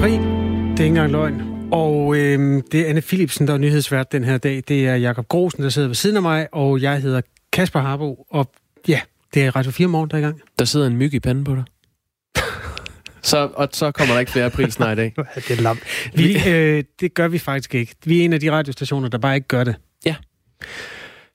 april. 0.00 0.12
Det 0.12 0.20
er 0.20 0.70
ikke 0.70 0.84
engang 0.84 1.12
løgn. 1.12 1.42
Og 1.72 2.16
øh, 2.16 2.62
det 2.72 2.80
er 2.80 2.88
Anne 2.88 3.00
Philipsen, 3.00 3.46
der 3.46 3.54
er 3.54 3.58
nyhedsvært 3.58 4.12
den 4.12 4.24
her 4.24 4.38
dag. 4.38 4.62
Det 4.68 4.86
er 4.86 4.94
Jakob 4.94 5.28
Grosen, 5.28 5.62
der 5.62 5.68
sidder 5.68 5.88
ved 5.88 5.94
siden 5.94 6.16
af 6.16 6.22
mig, 6.22 6.48
og 6.52 6.82
jeg 6.82 7.02
hedder 7.02 7.20
Kasper 7.52 7.80
Harbo. 7.80 8.26
Og 8.30 8.52
ja, 8.88 9.00
det 9.34 9.44
er 9.44 9.56
Radio 9.56 9.70
4 9.70 9.88
morgen, 9.88 10.10
der 10.10 10.16
er 10.16 10.18
i 10.18 10.22
gang. 10.22 10.40
Der 10.58 10.64
sidder 10.64 10.86
en 10.86 10.96
myg 10.96 11.14
i 11.14 11.20
panden 11.20 11.44
på 11.44 11.54
dig. 11.54 11.64
så, 13.22 13.50
og 13.54 13.68
så 13.72 13.90
kommer 13.90 14.14
der 14.14 14.20
ikke 14.20 14.32
flere 14.32 14.44
april 14.44 14.72
snart 14.72 14.98
i 14.98 15.00
dag. 15.00 15.14
det 15.48 15.50
er 15.58 15.62
lam. 15.62 15.78
Vi, 16.14 16.48
øh, 16.48 16.84
det 17.00 17.14
gør 17.14 17.28
vi 17.28 17.38
faktisk 17.38 17.74
ikke. 17.74 17.94
Vi 18.04 18.20
er 18.20 18.24
en 18.24 18.32
af 18.32 18.40
de 18.40 18.50
radiostationer, 18.50 19.08
der 19.08 19.18
bare 19.18 19.34
ikke 19.34 19.48
gør 19.48 19.64
det. 19.64 19.74
Ja. 20.06 20.14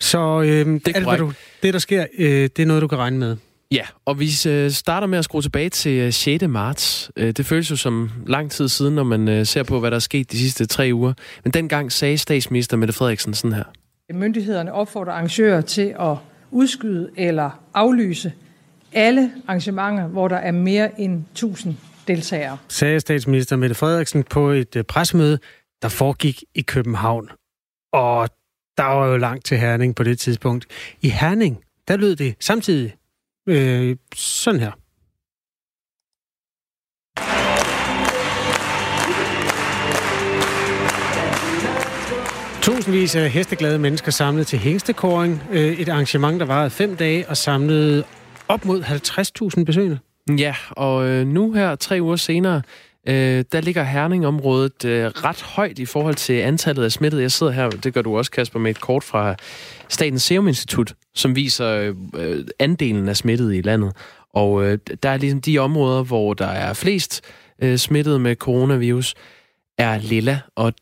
Så 0.01 0.41
øh, 0.41 0.47
det, 0.65 0.95
alt, 0.95 1.07
hvad 1.07 1.17
du, 1.17 1.33
det, 1.63 1.73
der 1.73 1.79
sker, 1.79 2.05
øh, 2.17 2.27
det 2.29 2.59
er 2.59 2.65
noget, 2.65 2.81
du 2.81 2.87
kan 2.87 2.97
regne 2.97 3.17
med. 3.17 3.37
Ja, 3.71 3.85
og 4.05 4.19
vi 4.19 4.29
øh, 4.47 4.71
starter 4.71 5.07
med 5.07 5.17
at 5.17 5.23
skrue 5.23 5.41
tilbage 5.41 5.69
til 5.69 6.13
6. 6.13 6.43
Øh, 6.43 6.49
marts. 6.49 7.11
Øh, 7.15 7.31
det 7.31 7.45
føles 7.45 7.71
jo 7.71 7.75
som 7.75 8.11
lang 8.27 8.51
tid 8.51 8.67
siden, 8.67 8.95
når 8.95 9.03
man 9.03 9.45
ser 9.45 9.63
på, 9.63 9.79
hvad 9.79 9.91
der 9.91 9.95
er 9.95 9.99
sket 9.99 10.31
de 10.31 10.37
sidste 10.37 10.65
tre 10.65 10.89
uger. 10.93 11.13
Men 11.43 11.53
dengang 11.53 11.91
sagde 11.91 12.17
statsminister 12.17 12.77
Mette 12.77 12.93
Frederiksen 12.93 13.33
sådan 13.33 13.53
her. 13.53 13.63
Myndighederne 14.13 14.73
opfordrer 14.73 15.13
arrangører 15.13 15.61
til 15.61 15.95
at 15.99 16.15
udskyde 16.51 17.09
eller 17.17 17.49
aflyse 17.73 18.33
alle 18.93 19.31
arrangementer, 19.47 20.07
hvor 20.07 20.27
der 20.27 20.35
er 20.35 20.51
mere 20.51 21.01
end 21.01 21.23
1000 21.31 21.75
deltagere. 22.07 22.57
Sagde 22.67 22.99
statsminister 22.99 23.55
Mette 23.55 23.75
Frederiksen 23.75 24.23
på 24.23 24.49
et 24.49 24.83
pressemøde, 24.87 25.39
der 25.81 25.89
foregik 25.89 26.43
i 26.55 26.61
København. 26.61 27.29
Og 27.93 28.29
der 28.77 28.83
var 28.83 29.07
jo 29.07 29.17
langt 29.17 29.45
til 29.45 29.57
Herning 29.57 29.95
på 29.95 30.03
det 30.03 30.19
tidspunkt. 30.19 30.65
I 31.01 31.09
Herning, 31.09 31.63
der 31.87 31.97
lød 31.97 32.15
det 32.15 32.35
samtidig 32.39 32.93
Øh, 33.47 33.95
sådan 34.15 34.59
her. 34.59 34.71
Tusindvis 42.61 43.15
af 43.15 43.29
hesteglade 43.29 43.79
mennesker 43.79 44.11
samlet 44.11 44.47
til 44.47 44.59
hængstekåring. 44.59 45.43
Øh, 45.51 45.79
et 45.79 45.89
arrangement, 45.89 46.39
der 46.39 46.45
varede 46.45 46.69
fem 46.69 46.95
dage 46.95 47.29
og 47.29 47.37
samlede 47.37 48.03
op 48.47 48.65
mod 48.65 48.81
50.000 49.57 49.63
besøgende. 49.63 49.99
Ja, 50.37 50.55
og 50.69 51.07
øh, 51.07 51.27
nu 51.27 51.53
her, 51.53 51.75
tre 51.75 51.97
uger 52.01 52.15
senere, 52.15 52.61
øh, 53.07 53.45
der 53.51 53.61
ligger 53.61 53.83
Herning-området 53.83 54.85
øh, 54.85 55.05
ret 55.05 55.41
højt 55.41 55.79
i 55.79 55.85
forhold 55.85 56.15
til 56.15 56.33
antallet 56.33 56.83
af 56.83 56.91
smittede. 56.91 57.21
Jeg 57.21 57.31
sidder 57.31 57.51
her, 57.51 57.69
det 57.69 57.93
gør 57.93 58.01
du 58.01 58.17
også, 58.17 58.31
Kasper, 58.31 58.59
med 58.59 58.71
et 58.71 58.81
kort 58.81 59.03
fra 59.03 59.35
Statens 59.89 60.23
Serum 60.23 60.47
Institut, 60.47 60.93
som 61.15 61.35
viser 61.35 61.93
øh, 62.17 62.45
andelen 62.59 63.09
af 63.09 63.17
smittede 63.17 63.57
i 63.57 63.61
landet. 63.61 63.93
Og 64.33 64.65
øh, 64.65 64.77
der 65.03 65.09
er 65.09 65.17
ligesom 65.17 65.41
de 65.41 65.57
områder, 65.57 66.03
hvor 66.03 66.33
der 66.33 66.47
er 66.47 66.73
flest 66.73 67.21
øh, 67.61 67.77
smittede 67.77 68.19
med 68.19 68.35
coronavirus, 68.35 69.15
er 69.77 69.97
lilla, 69.97 70.39
og 70.55 70.73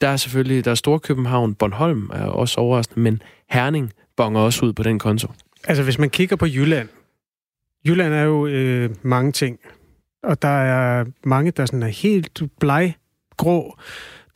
der 0.00 0.08
er 0.08 0.16
selvfølgelig, 0.16 0.64
der 0.64 0.70
er 0.70 0.74
Storkøbenhavn, 0.74 1.54
Bornholm 1.54 2.10
er 2.14 2.24
også 2.24 2.60
overraskende, 2.60 3.00
men 3.00 3.22
Herning 3.50 3.92
bonger 4.16 4.40
også 4.40 4.66
ud 4.66 4.72
på 4.72 4.82
den 4.82 4.98
konto. 4.98 5.28
Altså 5.64 5.82
hvis 5.82 5.98
man 5.98 6.10
kigger 6.10 6.36
på 6.36 6.46
Jylland, 6.46 6.88
Jylland 7.86 8.14
er 8.14 8.22
jo 8.22 8.46
øh, 8.46 8.90
mange 9.02 9.32
ting 9.32 9.58
og 10.22 10.42
der 10.42 10.48
er 10.48 11.04
mange, 11.24 11.50
der 11.50 11.66
sådan 11.66 11.82
er 11.82 11.86
helt 11.88 12.42
bleg 12.60 12.94
grå. 13.36 13.78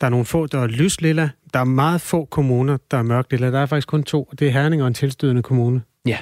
Der 0.01 0.07
er 0.07 0.11
nogle 0.11 0.25
få, 0.25 0.47
der 0.47 0.59
er 0.59 0.67
lyslilla. 0.67 1.29
Der 1.53 1.59
er 1.59 1.63
meget 1.63 2.01
få 2.01 2.25
kommuner, 2.25 2.77
der 2.91 2.97
er 2.97 3.03
mørk 3.03 3.31
lilla. 3.31 3.51
Der 3.51 3.59
er 3.59 3.65
faktisk 3.65 3.87
kun 3.87 4.03
to. 4.03 4.29
Det 4.39 4.47
er 4.47 4.51
Herning 4.51 4.81
og 4.81 4.87
en 4.87 4.93
tilstødende 4.93 5.41
kommune. 5.41 5.81
Ja. 6.05 6.17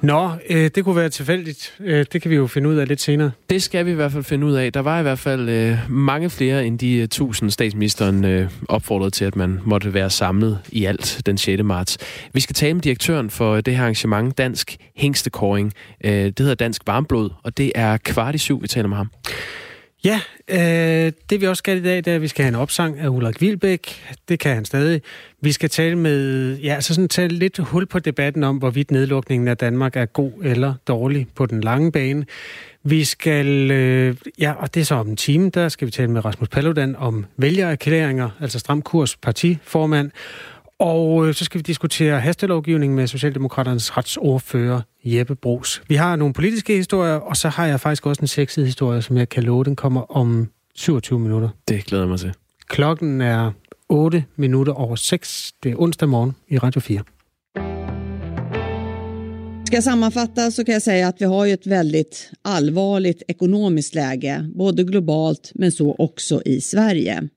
Nå, 0.00 0.30
øh, 0.50 0.70
det 0.74 0.84
kunne 0.84 0.96
være 0.96 1.08
tilfældigt. 1.08 1.74
Øh, 1.80 2.06
det 2.12 2.22
kan 2.22 2.30
vi 2.30 2.36
jo 2.36 2.46
finde 2.46 2.68
ud 2.68 2.76
af 2.76 2.88
lidt 2.88 3.00
senere. 3.00 3.30
Det 3.50 3.62
skal 3.62 3.86
vi 3.86 3.90
i 3.90 3.94
hvert 3.94 4.12
fald 4.12 4.24
finde 4.24 4.46
ud 4.46 4.52
af. 4.52 4.72
Der 4.72 4.80
var 4.80 4.98
i 4.98 5.02
hvert 5.02 5.18
fald 5.18 5.48
øh, 5.48 5.78
mange 5.88 6.30
flere 6.30 6.66
end 6.66 6.78
de 6.78 7.02
uh, 7.02 7.08
tusind 7.08 7.50
statsministeren 7.50 8.24
øh, 8.24 8.50
opfordrede 8.68 9.10
til, 9.10 9.24
at 9.24 9.36
man 9.36 9.60
måtte 9.64 9.94
være 9.94 10.10
samlet 10.10 10.58
i 10.68 10.84
alt 10.84 11.20
den 11.26 11.38
6. 11.38 11.62
marts. 11.62 11.98
Vi 12.32 12.40
skal 12.40 12.54
tale 12.54 12.74
med 12.74 12.82
direktøren 12.82 13.30
for 13.30 13.60
det 13.60 13.76
her 13.76 13.82
arrangement, 13.82 14.38
Dansk 14.38 14.76
Hængstekåring. 14.96 15.72
Øh, 16.04 16.12
det 16.12 16.38
hedder 16.38 16.54
Dansk 16.54 16.82
Varmblod, 16.86 17.30
og 17.42 17.56
det 17.56 17.72
er 17.74 17.96
kvart 17.96 18.34
i 18.34 18.38
syv, 18.38 18.62
vi 18.62 18.68
taler 18.68 18.88
med 18.88 18.96
ham. 18.96 19.10
Ja, 20.04 20.20
øh, 20.48 21.12
det 21.30 21.40
vi 21.40 21.46
også 21.46 21.58
skal 21.58 21.78
i 21.78 21.82
dag, 21.82 21.96
det 21.96 22.08
er, 22.08 22.14
at 22.14 22.22
vi 22.22 22.28
skal 22.28 22.42
have 22.42 22.48
en 22.48 22.54
opsang 22.54 22.98
af 22.98 23.08
Ulrik 23.08 23.40
Vilbæk. 23.40 24.02
Det 24.28 24.38
kan 24.38 24.54
han 24.54 24.64
stadig. 24.64 25.02
Vi 25.46 25.52
skal 25.52 25.70
tale 25.70 25.96
med, 25.96 26.56
ja, 26.58 26.74
altså 26.74 26.94
sådan 26.94 27.08
tage 27.08 27.28
lidt 27.28 27.58
hul 27.58 27.86
på 27.86 27.98
debatten 27.98 28.44
om, 28.44 28.56
hvorvidt 28.56 28.90
nedlukningen 28.90 29.48
af 29.48 29.56
Danmark 29.56 29.96
er 29.96 30.06
god 30.06 30.32
eller 30.42 30.74
dårlig 30.88 31.26
på 31.34 31.46
den 31.46 31.60
lange 31.60 31.92
bane. 31.92 32.24
Vi 32.84 33.04
skal, 33.04 33.70
øh, 33.70 34.16
ja, 34.38 34.52
og 34.52 34.74
det 34.74 34.80
er 34.80 34.84
så 34.84 34.94
om 34.94 35.08
en 35.08 35.16
time, 35.16 35.50
der 35.50 35.68
skal 35.68 35.86
vi 35.86 35.90
tale 35.90 36.10
med 36.10 36.24
Rasmus 36.24 36.48
Paludan 36.48 36.96
om 36.96 37.26
vælgererklæringer, 37.36 38.30
altså 38.40 38.58
Stram 38.58 38.82
Kurs 38.82 39.16
partiformand. 39.16 40.10
Og 40.78 41.28
øh, 41.28 41.34
så 41.34 41.44
skal 41.44 41.58
vi 41.58 41.62
diskutere 41.62 42.20
hastelovgivning 42.20 42.94
med 42.94 43.06
Socialdemokraternes 43.06 43.96
retsordfører 43.96 44.80
Jeppe 45.04 45.34
Bros. 45.34 45.82
Vi 45.88 45.94
har 45.94 46.16
nogle 46.16 46.34
politiske 46.34 46.76
historier, 46.76 47.14
og 47.14 47.36
så 47.36 47.48
har 47.48 47.66
jeg 47.66 47.80
faktisk 47.80 48.06
også 48.06 48.20
en 48.20 48.28
sexet 48.28 48.66
historie, 48.66 49.02
som 49.02 49.16
jeg 49.16 49.28
kan 49.28 49.42
love, 49.42 49.64
den 49.64 49.76
kommer 49.76 50.16
om 50.16 50.48
27 50.74 51.18
minutter. 51.20 51.48
Det 51.68 51.84
glæder 51.84 52.04
jeg 52.04 52.08
mig 52.08 52.20
til. 52.20 52.32
Klokken 52.68 53.20
er 53.20 53.52
8 53.88 54.22
minutter 54.34 54.72
over 54.72 54.96
6. 54.96 55.50
Det 55.62 55.70
er 55.70 55.76
onsdag 55.76 56.06
morgen 56.06 56.34
i 56.48 56.58
Radio 56.58 56.80
4. 56.80 57.04
Ska 59.66 59.76
jag 59.76 59.84
sammanfatta 59.84 60.50
så 60.50 60.64
kan 60.64 60.72
jag 60.72 60.82
säga 60.82 61.08
att 61.08 61.20
vi 61.20 61.24
har 61.24 61.46
ju 61.46 61.52
ett 61.52 61.66
väldigt 61.66 62.30
allvarligt 62.42 63.22
ekonomiskt 63.28 63.94
läge, 63.94 64.50
både 64.54 64.84
globalt 64.84 65.52
men 65.54 65.72
så 65.72 65.94
också 65.98 66.42
i 66.44 66.60
Sverige. 66.60 67.28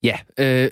Ja, 0.00 0.18
øh, 0.44 0.68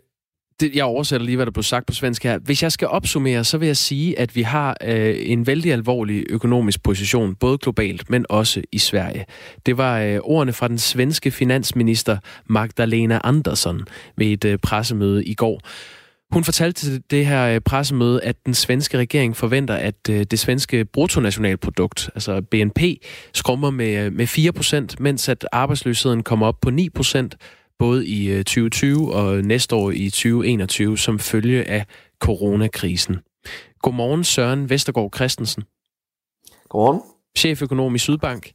det, 0.61 0.75
jeg 0.75 0.85
oversætter 0.85 1.27
lige, 1.27 1.37
hvad 1.37 1.47
der 1.47 1.53
blev 1.53 1.63
sagt 1.63 1.87
på 1.87 1.95
svensk 1.95 2.25
her. 2.25 2.39
Hvis 2.39 2.63
jeg 2.63 2.73
skal 2.73 2.89
opsummere, 2.89 3.45
så 3.45 3.59
vil 3.59 3.67
jeg 3.67 3.77
sige, 3.77 4.19
at 4.19 4.37
vi 4.37 4.43
har 4.43 4.77
øh, 4.85 5.15
en 5.19 5.47
vældig 5.47 5.73
alvorlig 5.73 6.25
økonomisk 6.31 6.83
position, 6.83 7.35
både 7.35 7.59
globalt, 7.59 8.11
men 8.11 8.27
også 8.29 8.63
i 8.73 8.79
Sverige. 8.79 9.25
Det 9.67 9.79
var 9.79 10.01
øh, 10.01 10.19
ordene 10.23 10.53
fra 10.53 10.69
den 10.69 10.79
svenske 10.79 11.31
finansminister 11.31 12.19
Magdalena 12.47 13.21
Andersson 13.25 13.83
ved 14.17 14.27
et 14.27 14.45
øh, 14.45 14.59
pressemøde 14.59 15.25
i 15.25 15.35
går. 15.35 15.61
Hun 16.33 16.45
fortalte 16.45 16.81
til 16.81 17.03
det 17.11 17.27
her 17.27 17.55
øh, 17.55 17.61
pressemøde, 17.61 18.25
at 18.25 18.47
den 18.47 18.55
svenske 18.55 18.99
regering 18.99 19.37
forventer, 19.37 19.75
at 19.75 19.95
øh, 20.11 20.25
det 20.31 20.39
svenske 20.39 20.85
bruttonationalprodukt, 20.85 22.11
altså 22.15 22.41
BNP, 22.41 22.81
skrummer 23.35 23.71
med, 23.71 24.05
øh, 24.05 24.13
med 24.13 24.27
4%, 24.93 24.97
mens 24.99 25.29
at 25.29 25.49
arbejdsløsheden 25.53 26.23
kommer 26.23 26.47
op 26.47 26.61
på 26.61 26.71
9%, 26.99 27.29
både 27.79 28.07
i 28.07 28.37
2020 28.37 29.01
øh, 29.01 29.09
og 29.09 29.43
næste 29.43 29.77
år 29.77 29.91
i 29.91 30.11
2021 30.11 30.99
som 30.99 31.19
følge 31.19 31.65
af 31.65 31.87
coronakrisen. 32.21 33.17
Godmorgen 33.83 34.25
Søren 34.25 34.71
Vestergaard 34.71 35.11
Christensen. 35.15 35.63
Godmorgen. 36.69 37.01
Cheføkonom 37.39 37.95
i 37.95 37.99
Sydbank. 37.99 38.51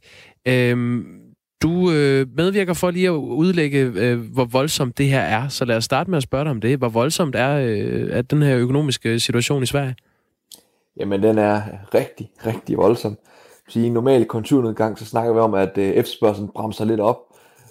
Øhm, 0.48 1.24
du 1.62 1.92
øh, 1.92 2.26
medvirker 2.36 2.74
for 2.74 2.90
lige 2.90 3.06
at 3.06 3.12
udlægge, 3.12 3.78
øh, 3.78 4.18
hvor 4.18 4.44
voldsomt 4.44 4.98
det 4.98 5.06
her 5.06 5.20
er. 5.20 5.48
Så 5.48 5.64
lad 5.64 5.76
os 5.76 5.84
starte 5.84 6.10
med 6.10 6.16
at 6.16 6.22
spørge 6.22 6.44
dig 6.44 6.50
om 6.50 6.60
det. 6.60 6.78
Hvor 6.78 6.88
voldsomt 6.88 7.34
er, 7.34 7.56
øh, 7.56 8.08
er 8.10 8.22
den 8.22 8.42
her 8.42 8.56
økonomiske 8.56 9.20
situation 9.20 9.62
i 9.62 9.66
Sverige? 9.66 9.96
Jamen, 10.96 11.22
den 11.22 11.38
er 11.38 11.62
rigtig, 11.94 12.30
rigtig 12.46 12.76
voldsom. 12.76 13.18
Så 13.68 13.80
I 13.80 13.82
en 13.82 13.92
normal 13.92 14.24
konjunkturnedgang, 14.24 14.98
så 14.98 15.04
snakker 15.04 15.32
vi 15.32 15.38
om, 15.38 15.54
at 15.54 15.78
øh, 15.78 15.84
efterspørgselen 15.84 16.50
bremser 16.54 16.84
lidt 16.84 17.00
op 17.00 17.18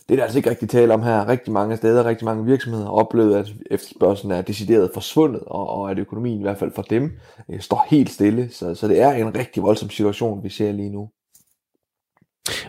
det 0.10 0.14
er 0.14 0.16
der 0.16 0.24
altså 0.24 0.40
ikke 0.40 0.50
rigtig 0.50 0.70
tale 0.70 0.94
om 0.94 1.04
her. 1.04 1.28
Rigtig 1.28 1.54
mange 1.54 1.78
steder, 1.78 2.06
rigtig 2.06 2.26
mange 2.26 2.46
virksomheder 2.46 2.86
har 2.86 2.92
oplevet, 2.92 3.36
at 3.36 3.54
efterspørgselen 3.72 4.32
er 4.32 4.42
decideret 4.42 4.92
forsvundet, 4.94 5.42
og, 5.42 5.70
og 5.70 5.92
at 5.92 6.00
økonomien 6.00 6.40
i 6.40 6.42
hvert 6.42 6.60
fald 6.60 6.72
for 6.76 6.82
dem 6.82 7.12
øh, 7.50 7.60
står 7.60 7.88
helt 7.90 8.10
stille. 8.10 8.50
Så, 8.52 8.76
så 8.76 8.88
det 8.88 9.02
er 9.02 9.12
en 9.12 9.38
rigtig 9.38 9.64
voldsom 9.64 9.90
situation, 9.90 10.44
vi 10.44 10.50
ser 10.50 10.72
lige 10.72 10.90
nu. 10.90 11.10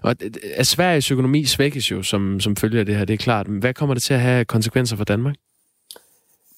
Og 0.03 0.17
at 0.55 0.67
Sveriges 0.67 1.11
økonomi 1.11 1.45
svækkes 1.45 1.91
jo 1.91 2.03
som, 2.03 2.41
som 2.41 2.57
følger 2.57 2.85
det 2.85 2.97
her, 2.97 3.05
det 3.05 3.15
er 3.15 3.19
klart. 3.19 3.49
Men 3.49 3.59
hvad 3.59 3.75
kommer 3.75 3.95
det 3.95 4.03
til 4.03 4.15
at 4.15 4.21
have 4.21 4.45
konsekvenser 4.45 4.97
for 4.97 5.05
Danmark? 5.05 5.35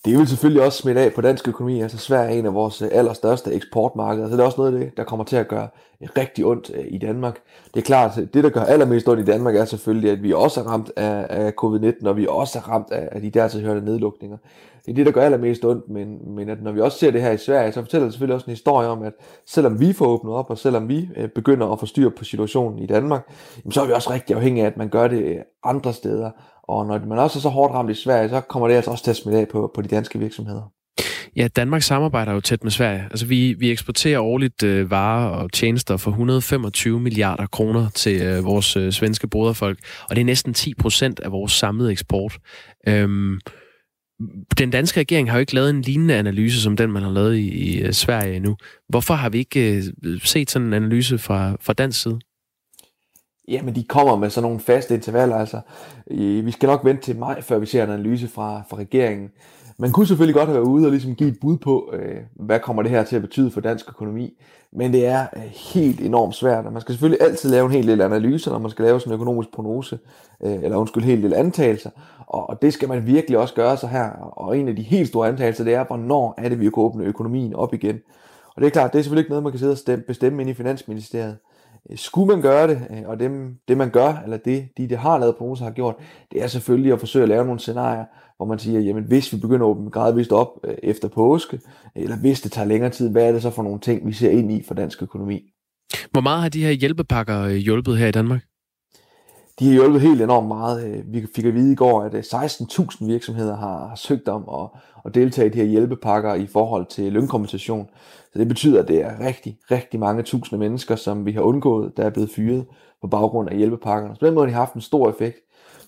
Det 0.06 0.18
vil 0.18 0.28
selvfølgelig 0.28 0.62
også 0.62 0.78
smitte 0.78 1.00
af 1.00 1.12
på 1.12 1.20
dansk 1.20 1.48
økonomi. 1.48 1.80
Altså 1.80 1.98
Sverige 1.98 2.34
er 2.34 2.38
en 2.38 2.46
af 2.46 2.54
vores 2.54 2.82
øh, 2.82 2.88
allerstørste 2.92 3.52
eksportmarkeder, 3.52 4.28
så 4.28 4.32
det 4.32 4.40
er 4.40 4.44
også 4.44 4.60
noget 4.60 4.74
af 4.74 4.80
det, 4.80 4.96
der 4.96 5.04
kommer 5.04 5.24
til 5.24 5.36
at 5.36 5.48
gøre 5.48 5.68
øh, 6.02 6.08
rigtig 6.18 6.44
ondt 6.44 6.70
øh, 6.74 6.84
i 6.88 6.98
Danmark. 6.98 7.38
Det 7.74 7.80
er 7.80 7.84
klart, 7.84 8.16
det 8.34 8.44
der 8.44 8.50
gør 8.50 8.60
allermest 8.60 9.08
ondt 9.08 9.22
i 9.22 9.24
Danmark 9.24 9.56
er 9.56 9.64
selvfølgelig, 9.64 10.10
at 10.10 10.22
vi 10.22 10.32
også 10.32 10.60
er 10.60 10.64
ramt 10.64 10.90
af, 10.96 11.26
af 11.30 11.52
covid-19, 11.64 12.08
og 12.08 12.16
vi 12.16 12.26
også 12.30 12.58
er 12.58 12.62
ramt 12.62 12.90
af, 12.90 13.08
af 13.12 13.20
de 13.20 13.30
dertilhørende 13.30 13.84
nedlukninger. 13.84 14.36
Det 14.86 14.92
er 14.92 14.94
det, 14.94 15.06
der 15.06 15.12
gør 15.12 15.22
allermest 15.22 15.64
ondt, 15.64 15.90
men, 15.90 16.34
men 16.34 16.48
at 16.48 16.62
når 16.62 16.72
vi 16.72 16.80
også 16.80 16.98
ser 16.98 17.10
det 17.10 17.22
her 17.22 17.30
i 17.30 17.38
Sverige, 17.38 17.72
så 17.72 17.80
fortæller 17.80 18.04
det 18.04 18.12
selvfølgelig 18.12 18.34
også 18.34 18.46
en 18.46 18.52
historie 18.52 18.88
om, 18.88 19.02
at 19.02 19.12
selvom 19.46 19.80
vi 19.80 19.92
får 19.92 20.06
åbnet 20.06 20.34
op, 20.34 20.50
og 20.50 20.58
selvom 20.58 20.88
vi 20.88 21.08
begynder 21.34 21.66
at 21.72 21.80
få 21.80 21.86
styr 21.86 22.10
på 22.10 22.24
situationen 22.24 22.78
i 22.78 22.86
Danmark, 22.86 23.30
så 23.70 23.82
er 23.82 23.86
vi 23.86 23.92
også 23.92 24.12
rigtig 24.12 24.36
afhængige 24.36 24.64
af, 24.64 24.70
at 24.70 24.76
man 24.76 24.88
gør 24.88 25.08
det 25.08 25.42
andre 25.64 25.92
steder. 25.92 26.30
Og 26.68 26.86
når 26.86 27.06
man 27.06 27.18
også 27.18 27.38
er 27.38 27.40
så 27.40 27.48
hårdt 27.48 27.74
ramt 27.74 27.90
i 27.90 27.94
Sverige, 27.94 28.28
så 28.28 28.40
kommer 28.40 28.68
det 28.68 28.74
altså 28.74 28.90
også 28.90 29.04
til 29.04 29.10
at 29.10 29.16
smitte 29.16 29.40
af 29.40 29.48
på, 29.48 29.70
på 29.74 29.82
de 29.82 29.88
danske 29.88 30.18
virksomheder. 30.18 30.72
Ja, 31.36 31.48
Danmark 31.56 31.82
samarbejder 31.82 32.32
jo 32.32 32.40
tæt 32.40 32.64
med 32.64 32.70
Sverige. 32.70 33.02
Altså, 33.10 33.26
vi, 33.26 33.52
vi 33.58 33.70
eksporterer 33.70 34.20
årligt 34.20 34.62
øh, 34.62 34.90
varer 34.90 35.28
og 35.28 35.52
tjenester 35.52 35.96
for 35.96 36.10
125 36.10 37.00
milliarder 37.00 37.46
kroner 37.46 37.88
til 37.88 38.22
øh, 38.22 38.44
vores 38.44 38.76
øh, 38.76 38.92
svenske 38.92 39.28
broderfolk, 39.28 39.78
og 40.08 40.16
det 40.16 40.20
er 40.20 40.24
næsten 40.24 40.54
10 40.54 40.74
procent 40.74 41.20
af 41.20 41.32
vores 41.32 41.52
samlede 41.52 41.92
eksport. 41.92 42.38
Øhm, 42.88 43.40
den 44.58 44.70
danske 44.70 45.00
regering 45.00 45.30
har 45.30 45.38
jo 45.38 45.40
ikke 45.40 45.54
lavet 45.54 45.70
en 45.70 45.82
lignende 45.82 46.14
analyse, 46.14 46.62
som 46.62 46.76
den, 46.76 46.92
man 46.92 47.02
har 47.02 47.10
lavet 47.10 47.36
i, 47.36 47.48
i 47.48 47.80
øh, 47.80 47.92
Sverige 47.92 48.36
endnu. 48.36 48.56
Hvorfor 48.88 49.14
har 49.14 49.28
vi 49.28 49.38
ikke 49.38 49.76
øh, 50.04 50.20
set 50.24 50.50
sådan 50.50 50.68
en 50.68 50.74
analyse 50.74 51.18
fra, 51.18 51.56
fra 51.60 51.72
dansk 51.72 52.02
side? 52.02 52.18
Jamen, 53.48 53.74
de 53.74 53.84
kommer 53.84 54.16
med 54.16 54.30
sådan 54.30 54.42
nogle 54.42 54.60
faste 54.60 54.94
intervaller. 54.94 55.36
Altså, 55.36 55.60
vi 56.44 56.50
skal 56.50 56.66
nok 56.66 56.84
vente 56.84 57.02
til 57.02 57.18
maj, 57.18 57.40
før 57.40 57.58
vi 57.58 57.66
ser 57.66 57.84
en 57.84 57.90
analyse 57.90 58.28
fra, 58.28 58.62
fra 58.70 58.76
regeringen. 58.76 59.30
Man 59.78 59.92
kunne 59.92 60.06
selvfølgelig 60.06 60.34
godt 60.34 60.48
have 60.48 60.54
været 60.54 60.68
ude 60.68 60.86
og 60.86 60.90
ligesom 60.90 61.14
give 61.14 61.28
et 61.28 61.40
bud 61.40 61.56
på, 61.56 61.90
øh, 61.92 62.16
hvad 62.34 62.60
kommer 62.60 62.82
det 62.82 62.90
her 62.90 63.04
til 63.04 63.16
at 63.16 63.22
betyde 63.22 63.50
for 63.50 63.60
dansk 63.60 63.88
økonomi. 63.88 64.38
Men 64.72 64.92
det 64.92 65.06
er 65.06 65.26
øh, 65.36 65.42
helt 65.72 66.00
enormt 66.00 66.34
svært, 66.34 66.66
og 66.66 66.72
man 66.72 66.80
skal 66.80 66.92
selvfølgelig 66.92 67.26
altid 67.26 67.50
lave 67.50 67.66
en 67.66 67.72
hel 67.72 67.88
del 67.88 68.00
analyser, 68.00 68.50
når 68.50 68.58
man 68.58 68.70
skal 68.70 68.84
lave 68.84 69.00
sådan 69.00 69.12
en 69.12 69.14
økonomisk 69.14 69.52
prognose, 69.52 69.98
øh, 70.44 70.62
eller 70.62 70.76
undskyld, 70.76 71.02
en 71.02 71.08
hel 71.08 71.22
del 71.22 71.34
antagelser. 71.34 71.90
Og, 72.26 72.50
og 72.50 72.62
det 72.62 72.72
skal 72.72 72.88
man 72.88 73.06
virkelig 73.06 73.38
også 73.38 73.54
gøre 73.54 73.76
sig 73.76 73.88
her. 73.88 74.10
Og 74.20 74.58
en 74.58 74.68
af 74.68 74.76
de 74.76 74.82
helt 74.82 75.08
store 75.08 75.28
antagelser, 75.28 75.64
det 75.64 75.74
er, 75.74 75.84
hvornår 75.84 76.34
er 76.38 76.48
det, 76.48 76.60
vi 76.60 76.64
kan 76.64 76.72
åbne 76.76 77.04
økonomien 77.04 77.54
op 77.54 77.74
igen. 77.74 78.00
Og 78.54 78.62
det 78.62 78.66
er 78.66 78.70
klart, 78.70 78.92
det 78.92 78.98
er 78.98 79.02
selvfølgelig 79.02 79.22
ikke 79.22 79.30
noget, 79.30 79.42
man 79.42 79.52
kan 79.52 79.58
sidde 79.58 79.72
og 79.72 79.78
stemme, 79.78 80.04
bestemme 80.04 80.42
ind 80.42 80.50
i 80.50 80.54
Finansministeriet. 80.54 81.36
Øh, 81.90 81.98
skulle 81.98 82.26
man 82.26 82.42
gøre 82.42 82.68
det, 82.68 82.80
øh, 82.90 83.02
og 83.08 83.20
det, 83.20 83.30
det 83.68 83.76
man 83.76 83.90
gør, 83.90 84.22
eller 84.24 84.36
det 84.36 84.68
de, 84.76 84.88
der 84.88 84.96
har 84.96 85.18
lavet 85.18 85.36
prognoser 85.36 85.64
har 85.64 85.72
gjort, 85.72 85.94
det 86.32 86.42
er 86.42 86.46
selvfølgelig 86.46 86.92
at 86.92 87.00
forsøge 87.00 87.22
at 87.22 87.28
lave 87.28 87.44
nogle 87.44 87.60
scenarier, 87.60 88.04
hvor 88.36 88.46
man 88.46 88.58
siger, 88.58 88.80
jamen 88.80 89.04
hvis 89.04 89.32
vi 89.32 89.38
begynder 89.38 89.66
at 89.66 89.70
åbne 89.70 89.90
gradvist 89.90 90.32
op 90.32 90.48
øh, 90.64 90.74
efter 90.82 91.08
påske, 91.08 91.60
eller 91.96 92.16
hvis 92.16 92.40
det 92.40 92.52
tager 92.52 92.68
længere 92.68 92.90
tid, 92.90 93.10
hvad 93.10 93.28
er 93.28 93.32
det 93.32 93.42
så 93.42 93.50
for 93.50 93.62
nogle 93.62 93.80
ting, 93.80 94.06
vi 94.06 94.12
ser 94.12 94.30
ind 94.30 94.52
i 94.52 94.62
for 94.62 94.74
dansk 94.74 95.02
økonomi? 95.02 95.42
Hvor 96.10 96.20
meget 96.20 96.42
har 96.42 96.48
de 96.48 96.64
her 96.64 96.70
hjælpepakker 96.70 97.48
hjulpet 97.48 97.98
her 97.98 98.06
i 98.06 98.12
Danmark? 98.12 98.40
De 99.58 99.64
har 99.66 99.72
hjulpet 99.72 100.00
helt 100.00 100.22
enormt 100.22 100.48
meget. 100.48 100.86
Øh, 100.86 101.12
vi 101.12 101.26
fik 101.34 101.44
at 101.44 101.54
vide 101.54 101.72
i 101.72 101.74
går, 101.74 102.02
at 102.02 102.14
øh, 102.14 102.20
16.000 102.20 103.06
virksomheder 103.06 103.56
har, 103.56 103.88
har 103.88 103.96
søgt 103.96 104.28
om 104.28 104.48
at, 104.62 104.80
at 105.04 105.14
deltage 105.14 105.46
i 105.46 105.50
de 105.50 105.58
her 105.58 105.64
hjælpepakker 105.64 106.34
i 106.34 106.46
forhold 106.46 106.86
til 106.86 107.12
lønkompensation. 107.12 107.88
Så 108.32 108.38
det 108.38 108.48
betyder, 108.48 108.82
at 108.82 108.88
det 108.88 109.04
er 109.04 109.26
rigtig, 109.26 109.58
rigtig 109.70 110.00
mange 110.00 110.22
tusinde 110.22 110.60
mennesker, 110.60 110.96
som 110.96 111.26
vi 111.26 111.32
har 111.32 111.40
undgået, 111.40 111.96
der 111.96 112.02
er 112.02 112.10
blevet 112.10 112.30
fyret 112.30 112.64
på 113.00 113.06
baggrund 113.06 113.48
af 113.48 113.56
hjælpepakkerne. 113.56 114.14
Så 114.14 114.20
på 114.20 114.26
den 114.26 114.34
måde 114.34 114.46
har 114.46 114.50
de 114.50 114.58
haft 114.58 114.74
en 114.74 114.80
stor 114.80 115.10
effekt. 115.10 115.36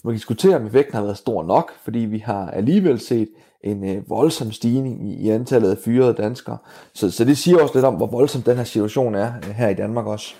Man 0.04 0.12
kan 0.12 0.16
diskutere, 0.16 0.56
om 0.56 0.66
effekten 0.66 0.94
har 0.94 1.02
været 1.02 1.18
stor 1.18 1.42
nok, 1.42 1.72
fordi 1.84 1.98
vi 1.98 2.18
har 2.18 2.50
alligevel 2.50 3.00
set 3.00 3.28
en 3.64 3.88
øh, 3.88 4.10
voldsom 4.10 4.52
stigning 4.52 5.10
i, 5.10 5.14
i 5.14 5.30
antallet 5.30 5.70
af 5.70 5.78
fyrede 5.78 6.12
danskere. 6.12 6.58
Så, 6.94 7.10
så 7.10 7.24
det 7.24 7.38
siger 7.38 7.62
også 7.62 7.74
lidt 7.74 7.84
om, 7.84 7.94
hvor 7.94 8.06
voldsom 8.06 8.42
den 8.42 8.56
her 8.56 8.64
situation 8.64 9.14
er 9.14 9.32
øh, 9.48 9.54
her 9.54 9.68
i 9.68 9.74
Danmark 9.74 10.06
også. 10.06 10.34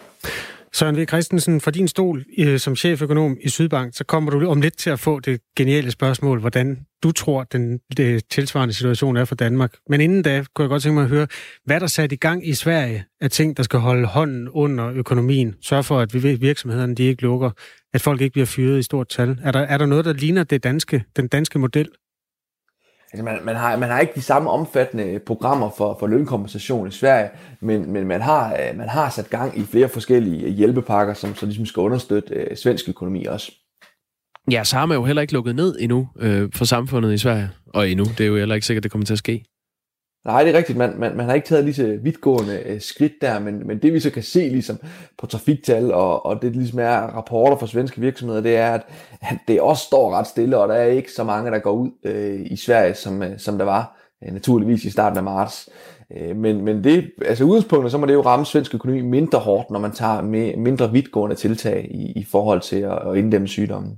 Søren 0.73 0.97
V. 0.97 1.07
Christensen, 1.07 1.61
fra 1.61 1.71
din 1.71 1.89
stol 1.89 2.25
øh, 2.39 2.59
som 2.59 2.77
cheføkonom 2.77 3.37
i 3.41 3.49
Sydbank, 3.49 3.97
så 3.97 4.05
kommer 4.05 4.31
du 4.31 4.47
om 4.47 4.61
lidt 4.61 4.77
til 4.77 4.91
at 4.91 5.01
få 5.01 5.21
det 5.21 5.41
geniale 5.57 5.91
spørgsmål, 5.91 6.41
hvordan 6.41 6.79
du 7.03 7.13
tror, 7.13 7.45
den 7.45 7.79
det 7.97 8.29
tilsvarende 8.31 8.75
situation 8.75 9.17
er 9.17 9.25
for 9.25 9.35
Danmark. 9.35 9.75
Men 9.89 10.01
inden 10.01 10.23
da, 10.23 10.45
kunne 10.55 10.63
jeg 10.63 10.69
godt 10.69 10.83
tænke 10.83 10.95
mig 10.95 11.05
at 11.05 11.11
høre, 11.11 11.27
hvad 11.65 11.81
der 11.81 11.87
sat 11.87 12.13
i 12.13 12.17
gang 12.17 12.49
i 12.49 12.55
Sverige 12.55 13.05
af 13.21 13.31
ting, 13.31 13.57
der 13.57 13.63
skal 13.63 13.79
holde 13.79 14.07
hånden 14.07 14.49
under 14.49 14.91
økonomien, 14.91 15.55
sørge 15.63 15.83
for, 15.83 16.01
at 16.01 16.15
virksomhederne 16.41 16.95
de 16.95 17.03
ikke 17.03 17.23
lukker, 17.23 17.51
at 17.95 18.01
folk 18.01 18.21
ikke 18.21 18.33
bliver 18.33 18.47
fyret 18.47 18.79
i 18.79 18.83
stort 18.83 19.09
tal. 19.09 19.39
Er 19.43 19.53
der, 19.53 19.61
er 19.61 19.79
der 19.79 19.87
noget, 19.87 20.05
der 20.05 20.13
ligner 20.13 20.45
det 20.45 20.65
danske, 20.65 21.05
den 21.17 21.29
danske 21.29 21.59
model? 21.59 21.89
Altså 23.13 23.25
man, 23.25 23.39
man, 23.45 23.57
har, 23.57 23.77
man 23.77 23.89
har 23.89 24.01
ikke 24.01 24.13
de 24.15 24.23
samme 24.23 24.51
omfattende 24.51 25.19
programmer 25.27 25.71
for, 25.77 25.97
for 26.01 26.07
lønkompensation 26.07 26.89
i 26.89 26.91
Sverige, 26.91 27.31
men, 27.61 27.93
men 27.93 28.07
man, 28.07 28.21
har, 28.21 28.53
øh, 28.53 28.79
man 28.79 28.89
har 28.89 29.11
sat 29.11 29.31
gang 29.31 29.59
i 29.59 29.63
flere 29.63 29.89
forskellige 29.89 30.45
øh, 30.45 30.53
hjælpepakker, 30.53 31.15
som 31.15 31.35
så 31.35 31.47
ligesom 31.47 31.67
skal 31.67 31.81
understøtte 31.81 32.35
øh, 32.35 32.57
svensk 32.57 32.89
økonomi 32.89 33.25
også. 33.25 33.53
Ja, 34.51 34.65
så 34.65 34.77
har 34.77 34.87
man 34.87 34.97
jo 34.97 35.05
heller 35.05 35.23
ikke 35.23 35.35
lukket 35.35 35.57
ned 35.57 35.77
endnu 35.81 36.09
øh, 36.19 36.49
for 36.55 36.65
samfundet 36.65 37.13
i 37.13 37.19
Sverige. 37.19 37.51
Og 37.75 37.91
endnu, 37.91 38.05
det 38.05 38.21
er 38.21 38.27
jo 38.27 38.37
heller 38.37 38.55
ikke 38.55 38.67
sikkert, 38.67 38.83
det 38.83 38.91
kommer 38.91 39.05
til 39.05 39.15
at 39.15 39.19
ske. 39.19 39.45
Nej, 40.29 40.45
det 40.45 40.55
er 40.55 40.59
rigtigt. 40.59 40.79
Man, 40.79 40.95
man, 40.99 41.17
man 41.17 41.27
har 41.27 41.35
ikke 41.35 41.47
taget 41.47 41.65
lige 41.65 41.75
så 41.75 41.99
vidtgående 42.03 42.63
øh, 42.67 42.81
skridt 42.81 43.13
der, 43.21 43.39
men, 43.39 43.67
men 43.67 43.79
det 43.79 43.93
vi 43.93 44.01
så 44.01 44.11
kan 44.11 44.23
se 44.23 44.41
ligesom 44.41 44.79
på 45.19 45.27
trafiktal, 45.27 45.93
og, 45.93 46.27
og 46.27 46.43
det 46.43 46.57
ligesom 46.57 46.79
er 46.79 46.97
rapporter 46.97 47.57
fra 47.57 47.67
svenske 47.67 48.01
virksomheder, 48.01 48.41
det 48.41 48.57
er, 48.57 48.71
at, 48.71 48.83
at 49.21 49.39
det 49.49 49.61
også 49.61 49.83
står 49.83 50.15
ret 50.15 50.27
stille, 50.27 50.59
og 50.59 50.69
der 50.69 50.75
er 50.75 50.85
ikke 50.85 51.13
så 51.13 51.25
mange, 51.25 51.51
der 51.51 51.59
går 51.59 51.73
ud 51.73 51.91
øh, 52.05 52.41
i 52.51 52.57
Sverige, 52.57 52.95
som, 52.95 53.23
øh, 53.23 53.39
som 53.39 53.59
der 53.59 53.65
var 53.65 53.97
øh, 54.25 54.33
naturligvis 54.33 54.85
i 54.85 54.91
starten 54.91 55.19
af 55.19 55.25
marts. 55.25 55.69
Øh, 56.17 56.37
men, 56.37 56.65
men 56.65 56.85
det, 56.85 57.11
altså 57.27 57.45
udgangspunktet, 57.45 57.93
så 57.93 57.99
må 57.99 58.07
det 58.07 58.15
jo 58.15 58.23
ramme 58.23 58.47
svensk 58.47 58.75
økonomi 58.75 59.01
mindre 59.01 59.39
hårdt, 59.39 59.71
når 59.71 59.79
man 59.79 59.93
tager 59.93 60.23
med, 60.23 60.57
mindre 60.57 60.93
vidtgående 60.93 61.37
tiltag 61.37 61.89
i, 61.91 62.13
i 62.21 62.25
forhold 62.25 62.61
til 62.61 62.77
at, 62.77 62.99
at 63.09 63.17
inddæmme 63.17 63.49
sygdommen. 63.49 63.97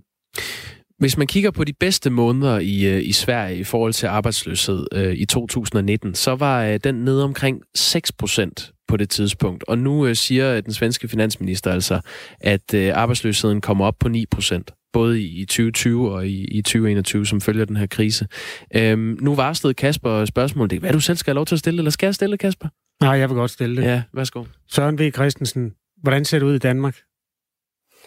Hvis 1.00 1.17
man 1.17 1.26
kigger 1.26 1.50
på 1.50 1.64
de 1.64 1.73
bedste 1.73 2.11
måneder 2.11 2.58
i, 2.58 2.85
øh, 2.85 3.08
i 3.08 3.12
Sverige 3.12 3.58
i 3.58 3.64
forhold 3.64 3.93
til 3.93 4.06
arbejdsløshed 4.06 4.87
øh, 4.93 5.14
i 5.14 5.26
2019, 5.26 6.14
så 6.14 6.35
var 6.35 6.64
øh, 6.64 6.81
den 6.85 6.94
nede 6.94 7.25
omkring 7.25 7.62
6 7.75 8.12
procent 8.12 8.73
på 8.88 8.97
det 8.97 9.11
tidspunkt. 9.11 9.64
Og 9.69 9.79
nu 9.79 10.06
øh, 10.06 10.17
siger 10.17 10.61
den 10.61 10.73
svenske 10.73 11.08
finansminister 11.08 11.73
altså, 11.73 12.00
at 12.41 12.75
øh, 12.75 12.93
arbejdsløsheden 12.94 13.61
kommer 13.61 13.87
op 13.87 13.94
på 14.00 14.08
9 14.08 14.26
procent 14.26 14.70
både 14.93 15.23
i 15.23 15.44
2020 15.44 16.12
og 16.12 16.26
i, 16.26 16.44
i 16.44 16.62
2021, 16.62 17.26
som 17.26 17.41
følger 17.41 17.64
den 17.64 17.76
her 17.76 17.87
krise. 17.87 18.26
Øhm, 18.75 19.19
nu 19.20 19.35
varslede 19.35 19.75
Kasper 19.75 20.25
spørgsmålet. 20.25 20.70
Det 20.70 20.81
hvad 20.81 20.93
du 20.93 21.00
selv 21.00 21.17
skal 21.17 21.31
have 21.31 21.37
lov 21.37 21.47
til 21.47 21.55
at 21.55 21.58
stille, 21.58 21.79
eller 21.79 21.91
skal 21.91 22.06
jeg 22.06 22.14
stille, 22.14 22.37
Kasper? 22.37 22.69
Nej, 23.02 23.12
jeg 23.12 23.29
vil 23.29 23.37
godt 23.37 23.50
stille 23.50 23.76
det. 23.76 23.82
Ja, 23.82 24.02
værsgo. 24.14 24.44
Søren 24.70 24.99
V. 24.99 25.11
Christensen, 25.12 25.73
hvordan 26.02 26.25
ser 26.25 26.38
det 26.38 26.47
ud 26.47 26.55
i 26.55 26.58
Danmark? 26.58 26.97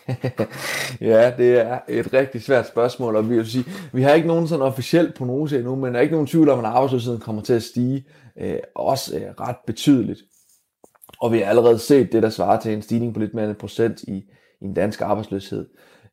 ja, 1.11 1.31
det 1.37 1.59
er 1.59 1.79
et 1.87 2.13
rigtig 2.13 2.43
svært 2.43 2.67
spørgsmål, 2.67 3.15
og 3.15 3.29
vi 3.29 3.35
vil 3.35 3.51
sige, 3.51 3.65
vi 3.93 4.01
har 4.01 4.13
ikke 4.13 4.27
nogen 4.27 4.47
sådan 4.47 4.65
officiel 4.65 5.11
prognose 5.11 5.57
endnu, 5.57 5.75
men 5.75 5.93
der 5.93 5.97
er 5.97 6.01
ikke 6.01 6.13
nogen 6.13 6.27
tvivl 6.27 6.49
om, 6.49 6.59
at 6.59 6.65
arbejdsløsheden 6.65 7.19
kommer 7.19 7.41
til 7.41 7.53
at 7.53 7.63
stige 7.63 8.05
øh, 8.39 8.57
også 8.75 9.17
øh, 9.17 9.21
ret 9.21 9.55
betydeligt. 9.67 10.19
Og 11.19 11.31
vi 11.31 11.39
har 11.39 11.45
allerede 11.45 11.79
set 11.79 12.11
det, 12.11 12.23
der 12.23 12.29
svarer 12.29 12.59
til 12.59 12.73
en 12.73 12.81
stigning 12.81 13.13
på 13.13 13.19
lidt 13.19 13.33
mere 13.33 13.43
end 13.43 13.51
en 13.51 13.57
procent 13.59 14.03
i, 14.03 14.13
i 14.61 14.65
en 14.65 14.73
dansk 14.73 15.01
arbejdsløshed. 15.01 15.67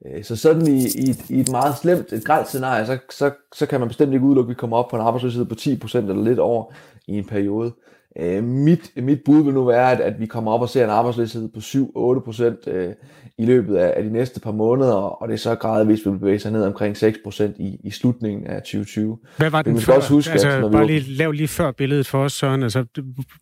Øh, 0.06 0.24
så 0.24 0.36
sådan 0.36 0.66
i, 0.66 0.78
i, 0.78 1.10
et, 1.10 1.30
i 1.30 1.40
et 1.40 1.50
meget 1.50 1.76
slemt, 1.76 2.12
et 2.12 2.24
grælt 2.24 2.48
scenarie, 2.48 2.86
så, 2.86 2.98
så, 3.10 3.30
så 3.54 3.66
kan 3.66 3.80
man 3.80 3.88
bestemt 3.88 4.12
ikke 4.12 4.26
udelukke, 4.26 4.48
at 4.48 4.50
vi 4.50 4.58
kommer 4.58 4.76
op 4.76 4.88
på 4.88 4.96
en 4.96 5.02
arbejdsløshed 5.02 5.44
på 5.44 5.54
10% 5.54 5.98
eller 5.98 6.24
lidt 6.24 6.38
over 6.38 6.72
i 7.06 7.18
en 7.18 7.26
periode. 7.26 7.72
Øh, 8.18 8.44
mit, 8.44 8.92
mit 8.96 9.18
bud 9.24 9.44
vil 9.44 9.54
nu 9.54 9.64
være, 9.64 9.92
at, 9.92 10.00
at 10.00 10.20
vi 10.20 10.26
kommer 10.26 10.52
op 10.52 10.60
og 10.60 10.68
ser 10.68 10.84
en 10.84 10.90
arbejdsløshed 10.90 11.48
på 11.48 11.58
7-8% 11.58 12.70
øh, 12.70 12.94
i 13.38 13.44
løbet 13.44 13.76
af, 13.76 13.94
af 13.96 14.02
de 14.02 14.12
næste 14.12 14.40
par 14.40 14.52
måneder, 14.52 14.92
og 14.92 15.28
det 15.28 15.34
er 15.34 15.38
så 15.38 15.54
gradvist 15.54 16.06
vil 16.06 16.18
bevæge 16.18 16.38
sig 16.38 16.52
ned 16.52 16.62
omkring 16.62 16.96
6% 16.96 17.42
i, 17.42 17.80
i 17.84 17.90
slutningen 17.90 18.46
af 18.46 18.62
2020. 18.62 19.18
Hvad 19.36 19.50
var 19.50 19.62
den 19.62 19.80
før? 19.80 19.94
Også 19.94 20.14
huske, 20.14 20.32
altså, 20.32 20.48
at, 20.48 20.72
bare 20.72 20.86
vi... 20.86 20.92
lige 20.92 21.14
lav 21.14 21.30
lige 21.30 21.48
før 21.48 21.70
billedet 21.70 22.06
for 22.06 22.24
os, 22.24 22.32
Søren, 22.32 22.62
altså, 22.62 22.84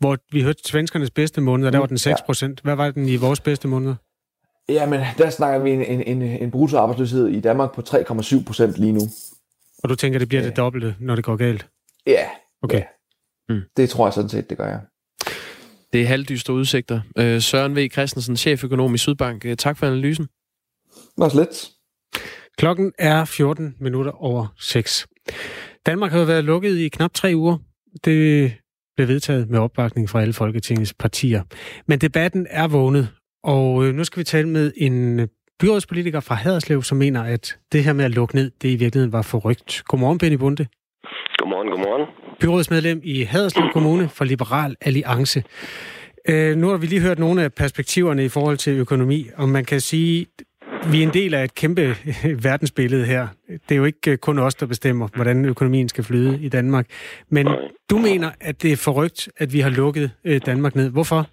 hvor 0.01 0.17
vi 0.33 0.43
hørte 0.43 0.61
svenskernes 0.65 1.11
bedste 1.11 1.41
måneder, 1.41 1.71
der 1.71 1.79
var 1.79 1.87
den 1.87 1.97
6%. 1.97 2.47
Ja. 2.47 2.55
Hvad 2.63 2.75
var 2.75 2.91
den 2.91 3.09
i 3.09 3.17
vores 3.17 3.41
bedste 3.41 3.69
måneder? 3.69 3.95
Jamen, 4.69 5.01
der 5.19 5.31
snakker 5.31 5.59
vi 5.61 5.71
en, 5.71 5.85
en, 5.85 6.03
en, 6.03 6.23
en 6.23 6.51
bruttoarbejdsløshed 6.51 7.29
i 7.29 7.41
Danmark 7.41 7.75
på 7.75 7.83
3,7% 7.89 8.81
lige 8.81 8.93
nu. 8.93 9.01
Og 9.83 9.89
du 9.89 9.95
tænker, 9.95 10.19
det 10.19 10.29
bliver 10.29 10.43
det 10.43 10.57
dobbelte, 10.57 10.95
når 11.01 11.15
det 11.15 11.25
går 11.25 11.37
galt? 11.37 11.67
Ja. 12.07 12.25
Okay. 12.63 12.79
Ja. 12.79 12.85
Mm. 13.49 13.61
Det 13.77 13.91
tror 13.91 14.07
jeg 14.07 14.13
sådan 14.13 14.29
set, 14.29 14.51
det 14.51 14.59
gør 14.59 14.67
jeg. 14.67 14.81
Det 15.93 16.03
er 16.03 16.07
halvdystre 16.07 16.55
udsigter. 16.55 17.01
Øh, 17.19 17.41
Søren 17.41 17.77
V. 17.77 17.89
Christensen, 17.93 18.37
cheføkonom 18.37 18.95
i 18.95 18.99
Sydbank. 18.99 19.45
Øh, 19.45 19.57
tak 19.57 19.79
for 19.79 19.87
analysen. 19.87 20.29
Var 21.19 21.39
lidt. 21.39 21.69
Klokken 22.59 22.93
er 22.99 23.25
14 23.25 23.75
minutter 23.81 24.13
over 24.13 24.47
6. 24.59 25.07
Danmark 25.87 26.13
har 26.13 26.25
været 26.25 26.45
lukket 26.45 26.79
i 26.79 26.89
knap 26.89 27.15
tre 27.15 27.33
uger. 27.35 27.57
Det 28.05 28.53
blev 28.97 29.09
vedtaget 29.09 29.51
med 29.51 29.59
opbakning 29.59 30.09
fra 30.09 30.21
alle 30.21 30.35
Folketingets 30.35 30.95
partier. 30.95 31.43
Men 31.87 31.99
debatten 31.99 32.47
er 32.51 32.69
vågnet, 32.69 33.09
og 33.45 33.85
øh, 33.85 33.95
nu 33.95 34.05
skal 34.05 34.21
vi 34.21 34.25
tale 34.25 34.49
med 34.49 34.73
en 34.77 35.29
byrådspolitiker 35.61 36.21
fra 36.21 36.35
Haderslev, 36.35 36.83
som 36.83 36.99
mener, 36.99 37.23
at 37.23 37.59
det 37.73 37.85
her 37.85 37.93
med 37.93 38.05
at 38.05 38.11
lukke 38.11 38.35
ned, 38.35 38.51
det 38.63 38.69
i 38.69 38.77
virkeligheden 38.77 39.13
var 39.13 39.23
forrygt. 39.23 39.83
Godmorgen, 39.85 40.19
Benny 40.19 40.37
Bunde. 40.37 40.67
Godmorgen, 41.39 41.69
godmorgen. 41.71 42.28
Byrådsmedlem 42.41 43.01
i 43.05 43.23
Haderslev 43.23 43.65
Kommune 43.73 44.09
for 44.09 44.25
Liberal 44.25 44.77
Alliance. 44.81 45.45
Øh, 46.29 46.57
nu 46.57 46.69
har 46.69 46.77
vi 46.77 46.87
lige 46.87 47.01
hørt 47.01 47.19
nogle 47.19 47.43
af 47.43 47.53
perspektiverne 47.53 48.25
i 48.25 48.29
forhold 48.29 48.57
til 48.57 48.73
økonomi, 48.73 49.27
og 49.37 49.49
man 49.49 49.65
kan 49.65 49.81
sige, 49.81 50.27
vi 50.91 50.99
er 50.99 51.07
en 51.07 51.15
del 51.15 51.35
af 51.35 51.45
et 51.45 51.55
kæmpe 51.55 51.97
øh, 52.25 52.45
verdensbillede 52.45 53.05
her. 53.05 53.29
Det 53.49 53.75
er 53.75 53.77
jo 53.77 53.85
ikke 53.85 54.11
øh, 54.11 54.19
kun 54.19 54.39
os, 54.39 54.55
der 54.55 54.67
bestemmer, 54.67 55.09
hvordan 55.15 55.45
økonomien 55.45 55.89
skal 55.89 56.05
flyde 56.05 56.39
i 56.41 56.49
Danmark. 56.49 56.87
Men 57.31 57.49
du 57.91 57.99
mener, 57.99 58.31
at 58.41 58.63
det 58.63 58.73
er 58.73 58.77
forrygt, 58.77 59.29
at 59.37 59.53
vi 59.53 59.61
har 59.61 59.71
lukket 59.71 60.11
øh, 60.25 60.41
Danmark 60.47 60.75
ned. 60.75 60.91
Hvorfor? 60.91 61.27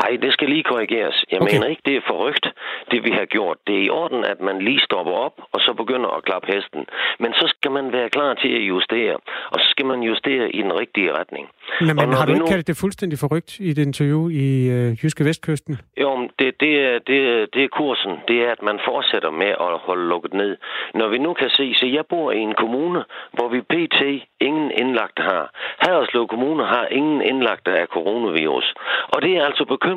Nej, 0.00 0.10
det 0.22 0.32
skal 0.32 0.48
lige 0.48 0.62
korrigeres. 0.62 1.24
Jeg 1.32 1.40
okay. 1.42 1.52
mener 1.52 1.66
ikke, 1.66 1.82
det 1.86 1.96
er 1.96 2.00
forrygt, 2.06 2.46
det 2.90 3.04
vi 3.04 3.10
har 3.10 3.24
gjort. 3.24 3.56
Det 3.66 3.74
er 3.78 3.82
i 3.88 3.90
orden, 3.90 4.24
at 4.24 4.40
man 4.40 4.56
lige 4.68 4.80
stopper 4.80 5.12
op, 5.12 5.36
og 5.52 5.60
så 5.60 5.72
begynder 5.72 6.10
at 6.16 6.24
klappe 6.24 6.46
hesten. 6.54 6.82
Men 7.18 7.32
så 7.32 7.54
skal 7.54 7.70
man 7.70 7.92
være 7.92 8.08
klar 8.10 8.34
til 8.34 8.48
at 8.58 8.62
justere, 8.72 9.14
og 9.52 9.58
så 9.60 9.66
skal 9.70 9.86
man 9.86 10.00
justere 10.02 10.50
i 10.50 10.62
den 10.62 10.72
rigtige 10.80 11.12
retning. 11.18 11.48
Men, 11.80 11.96
men 11.96 12.12
har 12.12 12.24
du 12.26 12.32
ikke 12.32 12.44
nu... 12.44 12.54
kaldt 12.54 12.66
det 12.66 12.76
fuldstændig 12.80 13.18
forrygt 13.18 13.60
i 13.60 13.72
det 13.72 13.82
interview 13.86 14.28
i 14.28 14.46
øh, 14.76 15.04
Jyske 15.04 15.24
Vestkysten? 15.24 15.78
Jo, 16.00 16.28
det, 16.38 16.60
det, 16.60 16.72
er, 16.86 16.98
det, 17.08 17.18
det 17.54 17.64
er 17.64 17.68
kursen. 17.68 18.12
Det 18.28 18.36
er, 18.44 18.50
at 18.52 18.62
man 18.62 18.78
fortsætter 18.88 19.30
med 19.30 19.52
at 19.66 19.78
holde 19.86 20.08
lukket 20.08 20.34
ned. 20.34 20.56
Når 20.94 21.08
vi 21.08 21.18
nu 21.18 21.32
kan 21.32 21.50
se, 21.50 21.74
så 21.74 21.86
jeg 21.86 22.04
bor 22.06 22.32
i 22.32 22.38
en 22.38 22.54
kommune, 22.54 23.04
hvor 23.32 23.48
vi 23.48 23.60
pt. 23.60 24.00
ingen 24.40 24.70
indlagt 24.70 25.18
har. 25.18 25.44
Haderslev 25.78 26.26
Kommune 26.26 26.64
har 26.64 26.86
ingen 26.86 27.22
indlagt 27.22 27.68
af 27.68 27.86
coronavirus. 27.86 28.74
Og 29.08 29.22
det 29.22 29.36
er 29.36 29.44
altså 29.44 29.64
bekymrende, 29.64 29.87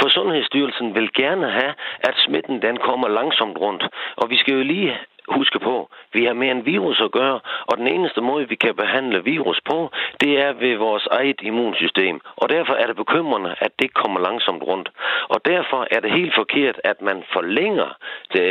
for 0.00 0.08
Sundhedsstyrelsen 0.08 0.94
vil 0.94 1.12
gerne 1.12 1.50
have, 1.50 1.74
at 2.00 2.14
smitten 2.16 2.62
den 2.62 2.76
kommer 2.76 3.08
langsomt 3.08 3.58
rundt. 3.58 3.82
Og 4.16 4.30
vi 4.30 4.36
skal 4.36 4.54
jo 4.54 4.62
lige 4.62 4.98
huske 5.28 5.58
på, 5.58 5.90
vi 6.12 6.24
har 6.24 6.32
med 6.32 6.50
en 6.50 6.66
virus 6.66 7.00
at 7.00 7.12
gøre, 7.12 7.40
og 7.66 7.78
den 7.78 7.86
eneste 7.86 8.20
måde, 8.20 8.48
vi 8.48 8.54
kan 8.54 8.74
behandle 8.74 9.24
virus 9.24 9.60
på, 9.70 9.90
det 10.20 10.40
er 10.40 10.52
ved 10.52 10.76
vores 10.76 11.06
eget 11.10 11.40
immunsystem. 11.42 12.20
Og 12.36 12.48
derfor 12.48 12.74
er 12.74 12.86
det 12.86 12.96
bekymrende, 12.96 13.54
at 13.58 13.72
det 13.78 13.94
kommer 13.94 14.20
langsomt 14.20 14.62
rundt. 14.62 14.88
Og 15.28 15.40
derfor 15.44 15.86
er 15.90 16.00
det 16.00 16.10
helt 16.12 16.34
forkert, 16.34 16.80
at 16.84 17.02
man 17.02 17.22
forlænger 17.32 17.96
det, 18.32 18.46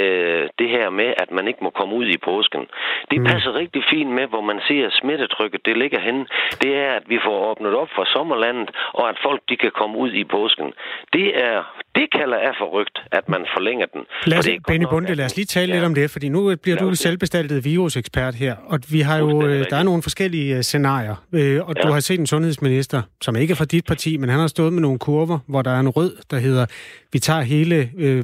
det 0.60 0.70
her 0.70 0.90
med, 0.90 1.14
at 1.18 1.32
man 1.32 1.48
ikke 1.48 1.64
må 1.64 1.70
komme 1.70 1.96
ud 1.96 2.06
i 2.06 2.18
påsken. 2.18 2.64
Det 3.12 3.20
mm. 3.20 3.26
passer 3.26 3.54
rigtig 3.54 3.84
fint 3.90 4.12
med, 4.12 4.28
hvor 4.28 4.42
man 4.42 4.60
ser 4.68 4.90
smittetrykket, 5.02 5.66
det 5.66 5.78
ligger 5.78 6.00
henne. 6.00 6.26
Det 6.62 6.76
er, 6.76 6.92
at 6.94 7.04
vi 7.08 7.20
får 7.26 7.52
åbnet 7.52 7.74
op 7.76 7.90
for 7.96 8.06
sommerlandet, 8.06 8.70
og 8.94 9.10
at 9.10 9.18
folk 9.24 9.42
de 9.50 9.58
kan 9.58 9.72
komme 9.72 9.98
ud 9.98 10.12
i 10.12 10.24
påsken. 10.24 10.74
Det 11.14 11.44
er 11.44 11.64
det 11.96 12.08
kalder 12.20 12.38
jeg 12.38 12.54
for 12.60 12.68
rygt, 12.78 12.98
at 13.12 13.30
man 13.30 13.42
forlænger 13.56 13.86
den. 13.94 14.02
Lad 14.26 14.38
os, 14.40 14.50
Benny 14.68 14.86
Bunde, 14.92 15.16
lad 15.16 15.26
os 15.26 15.36
lige 15.36 15.46
tale 15.46 15.68
ja. 15.68 15.74
lidt 15.74 15.86
om 15.86 15.96
det, 15.96 16.12
fordi 16.12 16.30
nu 16.30 16.42
bliver 16.62 16.78
du 16.78 16.96
selvbestaltet 16.96 17.66
virusekspert 17.66 18.36
her, 18.36 18.56
og 18.56 18.80
vi 18.90 19.02
har 19.02 19.18
jo, 19.18 19.48
øh, 19.48 19.66
der 19.70 19.76
er 19.76 19.84
nogle 19.84 20.02
forskellige 20.02 20.56
øh, 20.56 20.64
scenarier, 20.64 21.16
øh, 21.32 21.62
og 21.66 21.74
ja. 21.78 21.82
du 21.82 21.92
har 21.94 22.00
set 22.00 22.20
en 22.20 22.28
sundhedsminister, 22.28 23.02
som 23.22 23.36
ikke 23.36 23.52
er 23.52 23.56
fra 23.56 23.66
dit 23.66 23.86
parti, 23.86 24.18
men 24.18 24.30
han 24.30 24.40
har 24.40 24.48
stået 24.48 24.74
med 24.74 24.82
nogle 24.82 25.00
kurver, 25.00 25.40
hvor 25.48 25.62
der 25.62 25.72
er 25.72 25.80
en 25.80 25.90
rød, 25.90 26.18
der 26.32 26.40
hedder, 26.40 26.66
vi 27.14 27.20
tager 27.20 27.42
hele 27.42 27.92
øh, 27.98 28.24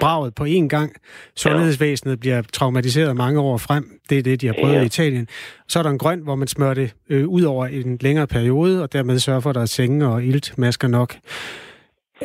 braget 0.00 0.34
på 0.34 0.44
én 0.44 0.66
gang. 0.68 0.92
Sundhedsvæsenet 1.36 2.20
bliver 2.20 2.42
traumatiseret 2.52 3.16
mange 3.16 3.40
år 3.40 3.56
frem. 3.56 4.00
Det 4.10 4.18
er 4.18 4.22
det, 4.22 4.40
de 4.40 4.46
har 4.46 4.54
prøvet 4.60 4.74
ja. 4.74 4.82
i 4.82 4.86
Italien. 4.86 5.28
Så 5.68 5.78
er 5.78 5.82
der 5.82 5.90
en 5.90 5.98
grøn, 5.98 6.20
hvor 6.20 6.34
man 6.34 6.48
smører 6.48 6.74
det 6.74 6.94
øh, 7.10 7.28
ud 7.28 7.42
over 7.42 7.66
en 7.66 7.98
længere 8.00 8.26
periode, 8.26 8.82
og 8.82 8.92
dermed 8.92 9.18
sørger 9.18 9.40
for, 9.40 9.50
at 9.50 9.54
der 9.54 9.62
er 9.62 9.66
senge 9.66 10.06
og 10.06 10.24
iltmasker 10.24 10.88
nok. 10.88 11.16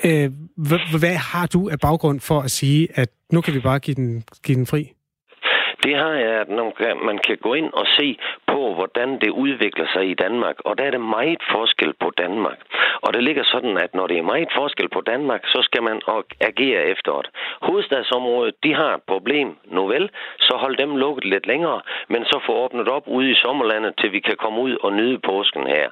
Øh, 0.04 0.32
hvad 1.00 1.16
har 1.16 1.48
du 1.48 1.70
af 1.70 1.80
baggrund 1.80 2.20
for 2.20 2.42
at 2.42 2.52
sige, 2.52 2.88
at 2.96 3.10
nu 3.32 3.42
kan 3.42 3.54
vi 3.54 3.60
bare 3.60 3.80
give 3.80 3.96
den, 3.96 4.24
give 4.44 4.56
den 4.56 4.66
fri? 4.66 4.92
Det 5.84 5.96
har 5.96 6.14
jeg, 6.14 6.34
at 6.42 6.50
man 7.06 7.18
kan 7.18 7.38
gå 7.38 7.54
ind 7.54 7.74
og 7.74 7.86
se 7.98 8.18
på, 8.54 8.74
hvordan 8.74 9.10
det 9.24 9.30
udvikler 9.30 9.88
sig 9.94 10.10
i 10.10 10.14
Danmark. 10.14 10.56
Og 10.66 10.78
der 10.78 10.84
er 10.84 10.92
det 10.92 11.02
meget 11.02 11.42
forskel 11.52 11.94
på 12.04 12.10
Danmark. 12.18 12.60
Og 13.02 13.14
det 13.14 13.24
ligger 13.24 13.44
sådan, 13.44 13.78
at 13.78 13.96
når 13.96 14.08
det 14.08 14.18
er 14.18 14.32
meget 14.34 14.50
forskel 14.56 14.90
på 14.90 15.02
Danmark, 15.02 15.42
så 15.46 15.60
skal 15.62 15.84
man 15.84 16.02
agere 16.50 16.84
efter 16.94 17.22
det. 17.22 17.32
Hovedstadsområdet, 17.62 18.56
de 18.64 18.74
har 18.74 18.94
et 18.94 19.04
problem, 19.08 19.48
nu 19.66 19.88
vel, 19.88 20.10
så 20.40 20.54
hold 20.64 20.78
dem 20.78 20.96
lukket 20.96 21.26
lidt 21.26 21.48
længere, 21.48 21.82
men 22.08 22.26
så 22.26 22.40
få 22.46 22.54
åbnet 22.64 22.88
op 22.88 23.08
ude 23.08 23.32
i 23.32 23.36
sommerlandet, 23.36 23.94
til 24.00 24.12
vi 24.12 24.20
kan 24.20 24.36
komme 24.36 24.62
ud 24.62 24.78
og 24.84 24.94
nyde 24.94 25.20
påsken 25.20 25.68
her. 25.68 25.90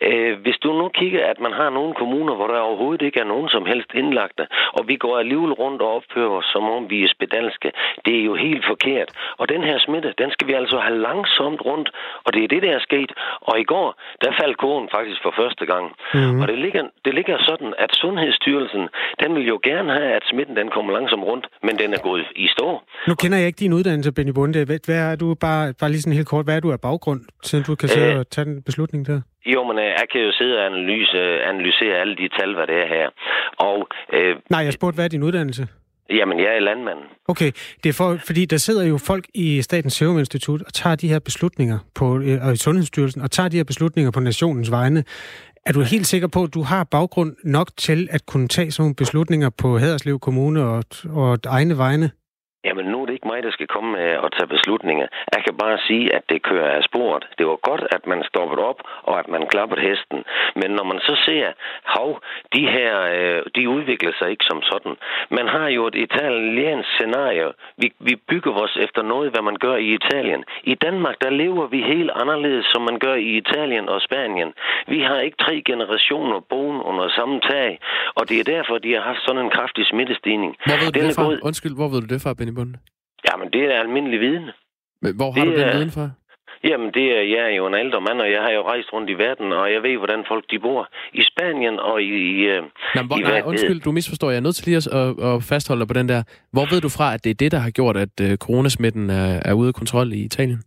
Øh, 0.00 0.38
hvis 0.42 0.58
du 0.62 0.72
nu 0.72 0.88
kigger, 0.88 1.26
at 1.26 1.40
man 1.40 1.52
har 1.52 1.70
nogle 1.70 1.94
kommuner, 1.94 2.34
hvor 2.34 2.46
der 2.46 2.58
overhovedet 2.58 3.02
ikke 3.06 3.20
er 3.20 3.24
nogen 3.24 3.48
som 3.48 3.66
helst 3.66 3.90
indlagte, 3.94 4.46
og 4.72 4.88
vi 4.88 4.96
går 4.96 5.18
alligevel 5.18 5.52
rundt 5.52 5.82
og 5.82 5.94
opfører 5.96 6.30
os, 6.30 6.44
som 6.52 6.64
om 6.70 6.90
vi 6.90 7.04
er 7.04 7.08
spedalske, 7.08 7.72
det 8.04 8.20
er 8.20 8.24
jo 8.24 8.34
helt 8.34 8.64
forkert. 8.66 9.10
Og 9.36 9.48
den 9.48 9.62
her 9.64 9.78
smitte, 9.78 10.14
den 10.18 10.30
skal 10.30 10.48
vi 10.48 10.52
altså 10.52 10.78
have 10.78 10.98
langsomt 10.98 11.60
rundt, 11.64 11.90
og 12.26 12.30
det 12.34 12.40
er 12.44 12.48
det, 12.54 12.62
der 12.62 12.72
er 12.78 12.82
sket. 12.88 13.10
Og 13.48 13.54
i 13.62 13.66
går, 13.72 13.88
der 14.22 14.38
faldt 14.40 14.56
kurven 14.62 14.88
faktisk 14.96 15.20
for 15.26 15.32
første 15.40 15.64
gang. 15.72 15.86
Mm. 16.14 16.40
Og 16.40 16.48
det 16.50 16.58
ligger, 16.64 16.82
det 17.04 17.12
ligger 17.18 17.36
sådan, 17.48 17.70
at 17.84 17.90
Sundhedsstyrelsen, 18.02 18.84
den 19.22 19.30
vil 19.36 19.46
jo 19.52 19.58
gerne 19.62 19.90
have, 19.98 20.10
at 20.18 20.24
smitten 20.30 20.56
den 20.56 20.68
kommer 20.74 20.92
langsomt 20.98 21.24
rundt, 21.30 21.46
men 21.66 21.74
den 21.82 21.90
er 21.96 22.02
gået 22.08 22.24
i 22.36 22.46
stå. 22.54 22.68
Nu 23.08 23.14
kender 23.14 23.38
jeg 23.38 23.46
ikke 23.46 23.62
din 23.64 23.72
uddannelse, 23.72 24.12
Benny 24.12 24.32
Bunde. 24.38 24.64
Hvad 24.64 25.00
er 25.12 25.16
du 25.16 25.34
bare, 25.34 25.74
bare 25.80 25.90
lige 25.90 26.02
sådan 26.02 26.18
helt 26.20 26.28
kort, 26.28 26.44
hvad 26.46 26.56
er 26.56 26.60
du 26.60 26.72
af 26.72 26.80
baggrund, 26.80 27.20
siden 27.42 27.64
du 27.64 27.74
kan 27.74 27.88
sidde 27.88 28.12
øh, 28.12 28.18
og 28.18 28.30
tage 28.30 28.44
den 28.44 28.62
beslutning 28.62 29.06
der? 29.06 29.20
Jo, 29.46 29.60
men 29.68 29.78
øh, 29.78 29.84
jeg 29.84 30.06
kan 30.12 30.20
jo 30.20 30.32
sidde 30.32 30.58
og 30.58 30.66
analyse, 30.66 31.18
analysere 31.52 31.94
alle 32.02 32.16
de 32.16 32.28
tal, 32.38 32.54
hvad 32.54 32.66
det 32.66 32.76
er 32.82 32.88
her. 32.96 33.08
Og, 33.68 33.88
øh, 34.12 34.36
Nej, 34.50 34.60
jeg 34.60 34.72
spurgte, 34.72 34.96
hvad 34.96 35.04
er 35.04 35.08
din 35.08 35.22
uddannelse? 35.22 35.68
Jamen, 36.18 36.38
jeg 36.38 36.56
er 36.56 36.60
landmand. 36.60 36.98
Okay, 37.28 37.50
det 37.82 37.88
er 37.88 37.92
for, 37.92 38.18
fordi 38.26 38.44
der 38.44 38.56
sidder 38.56 38.84
jo 38.84 38.98
folk 38.98 39.26
i 39.34 39.62
Statens 39.62 39.92
Serum 39.92 40.18
Institut 40.18 40.62
og 40.62 40.74
tager 40.74 40.96
de 40.96 41.08
her 41.08 41.18
beslutninger 41.18 41.78
på, 41.94 42.20
øh, 42.20 42.46
og 42.46 42.52
i 42.52 42.56
Sundhedsstyrelsen 42.56 43.22
og 43.22 43.30
tager 43.30 43.48
de 43.48 43.56
her 43.56 43.64
beslutninger 43.64 44.10
på 44.10 44.20
nationens 44.20 44.70
vegne. 44.70 45.04
Er 45.66 45.72
du 45.72 45.80
helt 45.80 46.06
sikker 46.06 46.28
på, 46.28 46.42
at 46.42 46.54
du 46.54 46.62
har 46.62 46.84
baggrund 46.84 47.36
nok 47.44 47.70
til 47.76 48.08
at 48.10 48.26
kunne 48.26 48.48
tage 48.48 48.70
sådan 48.70 48.82
nogle 48.82 48.94
beslutninger 48.94 49.50
på 49.50 49.78
Haderslev 49.78 50.18
Kommune 50.18 50.64
og, 50.64 50.84
og 51.10 51.38
egne 51.46 51.78
vegne? 51.78 52.10
Jamen, 52.66 52.86
nu 52.86 52.96
er 53.02 53.06
det 53.06 53.14
ikke 53.14 53.30
mig, 53.32 53.42
der 53.42 53.52
skal 53.56 53.66
komme 53.74 53.90
med 53.98 54.08
at 54.24 54.28
tage 54.36 54.52
beslutninger. 54.54 55.06
Jeg 55.34 55.42
kan 55.44 55.54
bare 55.64 55.78
sige, 55.88 56.04
at 56.16 56.24
det 56.28 56.42
kører 56.50 56.70
af 56.78 56.82
sporet. 56.90 57.24
Det 57.38 57.46
var 57.46 57.58
godt, 57.70 57.84
at 57.96 58.02
man 58.12 58.20
stoppede 58.30 58.62
op, 58.70 58.80
og 59.08 59.14
at 59.22 59.28
man 59.34 59.42
klappede 59.52 59.80
hesten. 59.88 60.18
Men 60.60 60.70
når 60.78 60.84
man 60.92 60.98
så 61.08 61.14
ser, 61.26 61.46
hov, 61.96 62.10
de 62.54 62.62
her, 62.76 62.92
øh, 63.16 63.42
de 63.56 63.68
udvikler 63.76 64.12
sig 64.18 64.30
ikke 64.30 64.46
som 64.50 64.62
sådan. 64.70 64.94
Man 65.38 65.46
har 65.54 65.68
jo 65.76 65.82
et 65.86 65.94
italiensk 66.06 66.88
scenarie. 66.96 67.48
Vi, 67.82 67.86
vi 68.08 68.14
bygger 68.30 68.52
os 68.64 68.74
efter 68.86 69.02
noget, 69.02 69.30
hvad 69.32 69.42
man 69.42 69.56
gør 69.64 69.76
i 69.76 69.88
Italien. 70.00 70.44
I 70.72 70.74
Danmark, 70.74 71.16
der 71.24 71.30
lever 71.30 71.66
vi 71.66 71.80
helt 71.94 72.10
anderledes, 72.22 72.66
som 72.72 72.82
man 72.82 72.98
gør 72.98 73.14
i 73.14 73.30
Italien 73.42 73.88
og 73.88 74.00
Spanien. 74.08 74.50
Vi 74.92 75.00
har 75.08 75.18
ikke 75.26 75.38
tre 75.44 75.62
generationer 75.70 76.40
boen 76.52 76.78
under 76.90 77.08
samme 77.18 77.40
tag, 77.40 77.78
og 78.18 78.28
det 78.28 78.36
er 78.40 78.44
derfor, 78.44 78.78
de 78.78 78.92
har 78.96 79.02
haft 79.10 79.22
sådan 79.26 79.42
en 79.44 79.50
kraftig 79.50 79.84
smittestigning. 79.92 80.52
Hvor 80.66 80.78
ved 80.82 80.92
du 80.92 81.00
det 81.06 81.14
fra? 81.16 81.46
Undskyld, 81.48 81.74
hvor 81.80 81.88
ved 81.92 82.00
du 82.04 82.08
det 82.14 82.20
fra, 82.24 82.34
Benny 82.38 82.51
Bunde? 82.54 82.78
Jamen, 83.28 83.48
det 83.52 83.62
er 83.74 83.80
almindelig 83.80 84.20
viden. 84.20 84.50
Men 85.02 85.16
hvor 85.16 85.30
har 85.32 85.44
det 85.44 85.52
du 85.52 85.60
den 85.60 85.68
er... 85.68 85.76
viden 85.76 85.90
fra? 85.90 86.10
Jamen, 86.64 86.90
det 86.96 87.06
er, 87.16 87.22
jeg 87.34 87.42
er 87.48 87.54
jo 87.60 87.66
en 87.66 87.74
ældre 87.74 88.00
mand, 88.00 88.20
og 88.20 88.30
jeg 88.30 88.42
har 88.42 88.50
jo 88.50 88.62
rejst 88.62 88.92
rundt 88.92 89.10
i 89.10 89.16
verden, 89.24 89.52
og 89.52 89.72
jeg 89.72 89.82
ved, 89.82 89.96
hvordan 89.98 90.24
folk 90.28 90.44
de 90.50 90.58
bor 90.58 90.88
i 91.12 91.22
Spanien 91.30 91.78
og 91.78 92.02
i... 92.02 92.12
i, 92.32 92.34
øh, 92.52 92.62
Nå, 92.94 93.02
hvor, 93.02 93.18
i 93.18 93.20
nej, 93.20 93.42
undskyld, 93.44 93.80
du 93.80 93.92
misforstår. 93.92 94.30
Jeg 94.30 94.36
er 94.36 94.46
nødt 94.46 94.56
til 94.56 94.64
lige 94.66 94.76
at, 94.76 94.86
at, 94.86 95.10
at 95.28 95.42
fastholde 95.42 95.86
på 95.86 95.94
den 95.94 96.08
der. 96.08 96.22
Hvor 96.52 96.66
ved 96.72 96.80
du 96.80 96.88
fra, 96.88 97.14
at 97.14 97.24
det 97.24 97.30
er 97.30 97.34
det, 97.34 97.52
der 97.52 97.58
har 97.58 97.70
gjort, 97.70 97.96
at 97.96 98.14
uh, 98.22 98.34
coronasmitten 98.36 99.10
er, 99.10 99.40
er 99.44 99.52
ude 99.52 99.68
af 99.68 99.74
kontrol 99.74 100.12
i 100.12 100.24
Italien? 100.24 100.62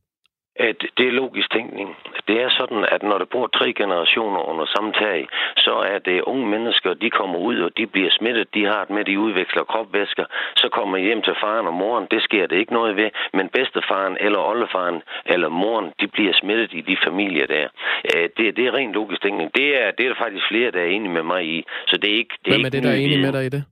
At 0.56 0.78
det 0.98 1.08
er 1.08 1.12
logisk 1.12 1.52
tænkning. 1.52 1.98
Det 2.28 2.42
er 2.42 2.50
sådan, 2.50 2.86
at 2.92 3.04
når 3.04 3.18
der 3.18 3.26
bor 3.26 3.48
tre 3.48 3.74
generationer 3.74 4.50
under 4.50 4.66
samme 4.66 4.92
tag, 4.94 5.28
så 5.58 5.74
er 5.94 6.00
det 6.00 6.22
unge 6.22 6.48
mennesker, 6.48 6.94
de 6.94 7.10
kommer 7.10 7.40
ud, 7.40 7.60
og 7.60 7.78
de 7.78 7.88
bliver 7.88 8.10
smittet. 8.12 8.54
De 8.54 8.66
har 8.66 8.82
det 8.86 8.96
med, 8.96 9.06
de 9.06 9.20
udveksler 9.20 9.64
kropvæsker. 9.64 10.26
Så 10.56 10.70
kommer 10.70 10.98
hjem 10.98 11.22
til 11.22 11.36
faren 11.44 11.68
og 11.68 11.74
moren. 11.74 12.08
Det 12.12 12.22
sker 12.24 12.48
det 12.48 12.56
ikke 12.58 12.74
noget 12.74 12.96
ved. 12.96 13.10
Men 13.34 13.50
bedstefaren 13.50 14.18
eller 14.20 14.40
oldefaren 14.40 15.02
eller 15.26 15.50
moren, 15.50 15.92
de 16.00 16.08
bliver 16.08 16.34
smittet 16.42 16.74
i 16.74 16.82
de 16.82 16.98
familier 17.08 17.48
der. 17.48 17.68
Øh, 18.16 18.30
det, 18.38 18.56
det 18.58 18.68
er 18.68 18.74
rent 18.74 18.94
logisk 18.94 19.22
tænkning. 19.22 19.56
Det 19.56 19.68
er, 19.82 19.92
det 19.92 20.06
er 20.06 20.10
der 20.10 20.24
faktisk 20.24 20.46
flere, 20.52 20.72
der 20.72 20.82
er 20.82 20.86
enige 20.86 21.14
med 21.14 21.24
mig 21.24 21.46
i. 21.46 21.66
Så 21.88 21.98
det 21.98 22.10
er 22.14 22.18
ikke... 22.18 22.36
Det 22.46 22.54
er 22.54 22.56
Hvem 22.56 22.62
er 22.62 22.66
ikke 22.66 22.78
det, 22.78 22.84
der 22.84 22.90
er 22.90 22.96
enige 22.96 23.22
med 23.22 23.34
dig 23.34 23.46
i 23.46 23.50
det? 23.50 23.64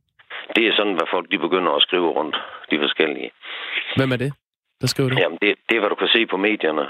Det 0.56 0.68
er 0.68 0.74
sådan, 0.76 0.94
hvad 0.94 1.08
folk 1.12 1.32
de 1.32 1.38
begynder 1.38 1.72
at 1.72 1.82
skrive 1.82 2.10
rundt, 2.10 2.36
de 2.72 2.80
forskellige. 2.80 3.32
Hvem 3.96 4.12
er 4.12 4.18
det? 4.18 4.34
Hvad 4.84 4.92
skriver 4.94 5.10
du? 5.10 5.16
Jamen, 5.24 5.38
det, 5.42 5.52
det 5.68 5.76
er, 5.76 5.82
hvad 5.82 5.90
du 5.90 6.00
kan 6.04 6.12
se 6.18 6.22
på 6.26 6.38
medierne. 6.38 6.86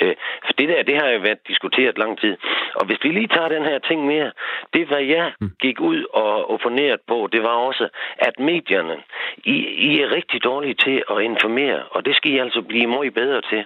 Øh, 0.00 0.14
for 0.46 0.52
det 0.52 0.68
der, 0.68 0.82
det 0.82 0.96
har 1.02 1.08
jo 1.08 1.20
været 1.20 1.48
diskuteret 1.48 1.98
lang 1.98 2.18
tid. 2.20 2.36
Og 2.74 2.86
hvis 2.86 2.98
vi 3.02 3.08
lige 3.08 3.28
tager 3.28 3.48
den 3.48 3.64
her 3.64 3.78
ting 3.78 4.06
mere, 4.06 4.30
det 4.74 4.86
hvad 4.86 5.02
jeg 5.02 5.32
mm. 5.40 5.50
gik 5.60 5.80
ud 5.80 6.04
og 6.12 6.50
opponeret 6.50 7.00
på, 7.08 7.28
det 7.32 7.42
var 7.42 7.56
også, 7.68 7.88
at 8.18 8.38
medierne, 8.38 8.96
I, 9.44 9.56
I 9.88 10.00
er 10.00 10.12
rigtig 10.12 10.44
dårlige 10.44 10.74
til 10.74 11.02
at 11.10 11.22
informere, 11.22 11.82
og 11.90 12.04
det 12.04 12.16
skal 12.16 12.30
I 12.32 12.38
altså 12.38 12.62
blive 12.62 12.86
meget 12.86 13.14
bedre 13.14 13.40
til. 13.50 13.64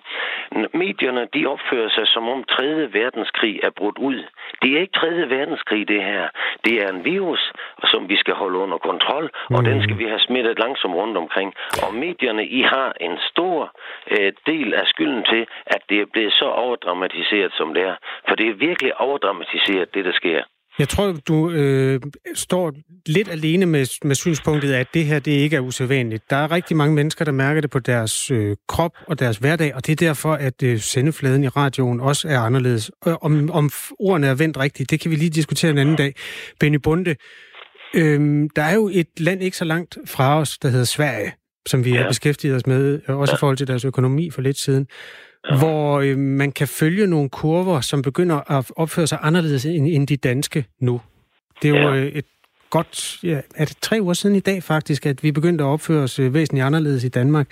Medierne, 0.74 1.28
de 1.34 1.46
opfører 1.46 1.88
sig 1.88 2.06
som 2.06 2.28
om 2.28 2.44
3. 2.44 2.92
verdenskrig 2.92 3.60
er 3.62 3.70
brudt 3.70 3.98
ud. 3.98 4.24
Det 4.62 4.76
er 4.76 4.80
ikke 4.80 4.92
3. 4.92 5.06
verdenskrig, 5.36 5.88
det 5.88 6.02
her. 6.02 6.28
Det 6.64 6.82
er 6.82 6.88
en 6.92 7.04
virus, 7.04 7.52
som 7.84 8.08
vi 8.08 8.16
skal 8.16 8.34
holde 8.34 8.58
under 8.58 8.78
kontrol, 8.78 9.30
og 9.50 9.60
mm. 9.60 9.64
den 9.64 9.82
skal 9.82 9.98
vi 9.98 10.04
have 10.04 10.20
smittet 10.20 10.58
langsomt 10.58 10.94
rundt 10.94 11.16
omkring. 11.16 11.54
Og 11.86 11.94
medierne, 11.94 12.46
I 12.46 12.62
har 12.62 12.92
en 13.00 13.18
stor 13.30 13.72
øh, 14.10 14.32
del 14.46 14.74
af 14.74 14.86
skylden 14.86 15.24
til, 15.24 15.46
at 15.66 15.80
det 15.88 16.00
er 16.00 16.06
blevet 16.16 16.32
så 16.40 16.48
overdramatiseret, 16.64 17.52
som 17.58 17.68
det 17.74 17.82
er. 17.90 17.96
For 18.28 18.34
det 18.40 18.46
er 18.48 18.56
virkelig 18.68 18.90
overdramatiseret, 19.06 19.86
det 19.94 20.04
der 20.08 20.14
sker. 20.22 20.40
Jeg 20.82 20.88
tror, 20.88 21.06
du 21.28 21.36
øh, 21.50 22.00
står 22.34 22.66
lidt 23.06 23.28
alene 23.36 23.66
med, 23.66 23.84
med 24.08 24.14
synspunktet, 24.14 24.70
at 24.74 24.88
det 24.94 25.04
her 25.04 25.18
det 25.18 25.32
ikke 25.44 25.56
er 25.56 25.60
usædvanligt. 25.60 26.30
Der 26.30 26.36
er 26.36 26.50
rigtig 26.50 26.76
mange 26.76 26.94
mennesker, 26.94 27.24
der 27.24 27.32
mærker 27.32 27.60
det 27.60 27.70
på 27.70 27.78
deres 27.78 28.30
øh, 28.30 28.56
krop 28.68 28.94
og 29.08 29.18
deres 29.18 29.36
hverdag, 29.36 29.74
og 29.74 29.86
det 29.86 29.92
er 29.92 30.06
derfor, 30.06 30.32
at 30.32 30.62
øh, 30.62 30.78
sendefladen 30.78 31.44
i 31.44 31.48
radioen 31.48 32.00
også 32.00 32.28
er 32.28 32.38
anderledes. 32.38 32.90
Og 33.02 33.22
om, 33.22 33.50
om 33.50 33.70
ordene 33.98 34.26
er 34.26 34.34
vendt 34.34 34.58
rigtigt, 34.58 34.90
det 34.90 35.00
kan 35.00 35.10
vi 35.10 35.16
lige 35.16 35.30
diskutere 35.30 35.70
en 35.70 35.78
anden 35.78 35.96
dag. 35.96 36.12
Benny 36.60 36.78
Bunde, 36.84 37.14
Øhm, 37.94 38.48
der 38.56 38.62
er 38.62 38.74
jo 38.74 38.90
et 38.92 39.20
land 39.20 39.42
ikke 39.42 39.56
så 39.56 39.64
langt 39.64 39.98
fra 40.06 40.38
os, 40.40 40.58
der 40.58 40.68
hedder 40.68 40.84
Sverige, 40.84 41.32
som 41.66 41.84
vi 41.84 41.90
ja. 41.90 41.96
har 41.96 42.08
beskæftiget 42.08 42.56
os 42.56 42.66
med, 42.66 43.00
øh, 43.08 43.16
også 43.16 43.32
ja. 43.32 43.36
i 43.36 43.40
forhold 43.40 43.56
til 43.56 43.66
deres 43.66 43.84
økonomi 43.84 44.30
for 44.30 44.42
lidt 44.42 44.58
siden, 44.58 44.86
ja. 45.50 45.58
hvor 45.58 46.00
øh, 46.00 46.18
man 46.18 46.52
kan 46.52 46.68
følge 46.68 47.06
nogle 47.06 47.28
kurver, 47.28 47.80
som 47.80 48.02
begynder 48.02 48.50
at 48.58 48.70
opføre 48.76 49.06
sig 49.06 49.18
anderledes 49.22 49.66
end, 49.66 49.86
end 49.88 50.06
de 50.06 50.16
danske 50.16 50.64
nu. 50.80 51.00
Det 51.62 51.70
er 51.70 51.82
jo 51.82 51.88
ja. 51.88 51.96
øh, 51.96 52.06
et 52.06 52.24
godt, 52.70 53.18
ja, 53.22 53.40
er 53.54 53.64
det 53.64 53.76
tre 53.82 53.98
uger 54.02 54.14
siden 54.14 54.36
i 54.36 54.40
dag 54.40 54.62
faktisk, 54.62 55.06
at 55.06 55.22
vi 55.22 55.32
begyndte 55.32 55.64
at 55.64 55.68
opføre 55.68 56.02
os 56.02 56.18
øh, 56.18 56.34
væsentligt 56.34 56.64
anderledes 56.64 57.04
i 57.04 57.08
Danmark. 57.08 57.48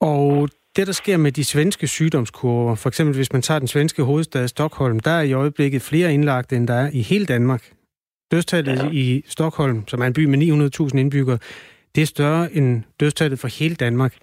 Og 0.00 0.48
det, 0.76 0.86
der 0.86 0.92
sker 0.92 1.16
med 1.16 1.32
de 1.32 1.44
svenske 1.44 1.86
sygdomskurver, 1.86 2.74
for 2.74 2.88
eksempel 2.88 3.16
hvis 3.16 3.32
man 3.32 3.42
tager 3.42 3.58
den 3.58 3.68
svenske 3.68 4.02
hovedstad 4.02 4.48
Stockholm, 4.48 5.00
der 5.00 5.10
er 5.10 5.22
i 5.22 5.32
øjeblikket 5.32 5.82
flere 5.82 6.14
indlagte, 6.14 6.56
end 6.56 6.68
der 6.68 6.74
er 6.74 6.90
i 6.92 7.02
hele 7.02 7.26
Danmark. 7.26 7.72
Dødstallet 8.30 8.78
ja. 8.78 8.90
i 8.92 9.24
Stockholm, 9.26 9.88
som 9.88 10.00
er 10.00 10.06
en 10.06 10.12
by 10.12 10.24
med 10.24 10.38
900.000 10.92 10.98
indbyggere, 10.98 11.38
det 11.94 12.02
er 12.02 12.06
større 12.06 12.52
end 12.52 12.82
dødstallet 13.00 13.38
for 13.38 13.48
hele 13.48 13.74
Danmark. 13.74 14.14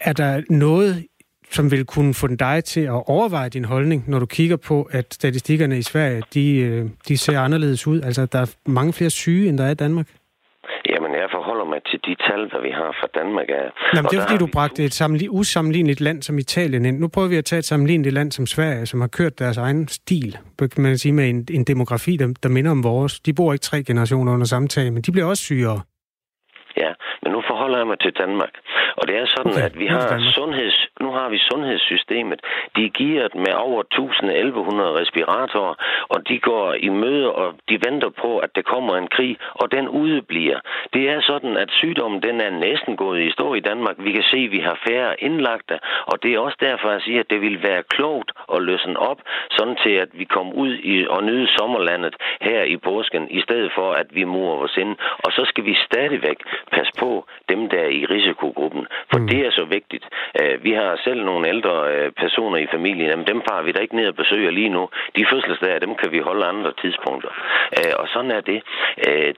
Er 0.00 0.12
der 0.12 0.42
noget, 0.50 1.06
som 1.50 1.70
vil 1.70 1.84
kunne 1.84 2.14
få 2.14 2.26
dig 2.26 2.64
til 2.64 2.80
at 2.80 3.02
overveje 3.06 3.48
din 3.48 3.64
holdning, 3.64 4.04
når 4.10 4.18
du 4.18 4.26
kigger 4.26 4.56
på, 4.56 4.88
at 4.90 5.14
statistikkerne 5.14 5.78
i 5.78 5.82
Sverige, 5.82 6.22
de, 6.34 6.56
øh, 6.56 6.84
de 7.08 7.18
ser 7.18 7.40
anderledes 7.40 7.86
ud? 7.86 8.00
Altså, 8.00 8.26
der 8.26 8.40
er 8.40 8.56
mange 8.66 8.92
flere 8.92 9.10
syge, 9.10 9.48
end 9.48 9.58
der 9.58 9.64
er 9.64 9.70
i 9.70 9.74
Danmark. 9.74 10.06
Jamen, 10.92 11.12
jeg 11.12 11.28
forholder 11.36 11.64
mig 11.64 11.80
til 11.90 11.98
de 12.06 12.14
tal, 12.26 12.40
der 12.52 12.60
vi 12.62 12.70
har 12.70 12.90
fra 13.00 13.08
Danmark. 13.20 13.46
Jamen, 13.94 14.08
det 14.10 14.16
er 14.18 14.22
fordi, 14.26 14.38
du 14.38 14.48
bragte 14.52 14.84
et 14.84 14.94
sammenlig- 14.94 15.30
usammenligneligt 15.30 16.00
land 16.00 16.22
som 16.22 16.38
Italien 16.38 16.84
ind. 16.84 16.98
Nu 16.98 17.08
prøver 17.08 17.28
vi 17.28 17.36
at 17.36 17.44
tage 17.44 17.58
et 17.58 17.64
sammenligneligt 17.64 18.14
land 18.14 18.32
som 18.32 18.46
Sverige, 18.46 18.86
som 18.86 19.00
har 19.00 19.08
kørt 19.08 19.38
deres 19.38 19.56
egen 19.56 19.88
stil, 19.88 20.38
kan 20.58 20.82
man 20.82 20.98
sige, 20.98 21.12
med 21.12 21.28
en, 21.28 21.46
en 21.50 21.64
demografi, 21.64 22.16
der, 22.16 22.34
der 22.42 22.48
minder 22.48 22.70
om 22.70 22.84
vores. 22.84 23.20
De 23.20 23.32
bor 23.34 23.52
ikke 23.52 23.62
tre 23.62 23.82
generationer 23.82 24.32
under 24.32 24.46
samtale, 24.46 24.90
men 24.90 25.02
de 25.02 25.12
bliver 25.12 25.26
også 25.26 25.42
sygere. 25.42 25.80
Ja, 26.76 26.90
men 27.22 27.32
nu 27.32 27.40
forholder 27.50 27.78
jeg 27.78 27.86
mig 27.86 27.98
til 28.00 28.12
Danmark. 28.22 28.52
Og 28.98 29.08
det 29.08 29.16
er 29.16 29.26
sådan, 29.36 29.52
okay, 29.52 29.64
at 29.68 29.78
vi 29.78 29.86
har 29.86 30.32
sundheds, 30.38 30.76
nu 31.00 31.08
har 31.12 31.28
vi 31.28 31.38
sundhedssystemet. 31.38 32.40
De 32.76 32.88
giver 32.88 33.28
med 33.34 33.54
over 33.54 33.82
1000-1100 33.94 35.00
respiratorer, 35.00 35.74
og 36.08 36.28
de 36.28 36.38
går 36.38 36.72
i 36.72 36.88
møde, 36.88 37.32
og 37.32 37.54
de 37.68 37.76
venter 37.86 38.10
på, 38.22 38.38
at 38.38 38.50
der 38.56 38.62
kommer 38.62 38.96
en 38.96 39.08
krig, 39.16 39.36
og 39.54 39.72
den 39.72 39.88
udebliver. 39.88 40.60
Det 40.92 41.10
er 41.10 41.20
sådan, 41.20 41.56
at 41.56 41.70
sygdommen 41.70 42.22
den 42.22 42.40
er 42.40 42.50
næsten 42.50 42.96
gået 42.96 43.20
i 43.22 43.30
stå 43.30 43.54
i 43.54 43.60
Danmark. 43.60 43.96
Vi 43.98 44.12
kan 44.12 44.22
se, 44.22 44.36
at 44.36 44.50
vi 44.50 44.58
har 44.58 44.78
færre 44.88 45.20
indlagte, 45.22 45.78
og 46.06 46.22
det 46.22 46.34
er 46.34 46.38
også 46.38 46.58
derfor, 46.60 46.90
jeg 46.90 47.00
siger, 47.00 47.20
at 47.20 47.30
det 47.30 47.40
vil 47.40 47.62
være 47.62 47.82
klogt 47.82 48.30
at 48.54 48.62
løsne 48.62 48.98
op, 48.98 49.20
sådan 49.50 49.76
til, 49.84 49.90
at 49.90 50.08
vi 50.12 50.24
kommer 50.24 50.52
ud 50.54 50.72
i, 50.74 51.06
og 51.10 51.24
nyde 51.24 51.48
sommerlandet 51.58 52.14
her 52.40 52.62
i 52.62 52.76
påsken, 52.76 53.30
i 53.30 53.40
stedet 53.40 53.70
for, 53.74 53.92
at 53.92 54.06
vi 54.10 54.24
murer 54.24 54.58
os 54.64 54.76
ind. 54.76 54.96
Og 55.24 55.32
så 55.32 55.42
skal 55.44 55.64
vi 55.64 55.74
stadigvæk 55.86 56.38
passe 56.72 56.92
på 56.98 57.26
dem, 57.48 57.68
der 57.68 57.78
er 57.78 57.88
i 58.00 58.04
risikogruppen. 58.04 58.86
For 59.12 59.18
mm. 59.18 59.28
det 59.28 59.46
er 59.46 59.50
så 59.50 59.64
vigtigt. 59.64 60.04
Uh, 60.40 60.64
vi 60.64 60.72
har 60.72 61.00
selv 61.04 61.24
nogle 61.24 61.48
ældre 61.48 61.74
uh, 61.94 62.12
personer 62.22 62.58
i 62.58 62.66
familien. 62.70 63.10
Jamen, 63.10 63.26
dem 63.26 63.42
farer 63.48 63.62
vi 63.62 63.72
da 63.72 63.80
ikke 63.80 63.96
ned 63.96 64.08
og 64.08 64.16
besøger 64.16 64.50
lige 64.50 64.68
nu. 64.68 64.88
De 65.16 65.26
fødselsdage, 65.32 65.80
dem 65.80 65.94
kan 65.94 66.12
vi 66.12 66.18
holde 66.18 66.46
andre 66.46 66.72
tidspunkter. 66.82 67.30
Uh, 67.78 67.92
og 68.00 68.08
sådan 68.08 68.30
er 68.30 68.40
det. 68.40 68.62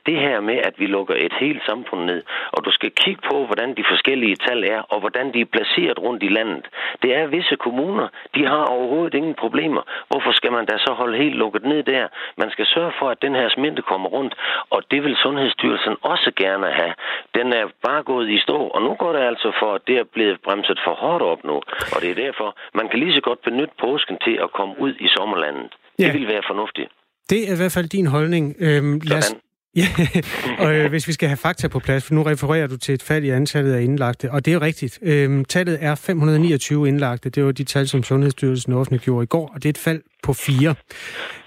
Det 0.06 0.16
her 0.26 0.40
med, 0.40 0.58
at 0.68 0.74
vi 0.78 0.86
lukker 0.86 1.14
et 1.18 1.32
helt 1.40 1.62
samfund 1.66 2.04
ned, 2.04 2.22
og 2.52 2.64
du 2.64 2.70
skal 2.70 2.90
kigge 2.90 3.22
på, 3.30 3.46
hvordan 3.46 3.74
de 3.76 3.84
forskellige 3.88 4.36
tal 4.36 4.64
er, 4.64 4.80
og 4.92 5.00
hvordan 5.00 5.32
de 5.34 5.40
er 5.40 5.44
placeret 5.44 5.98
rundt 5.98 6.22
i 6.22 6.28
landet. 6.28 6.66
Det 7.02 7.14
er 7.14 7.26
visse 7.26 7.56
kommuner, 7.56 8.08
de 8.34 8.46
har 8.46 8.64
overhovedet 8.64 9.14
ingen 9.14 9.34
problemer. 9.34 9.82
Hvorfor 10.10 10.32
skal 10.32 10.52
man 10.52 10.66
da 10.66 10.78
så 10.78 10.92
holde 10.92 11.18
helt 11.18 11.34
lukket 11.34 11.64
ned 11.64 11.82
der? 11.82 12.08
Man 12.36 12.50
skal 12.50 12.66
sørge 12.66 12.92
for, 12.98 13.08
at 13.08 13.22
den 13.22 13.34
her 13.34 13.48
smitte 13.48 13.82
kommer 13.82 14.08
rundt, 14.08 14.34
og 14.70 14.82
det 14.90 15.04
vil 15.04 15.16
Sundhedsstyrelsen 15.16 15.96
også 16.02 16.32
gerne 16.36 16.70
have. 16.70 16.94
Den 17.34 17.52
er 17.52 17.64
bare 17.86 18.02
gået 18.02 18.28
i 18.28 18.38
stå, 18.38 18.56
og 18.56 18.82
nu 18.82 18.94
går 18.94 19.12
det 19.12 19.20
altså 19.30 19.48
for, 19.60 19.70
at 19.76 19.82
det 19.88 19.96
er 20.02 20.06
blevet 20.16 20.38
bremset 20.46 20.78
for 20.86 20.94
hårdt 21.02 21.22
op 21.32 21.42
nu. 21.50 21.56
Og 21.94 21.98
det 22.02 22.10
er 22.10 22.18
derfor, 22.26 22.48
man 22.78 22.86
kan 22.88 22.98
lige 23.02 23.14
så 23.18 23.22
godt 23.28 23.40
benytte 23.48 23.74
påsken 23.86 24.16
til 24.26 24.34
at 24.44 24.50
komme 24.58 24.74
ud 24.84 24.92
i 25.06 25.08
sommerlandet. 25.16 25.70
Ja. 25.98 26.04
Det 26.04 26.14
vil 26.14 26.28
være 26.34 26.44
fornuftigt. 26.50 26.90
Det 27.30 27.40
er 27.48 27.54
i 27.54 27.58
hvert 27.60 27.74
fald 27.76 27.88
din 27.98 28.06
holdning. 28.16 28.44
Øhm, 28.66 29.00
lad 29.10 29.18
os, 29.22 29.34
Ja, 29.76 29.86
og 30.64 30.74
øh, 30.74 30.90
hvis 30.90 31.08
vi 31.08 31.12
skal 31.12 31.28
have 31.28 31.36
fakta 31.36 31.68
på 31.68 31.78
plads, 31.78 32.04
for 32.04 32.14
nu 32.14 32.22
refererer 32.22 32.66
du 32.66 32.76
til 32.76 32.94
et 32.94 33.02
fald 33.02 33.24
i 33.24 33.28
antallet 33.28 33.72
af 33.72 33.82
indlagte, 33.82 34.30
og 34.30 34.44
det 34.44 34.50
er 34.50 34.54
jo 34.54 34.60
rigtigt. 34.60 34.98
Øhm, 35.02 35.44
tallet 35.44 35.78
er 35.80 35.94
529 35.94 36.88
indlagte, 36.88 37.30
det 37.30 37.44
var 37.44 37.52
de 37.52 37.64
tal, 37.64 37.88
som 37.88 38.02
Sundhedsstyrelsen 38.02 38.72
offentliggjorde 38.72 39.24
i 39.24 39.26
går, 39.26 39.50
og 39.54 39.62
det 39.62 39.64
er 39.64 39.70
et 39.70 39.78
fald 39.78 40.02
på 40.22 40.32
fire. 40.32 40.74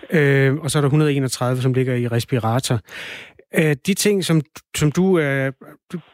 Øhm, 0.10 0.60
og 0.60 0.72
så 0.72 0.80
er 0.80 0.82
der 0.82 0.88
131, 0.88 1.62
som 1.62 1.74
ligger 1.74 1.96
i 1.96 2.08
respirator. 2.08 2.80
Øh, 3.56 3.76
de 3.86 3.94
ting, 3.94 4.24
som, 4.24 4.42
som 4.78 4.92
du, 4.92 5.20
øh, 5.20 5.54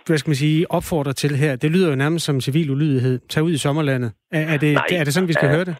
hvad 0.06 0.18
skal 0.18 0.30
man 0.30 0.36
sige, 0.36 0.72
opfordrer 0.72 1.14
til 1.14 1.36
her, 1.36 1.56
det 1.56 1.72
lyder 1.72 1.90
jo 1.90 1.96
nærmest 1.96 2.26
som 2.26 2.42
civil 2.42 2.70
ulydighed. 2.70 3.20
Tag 3.30 3.44
ud 3.44 3.52
i 3.52 3.58
sommerlandet. 3.58 4.12
Er, 4.32 4.42
er, 4.42 4.58
det, 4.58 4.78
er 4.92 5.04
det 5.04 5.14
sådan, 5.14 5.28
vi 5.28 5.34
skal 5.34 5.46
uh, 5.46 5.52
høre 5.52 5.66
det? 5.66 5.76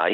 Nej. 0.00 0.12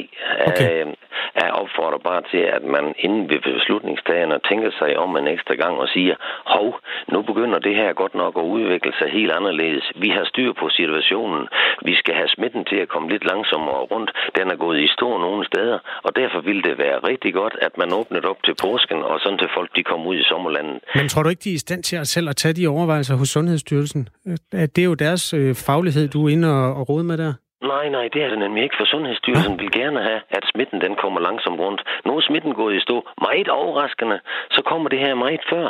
Okay. 0.49 0.85
Uh, 0.85 0.93
jeg 1.41 1.51
opfordrer 1.63 2.03
bare 2.11 2.23
til, 2.33 2.43
at 2.57 2.65
man 2.77 2.85
inden 3.05 3.25
ved 3.31 3.41
beslutningstagerne 3.41 4.39
tænker 4.49 4.71
sig 4.81 4.91
om 5.05 5.11
en 5.17 5.29
ekstra 5.35 5.55
gang 5.63 5.75
og 5.83 5.89
siger, 5.95 6.15
hov, 6.55 6.69
nu 7.13 7.19
begynder 7.31 7.59
det 7.59 7.75
her 7.75 7.93
godt 7.93 8.15
nok 8.23 8.35
at 8.43 8.47
udvikle 8.57 8.93
sig 8.99 9.09
helt 9.19 9.33
anderledes. 9.39 9.85
Vi 10.05 10.09
har 10.17 10.25
styr 10.25 10.53
på 10.61 10.67
situationen. 10.69 11.43
Vi 11.89 11.95
skal 12.01 12.15
have 12.15 12.29
smitten 12.37 12.65
til 12.71 12.79
at 12.85 12.89
komme 12.89 13.09
lidt 13.09 13.25
langsommere 13.33 13.83
rundt. 13.93 14.11
Den 14.39 14.47
er 14.53 14.57
gået 14.65 14.79
i 14.81 14.89
stå 14.97 15.09
nogle 15.19 15.47
steder, 15.51 15.79
og 16.07 16.17
derfor 16.17 16.41
ville 16.41 16.63
det 16.63 16.79
være 16.79 16.99
rigtig 17.11 17.35
godt, 17.35 17.55
at 17.67 17.73
man 17.79 17.93
åbnede 17.93 18.29
op 18.33 18.41
til 18.45 18.55
påsken, 18.65 18.99
og 19.03 19.21
sådan 19.21 19.39
til 19.39 19.51
folk, 19.57 19.71
de 19.77 19.83
kommer 19.83 20.07
ud 20.07 20.17
i 20.17 20.25
sommerlandet. 20.33 20.79
Men 20.95 21.09
tror 21.09 21.23
du 21.23 21.29
ikke, 21.29 21.45
de 21.45 21.51
er 21.51 21.55
i 21.55 21.65
stand 21.67 21.83
til 21.83 21.97
at 21.97 22.09
selv 22.09 22.29
at 22.29 22.37
tage 22.37 22.55
de 22.55 22.67
overvejelser 22.69 23.15
hos 23.17 23.29
Sundhedsstyrelsen? 23.29 24.09
Det 24.53 24.79
er 24.79 24.89
jo 24.93 24.95
deres 24.95 25.35
øh, 25.35 25.55
faglighed, 25.55 26.09
du 26.09 26.27
er 26.27 26.29
inde 26.29 26.49
og, 26.49 26.77
og 26.77 26.89
rode 26.89 27.05
med 27.05 27.19
der. 27.19 27.33
Nej, 27.63 27.89
nej, 27.89 28.09
det 28.13 28.23
er 28.23 28.29
det 28.29 28.39
nemlig 28.39 28.63
ikke, 28.63 28.77
for 28.79 28.85
Sundhedsstyrelsen 28.85 29.59
vil 29.61 29.71
gerne 29.81 30.01
have, 30.03 30.21
at 30.31 30.45
smitten 30.53 30.81
den 30.81 30.95
kommer 31.03 31.21
langsomt 31.21 31.61
rundt. 31.61 31.81
Nu 32.07 32.17
er 32.17 32.21
smitten 32.21 32.55
gået 32.55 32.75
i 32.77 32.81
stå. 32.81 32.97
Meget 33.21 33.49
overraskende, 33.49 34.19
så 34.51 34.61
kommer 34.71 34.89
det 34.89 34.99
her 34.99 35.15
meget 35.15 35.41
før. 35.53 35.67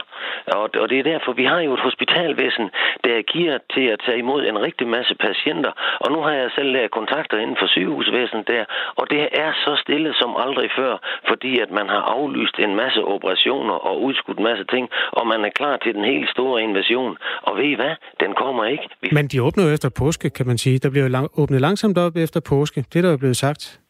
Og, 0.47 0.71
og 0.83 0.87
det 0.91 0.99
er 0.99 1.11
derfor, 1.13 1.33
vi 1.33 1.45
har 1.45 1.61
jo 1.61 1.75
et 1.75 1.81
hospitalvæsen, 1.81 2.67
der 3.05 3.23
giver 3.23 3.59
til 3.75 3.87
at 3.95 4.01
tage 4.07 4.19
imod 4.19 4.41
en 4.47 4.59
rigtig 4.67 4.87
masse 4.89 5.15
patienter. 5.27 5.73
Og 6.01 6.13
nu 6.13 6.19
har 6.27 6.33
jeg 6.33 6.51
selv 6.57 6.71
lavet 6.73 6.91
kontakter 6.91 7.39
inden 7.39 7.57
for 7.61 7.67
sygehusvæsenet 7.67 8.49
der, 8.49 8.65
og 8.97 9.05
det 9.11 9.21
er 9.45 9.51
så 9.65 9.73
stille 9.85 10.15
som 10.21 10.31
aldrig 10.45 10.71
før, 10.79 10.93
fordi 11.29 11.61
at 11.65 11.71
man 11.71 11.89
har 11.89 12.03
aflyst 12.17 12.57
en 12.59 12.75
masse 12.83 13.01
operationer 13.05 13.75
og 13.89 14.03
udskudt 14.03 14.39
en 14.39 14.45
masse 14.45 14.65
ting, 14.65 14.89
og 15.13 15.27
man 15.27 15.45
er 15.45 15.51
klar 15.51 15.77
til 15.77 15.95
den 15.95 16.05
helt 16.05 16.31
store 16.31 16.63
invasion. 16.63 17.17
Og 17.43 17.57
ved 17.57 17.65
I 17.65 17.75
hvad? 17.75 17.95
Den 18.21 18.35
kommer 18.35 18.65
ikke. 18.65 18.89
Vi... 19.01 19.09
Men 19.13 19.29
de 19.29 19.43
åbner 19.43 19.65
jo 19.67 19.71
efter 19.77 19.91
påske, 19.99 20.31
kan 20.31 20.47
man 20.47 20.59
sige. 20.59 20.79
Der 20.79 20.91
bliver 20.91 21.09
lang- 21.09 21.31
åbnet 21.43 21.61
langt 21.61 21.78
langsomt 21.79 21.99
op 21.99 22.17
efter 22.17 22.41
påske. 22.41 22.85
Det 22.93 23.05
der 23.05 23.13
er 23.13 23.17
blevet 23.17 23.37
sagt. 23.37 23.81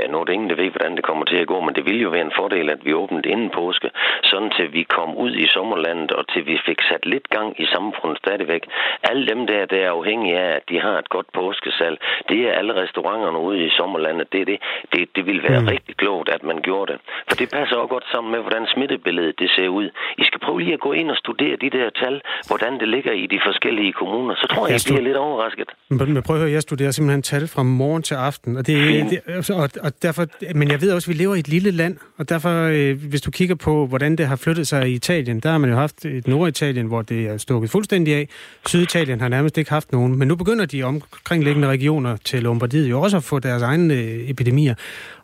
Ja, 0.00 0.06
nu 0.06 0.16
er 0.20 0.24
det 0.24 0.32
ingen, 0.32 0.50
der 0.50 0.62
ved, 0.62 0.70
hvordan 0.70 0.96
det 0.96 1.04
kommer 1.04 1.24
til 1.24 1.36
at 1.42 1.46
gå, 1.52 1.60
men 1.60 1.74
det 1.74 1.84
ville 1.88 2.02
jo 2.06 2.10
være 2.10 2.26
en 2.30 2.38
fordel, 2.40 2.70
at 2.70 2.80
vi 2.86 2.92
åbnede 3.02 3.28
inden 3.28 3.50
påske, 3.60 3.88
sådan 4.30 4.50
til 4.56 4.72
vi 4.72 4.82
kom 4.96 5.10
ud 5.24 5.32
i 5.44 5.46
sommerlandet, 5.56 6.10
og 6.18 6.24
til 6.32 6.46
vi 6.46 6.56
fik 6.68 6.80
sat 6.88 7.04
lidt 7.06 7.26
gang 7.36 7.60
i 7.62 7.66
samfundet 7.74 8.18
stadigvæk. 8.24 8.62
Alle 9.10 9.26
dem 9.32 9.40
der, 9.46 9.66
der 9.72 9.80
er 9.86 9.90
afhængige 9.98 10.38
af, 10.38 10.50
at 10.58 10.64
de 10.70 10.80
har 10.80 10.96
et 10.98 11.08
godt 11.08 11.28
påskesal, 11.40 11.94
det 12.28 12.40
er 12.48 12.52
alle 12.58 12.72
restauranterne 12.82 13.38
ude 13.38 13.58
i 13.66 13.70
sommerlandet. 13.78 14.26
Det, 14.32 14.46
det, 14.46 14.58
det, 14.92 15.08
det 15.16 15.26
ville 15.26 15.42
være 15.48 15.60
mm. 15.60 15.68
rigtig 15.74 15.96
klogt, 15.96 16.28
at 16.28 16.42
man 16.42 16.58
gjorde 16.66 16.92
det. 16.92 17.00
For 17.28 17.36
det 17.40 17.48
passer 17.56 17.76
også 17.76 17.92
godt 17.94 18.06
sammen 18.12 18.30
med, 18.34 18.40
hvordan 18.40 18.66
smittebilledet 18.74 19.34
det 19.38 19.50
ser 19.56 19.68
ud. 19.68 19.86
I 20.18 20.24
skal 20.28 20.40
prøve 20.44 20.60
lige 20.60 20.74
at 20.78 20.80
gå 20.80 20.92
ind 20.92 21.10
og 21.10 21.16
studere 21.16 21.56
de 21.64 21.70
der 21.70 21.90
tal, 22.02 22.20
hvordan 22.46 22.72
det 22.80 22.88
ligger 22.88 23.12
i 23.12 23.26
de 23.34 23.40
forskellige 23.48 23.92
kommuner. 23.92 24.34
Så 24.42 24.46
tror 24.52 24.66
jeg, 24.66 24.72
jeg, 24.72 24.80
I 24.80 24.92
bliver 24.92 25.06
lidt 25.08 25.16
overrasket. 25.16 25.68
Men, 25.88 26.14
men 26.14 26.22
prøv 26.22 26.36
at 26.36 26.42
høre, 26.42 26.52
jeg 26.52 26.62
studerer 26.62 26.90
simpelthen 26.90 27.22
tal 27.22 27.48
fra 27.54 27.62
morgen 27.62 28.02
til 28.02 28.14
aften, 28.14 28.56
og 28.56 28.66
det, 28.66 28.76
det 29.10 29.18
og, 29.62 29.68
og 29.86 29.89
derfor, 30.02 30.26
men 30.54 30.70
jeg 30.70 30.80
ved 30.80 30.92
også, 30.92 31.10
at 31.10 31.16
vi 31.16 31.22
lever 31.22 31.34
i 31.34 31.38
et 31.38 31.48
lille 31.48 31.70
land, 31.70 31.96
og 32.18 32.28
derfor, 32.28 32.62
øh, 32.62 33.04
hvis 33.04 33.20
du 33.20 33.30
kigger 33.30 33.54
på, 33.54 33.86
hvordan 33.86 34.16
det 34.16 34.26
har 34.26 34.36
flyttet 34.36 34.68
sig 34.68 34.90
i 34.90 34.92
Italien, 34.92 35.40
der 35.40 35.50
har 35.50 35.58
man 35.58 35.70
jo 35.70 35.76
haft 35.76 36.04
et 36.04 36.28
Norditalien, 36.28 36.86
hvor 36.86 37.02
det 37.02 37.26
er 37.26 37.36
stukket 37.36 37.70
fuldstændig 37.70 38.14
af. 38.14 38.28
Syditalien 38.66 39.20
har 39.20 39.28
nærmest 39.28 39.58
ikke 39.58 39.70
haft 39.70 39.92
nogen, 39.92 40.18
men 40.18 40.28
nu 40.28 40.36
begynder 40.36 40.66
de 40.66 40.82
omkringliggende 40.82 41.68
regioner 41.68 42.16
til 42.24 42.42
Lombardiet 42.42 42.90
jo 42.90 43.00
også 43.00 43.16
at 43.16 43.24
få 43.24 43.38
deres 43.38 43.62
egne 43.62 43.94
øh, 43.94 44.30
epidemier. 44.30 44.74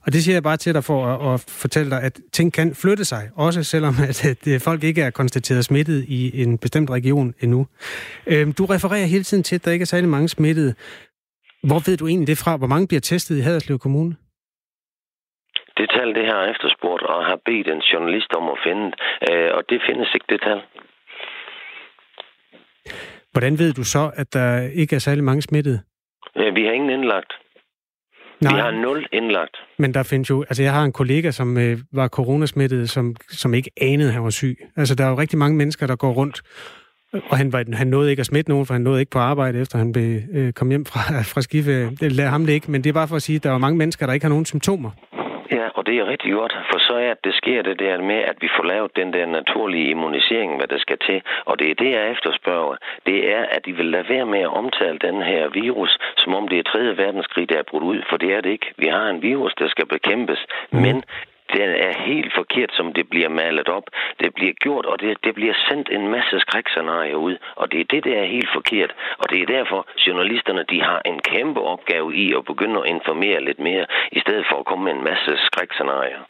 Og 0.07 0.13
det 0.13 0.25
siger 0.25 0.35
jeg 0.35 0.43
bare 0.43 0.57
til 0.57 0.75
dig 0.75 0.85
for 0.85 1.07
at, 1.07 1.35
at 1.35 1.45
fortælle 1.49 1.91
dig, 1.91 2.03
at 2.03 2.21
ting 2.33 2.53
kan 2.53 2.75
flytte 2.75 3.05
sig, 3.05 3.31
også 3.35 3.63
selvom 3.63 3.97
at, 4.09 4.25
at 4.25 4.47
øh, 4.47 4.61
folk 4.61 4.85
ikke 4.85 5.03
er 5.03 5.11
konstateret 5.11 5.65
smittet 5.65 6.05
i 6.09 6.43
en 6.43 6.59
bestemt 6.59 6.91
region 6.91 7.35
endnu. 7.41 7.67
Øh, 8.27 8.53
du 8.59 8.65
refererer 8.65 9.07
hele 9.07 9.25
tiden 9.25 9.43
til, 9.43 9.55
at 9.55 9.65
der 9.65 9.71
ikke 9.71 9.83
er 9.83 9.87
særlig 9.87 10.09
mange 10.09 10.29
smittede. 10.29 10.75
Hvor 11.63 11.79
ved 11.79 11.97
du 11.97 12.07
egentlig 12.07 12.27
det 12.27 12.39
fra? 12.39 12.57
Hvor 12.57 12.67
mange 12.67 12.87
bliver 12.87 13.01
testet 13.01 13.37
i 13.37 13.41
Haderslev 13.41 13.79
Kommune? 13.79 14.17
Det 15.77 15.91
tal, 15.91 16.15
det 16.15 16.27
har 16.27 16.43
efterspurgt 16.53 17.03
og 17.03 17.25
har 17.25 17.39
bedt 17.45 17.69
en 17.69 17.83
journalist 17.93 18.31
om 18.33 18.45
at 18.55 18.59
finde, 18.67 18.87
øh, 19.31 19.51
og 19.57 19.62
det 19.69 19.81
findes 19.89 20.09
ikke, 20.15 20.27
det 20.29 20.41
tal. 20.47 20.61
Hvordan 23.33 23.59
ved 23.59 23.73
du 23.73 23.85
så, 23.85 24.11
at 24.17 24.35
der 24.35 24.49
ikke 24.81 24.95
er 24.97 24.99
særlig 24.99 25.25
mange 25.25 25.43
smittede? 25.43 25.81
Vi 26.55 26.65
har 26.65 26.73
ingen 26.73 26.91
indlagt. 26.91 27.33
Nej. 28.41 28.55
Vi 28.55 28.61
har 28.61 28.71
nul 28.71 29.07
indlagt. 29.12 29.57
Men 29.79 29.95
der 29.95 30.03
findes 30.03 30.31
jo... 30.31 30.43
Altså, 30.43 30.62
jeg 30.62 30.73
har 30.73 30.85
en 30.85 30.93
kollega, 30.93 31.31
som 31.31 31.59
øh, 31.59 31.79
var 31.93 32.09
coronasmittet, 32.09 32.91
som, 32.91 33.17
som 33.29 33.55
ikke 33.55 33.71
anede, 33.81 34.09
at 34.09 34.15
han 34.15 34.25
var 34.25 34.31
syg. 34.31 34.57
Altså, 34.77 34.95
der 34.95 35.05
er 35.05 35.11
jo 35.11 35.19
rigtig 35.19 35.39
mange 35.39 35.57
mennesker, 35.57 35.87
der 35.87 35.97
går 35.97 36.12
rundt 36.12 36.43
og 37.12 37.37
han, 37.37 37.53
var, 37.53 37.65
han 37.73 37.87
nåede 37.87 38.11
ikke 38.11 38.21
at 38.21 38.27
smitte 38.27 38.51
nogen, 38.51 38.67
for 38.67 38.75
han 38.75 38.83
nåede 38.83 39.01
ikke 39.01 39.11
på 39.11 39.19
arbejde, 39.19 39.61
efter 39.61 39.79
han 39.79 39.93
blev, 39.93 40.21
øh, 40.33 40.53
kom 40.53 40.69
hjem 40.69 40.85
fra, 40.87 41.01
fra 41.33 41.41
skiferie. 41.41 41.91
Det 42.01 42.12
lader 42.12 42.31
ham 42.31 42.47
det 42.47 42.53
ikke, 42.53 42.71
men 42.71 42.85
det 42.85 42.89
er 42.89 42.95
bare 42.95 43.09
for 43.09 43.17
at 43.17 43.23
sige, 43.23 43.37
at 43.37 43.45
der 43.45 43.51
er 43.51 43.59
mange 43.59 43.79
mennesker, 43.79 44.07
der 44.07 44.12
ikke 44.12 44.25
har 44.25 44.31
nogen 44.31 44.45
symptomer. 44.45 44.91
Ja, 45.51 45.69
og 45.75 45.87
det 45.87 45.99
er 45.99 46.07
rigtig 46.07 46.33
godt, 46.33 46.57
for 46.71 46.79
så 46.79 46.95
er, 46.95 47.15
det 47.25 47.35
sker 47.35 47.63
det 47.63 47.79
der 47.79 48.03
med, 48.03 48.17
at 48.17 48.37
vi 48.41 48.49
får 48.57 48.65
lavet 48.65 48.97
den 48.97 49.13
der 49.13 49.27
naturlige 49.27 49.91
immunisering, 49.91 50.57
hvad 50.57 50.69
der 50.69 50.79
skal 50.79 50.99
til. 50.99 51.23
Og 51.45 51.59
det 51.59 51.71
er 51.71 51.75
det, 51.75 51.91
jeg 51.91 52.11
efterspørger. 52.11 52.77
Det 53.07 53.35
er, 53.35 53.43
at 53.51 53.67
de 53.67 53.73
vil 53.73 53.87
lade 53.87 54.09
være 54.09 54.27
med 54.27 54.41
at 54.41 54.55
omtale 54.61 54.99
den 54.99 55.23
her 55.23 55.49
virus, 55.49 55.99
som 56.17 56.35
om 56.35 56.49
det 56.49 56.59
er 56.59 56.63
3. 56.63 56.97
verdenskrig, 56.97 57.49
der 57.49 57.59
er 57.59 57.63
brudt 57.71 57.85
ud, 57.85 58.03
for 58.09 58.17
det 58.17 58.35
er 58.35 58.41
det 58.41 58.51
ikke. 58.51 58.75
Vi 58.77 58.87
har 58.87 59.09
en 59.09 59.23
virus, 59.23 59.55
der 59.55 59.69
skal 59.69 59.87
bekæmpes, 59.87 60.47
mm. 60.71 60.81
men 60.81 61.05
den 61.55 61.71
er 61.87 61.93
helt 62.09 62.33
forkert, 62.39 62.71
som 62.79 62.87
det 62.93 63.05
bliver 63.13 63.29
malet 63.29 63.69
op. 63.69 63.87
Det 64.23 64.31
bliver 64.35 64.55
gjort, 64.65 64.87
og 64.87 65.01
det, 65.01 65.11
det 65.25 65.35
bliver 65.35 65.57
sendt 65.69 65.89
en 65.97 66.05
masse 66.17 66.37
skrækscenarier 66.45 67.19
ud. 67.29 67.37
Og 67.57 67.73
det 67.73 67.81
er 67.81 67.89
det, 67.95 68.05
der 68.05 68.15
er 68.23 68.27
helt 68.37 68.51
forkert. 68.59 68.91
Og 69.19 69.27
det 69.31 69.39
er 69.43 69.47
derfor, 69.57 69.81
journalisterne 70.07 70.65
de 70.73 70.79
har 70.89 71.01
en 71.11 71.19
kæmpe 71.33 71.61
opgave 71.61 72.09
i 72.25 72.27
at 72.39 72.45
begynde 72.45 72.81
at 72.81 72.89
informere 72.97 73.45
lidt 73.49 73.61
mere, 73.69 73.87
i 74.13 74.21
stedet 74.21 74.45
for 74.51 74.57
at 74.61 74.67
komme 74.67 74.85
med 74.85 74.93
en 74.93 75.05
masse 75.11 75.33
skrækscenarier. 75.47 76.21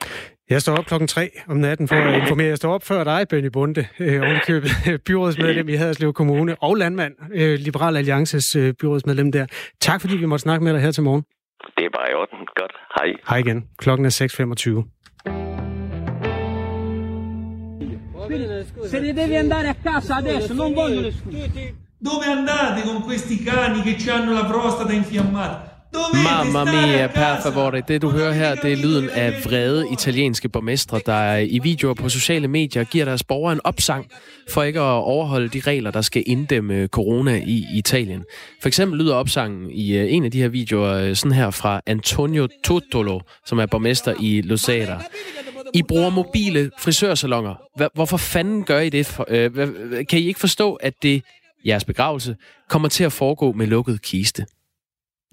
Jeg 0.51 0.63
står 0.63 0.77
op 0.77 0.87
klokken 0.87 1.09
3 1.09 1.31
om 1.49 1.57
natten 1.57 1.89
for 1.89 1.97
at 1.97 2.23
informere. 2.23 2.47
Jeg 2.47 2.57
står 2.57 2.73
op 2.75 2.85
før 2.85 3.05
dig, 3.05 3.27
Benny 3.31 3.51
Bunde, 3.53 3.87
øh, 4.01 4.23
ovenikøbet 4.23 4.71
byrådsmedlem 5.07 5.69
i 5.69 5.75
Haderslev 5.75 6.13
Kommune, 6.13 6.57
og 6.63 6.77
landmand, 6.77 7.15
øh, 7.35 7.59
Liberal 7.59 7.97
Alliances 7.97 8.57
øh, 8.57 8.75
byrådsmedlem 8.81 9.33
der. 9.33 9.47
Tak 9.81 10.01
fordi 10.01 10.17
vi 10.17 10.27
måtte 10.27 10.43
snakke 10.43 10.65
med 10.65 10.73
dig 10.73 10.81
her 10.81 10.91
til 10.91 11.03
morgen. 11.03 11.25
Det 11.77 11.85
er 11.85 11.91
bare 11.97 12.11
i 12.11 12.15
orden. 12.15 12.39
Godt. 12.61 12.75
Hej. 12.97 13.09
Hej 13.29 13.39
igen. 13.39 13.69
Klokken 13.79 14.07
er 14.07 14.11
6.25. 14.11 14.97
Se 18.93 19.01
ne 19.01 19.13
devi 19.13 19.37
andare 19.37 19.69
a 19.69 19.75
casa 19.75 20.17
adesso, 20.17 20.55
non 20.55 20.75
voglio 20.75 21.01
le 21.01 21.13
scuse. 21.13 21.75
Dove 21.99 22.27
andate 22.27 22.83
con 22.83 23.03
questi 23.03 23.43
cani 23.43 23.83
che 23.83 24.11
hanno 24.11 24.33
la 24.33 24.45
prostata 24.45 24.93
infiammata? 24.93 25.76
Mamma 26.25 26.65
mia, 26.65 27.07
per 27.07 27.43
favore. 27.43 27.83
Det 27.89 28.03
du 28.03 28.11
hører 28.11 28.33
her, 28.33 28.55
det 28.55 28.73
er 28.73 28.77
lyden 28.77 29.11
af 29.11 29.45
vrede 29.45 29.87
italienske 29.93 30.49
borgmestre, 30.49 31.01
der 31.07 31.37
i 31.37 31.59
videoer 31.63 31.95
på 31.95 32.09
sociale 32.09 32.49
medier 32.49 32.85
giver 32.85 33.05
deres 33.05 33.25
borgere 33.25 33.53
en 33.53 33.61
opsang 33.65 34.07
for 34.51 34.63
ikke 34.63 34.81
at 34.81 34.85
overholde 34.85 35.49
de 35.49 35.61
regler, 35.61 35.91
der 35.91 36.01
skal 36.01 36.23
inddæmme 36.27 36.87
corona 36.87 37.43
i 37.47 37.67
Italien. 37.75 38.25
For 38.61 38.69
eksempel 38.69 38.99
lyder 38.99 39.15
opsangen 39.15 39.71
i 39.71 39.97
øh, 39.97 40.13
en 40.13 40.25
af 40.25 40.31
de 40.31 40.41
her 40.41 40.49
videoer 40.49 40.95
øh, 40.95 41.17
sådan 41.17 41.33
her 41.33 41.51
fra 41.51 41.81
Antonio 41.87 42.49
Totolo, 42.65 43.21
som 43.47 43.59
er 43.59 43.67
borgmester 43.67 44.15
i 44.21 44.41
Lucera. 44.41 45.03
I 45.75 45.83
bruger 45.83 46.11
mobile 46.11 46.71
frisørsalonger. 46.79 47.55
Hvorfor 47.95 48.17
fanden 48.17 48.65
gør 48.65 48.81
I 48.81 48.89
det? 48.89 49.19
Øh, 49.29 49.51
kan 50.07 50.19
I 50.19 50.27
ikke 50.27 50.41
forstå, 50.41 50.75
at 50.75 50.95
det, 51.03 51.23
jeres 51.67 51.85
begravelse, 51.85 52.37
kommer 52.69 52.89
til 52.89 53.05
at 53.05 53.13
foregå 53.13 53.53
med 53.53 53.67
lukket 53.67 54.03
kiste? 54.03 54.47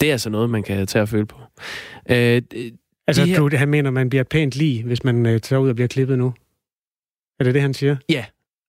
Det 0.01 0.07
er 0.07 0.11
altså 0.11 0.29
noget, 0.29 0.49
man 0.49 0.63
kan 0.63 0.87
tage 0.87 1.03
at 1.03 1.09
føle 1.09 1.25
på. 1.25 1.37
Øh, 2.09 2.41
altså, 3.07 3.25
her... 3.25 3.39
du, 3.39 3.49
han 3.53 3.69
mener, 3.69 3.91
man 3.91 4.09
bliver 4.09 4.23
pænt 4.23 4.55
lige, 4.55 4.83
hvis 4.83 5.03
man 5.03 5.25
øh, 5.25 5.39
tager 5.39 5.59
ud 5.59 5.69
og 5.69 5.75
bliver 5.75 5.87
klippet 5.87 6.17
nu? 6.17 6.33
Er 7.39 7.43
det 7.43 7.53
det, 7.53 7.61
han 7.61 7.73
siger? 7.73 7.95
Ja. 8.09 8.25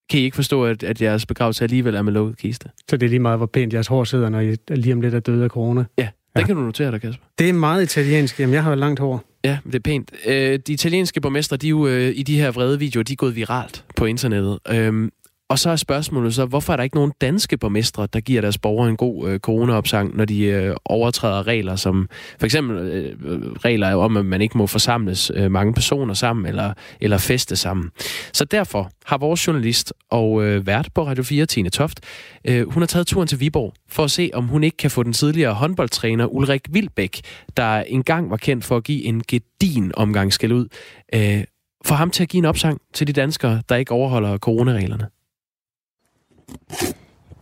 Kan 0.09 0.19
I 0.19 0.23
ikke 0.23 0.35
forstå, 0.35 0.65
at, 0.65 0.83
at 0.83 1.01
jeres 1.01 1.25
begravelse 1.25 1.63
alligevel 1.63 1.95
er 1.95 2.01
med 2.01 2.13
lukket 2.13 2.37
kiste? 2.37 2.69
Så 2.89 2.97
det 2.97 3.05
er 3.05 3.09
lige 3.09 3.19
meget, 3.19 3.39
hvor 3.39 3.45
pænt 3.45 3.73
jeres 3.73 3.87
hår 3.87 4.03
sidder, 4.03 4.29
når 4.29 4.39
I 4.39 4.55
lige 4.69 4.93
om 4.93 5.01
lidt 5.01 5.13
er 5.13 5.19
døde 5.19 5.43
af 5.43 5.49
corona? 5.49 5.85
Ja, 5.97 6.09
det 6.35 6.41
ja. 6.41 6.45
kan 6.45 6.55
du 6.55 6.61
notere 6.61 6.91
dig, 6.91 7.01
Kasper. 7.01 7.25
Det 7.39 7.49
er 7.49 7.53
meget 7.53 7.83
italiensk. 7.83 8.39
Jamen, 8.39 8.53
jeg 8.53 8.63
har 8.63 8.69
jo 8.69 8.75
langt 8.75 8.99
hår. 8.99 9.23
Ja, 9.45 9.57
det 9.65 9.75
er 9.75 9.79
pænt. 9.79 10.11
Øh, 10.25 10.59
de 10.67 10.73
italienske 10.73 11.21
borgmestre, 11.21 11.57
de 11.57 11.67
er 11.67 11.69
jo 11.69 11.87
øh, 11.87 12.11
i 12.15 12.23
de 12.23 12.39
her 12.39 12.51
vrede 12.51 12.79
videoer, 12.79 13.03
de 13.03 13.13
er 13.13 13.17
gået 13.17 13.35
viralt 13.35 13.85
på 13.95 14.05
internettet. 14.05 14.59
Øh, 14.69 15.09
og 15.49 15.59
så 15.59 15.69
er 15.69 15.75
spørgsmålet 15.75 16.35
så, 16.35 16.45
hvorfor 16.45 16.73
er 16.73 16.77
der 16.77 16.83
ikke 16.83 16.95
nogen 16.95 17.11
danske 17.21 17.57
borgmestre, 17.57 18.07
der 18.13 18.19
giver 18.19 18.41
deres 18.41 18.57
borgere 18.57 18.89
en 18.89 18.97
god 18.97 19.29
øh, 19.29 19.39
coronaopsang, 19.39 20.17
når 20.17 20.25
de 20.25 20.43
øh, 20.43 20.75
overtræder 20.85 21.47
regler 21.47 21.75
som 21.75 22.09
for 22.39 22.45
eksempel 22.45 22.77
øh, 22.77 23.15
øh 23.25 23.51
regler 23.51 23.95
om, 23.95 24.17
at 24.17 24.25
man 24.25 24.41
ikke 24.41 24.57
må 24.57 24.67
forsamles 24.67 25.31
øh, 25.35 25.51
mange 25.51 25.73
personer 25.73 26.13
sammen 26.13 26.45
eller, 26.45 26.73
eller 27.01 27.17
feste 27.17 27.55
sammen. 27.55 27.91
Så 28.33 28.45
derfor 28.45 28.91
har 29.05 29.17
vores 29.17 29.47
journalist 29.47 29.93
og 30.09 30.43
øh, 30.43 30.67
vært 30.67 30.89
på 30.95 31.07
Radio 31.07 31.23
4, 31.23 31.45
Tine 31.45 31.69
Toft, 31.69 31.99
øh, 32.45 32.69
hun 32.71 32.81
har 32.81 32.87
taget 32.87 33.07
turen 33.07 33.27
til 33.27 33.39
Viborg 33.39 33.73
for 33.89 34.03
at 34.03 34.11
se, 34.11 34.29
om 34.33 34.47
hun 34.47 34.63
ikke 34.63 34.77
kan 34.77 34.91
få 34.91 35.03
den 35.03 35.13
tidligere 35.13 35.53
håndboldtræner 35.53 36.25
Ulrik 36.25 36.61
Vilbæk, 36.69 37.21
der 37.57 37.81
engang 37.81 38.29
var 38.29 38.37
kendt 38.37 38.65
for 38.65 38.77
at 38.77 38.83
give 38.83 39.03
en 39.03 39.23
gedin 39.27 39.91
omgang 39.95 40.33
skal 40.33 40.51
ud, 40.51 40.67
øh, 41.15 41.43
for 41.85 41.95
ham 41.95 42.09
til 42.11 42.23
at 42.23 42.29
give 42.29 42.39
en 42.39 42.45
opsang 42.45 42.81
til 42.93 43.07
de 43.07 43.13
danskere, 43.13 43.61
der 43.69 43.75
ikke 43.75 43.91
overholder 43.91 44.37
coronareglerne. 44.37 45.07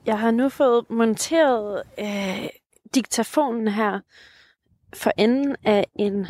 Jeg 0.06 0.20
har 0.20 0.32
nu 0.32 0.50
fået 0.50 0.89
monteret 0.89 1.84
øh, 2.00 2.50
diktafonen 2.96 3.68
her 3.68 4.00
for 4.94 5.12
enden 5.18 5.56
af 5.66 5.86
en 5.96 6.28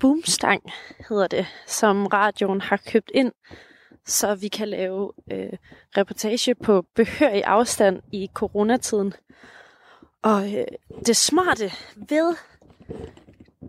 boomstang, 0.00 0.62
hedder 1.08 1.26
det, 1.26 1.46
som 1.66 2.06
radioen 2.06 2.60
har 2.60 2.80
købt 2.86 3.10
ind, 3.14 3.32
så 4.06 4.34
vi 4.34 4.48
kan 4.48 4.68
lave 4.68 5.12
øh, 5.32 5.52
reportage 5.96 6.54
på 6.54 6.84
behørig 6.94 7.44
afstand 7.44 8.02
i 8.12 8.28
coronatiden. 8.34 9.14
Og 10.22 10.54
øh, 10.54 10.64
det 11.06 11.16
smarte 11.16 11.72
ved 11.96 12.36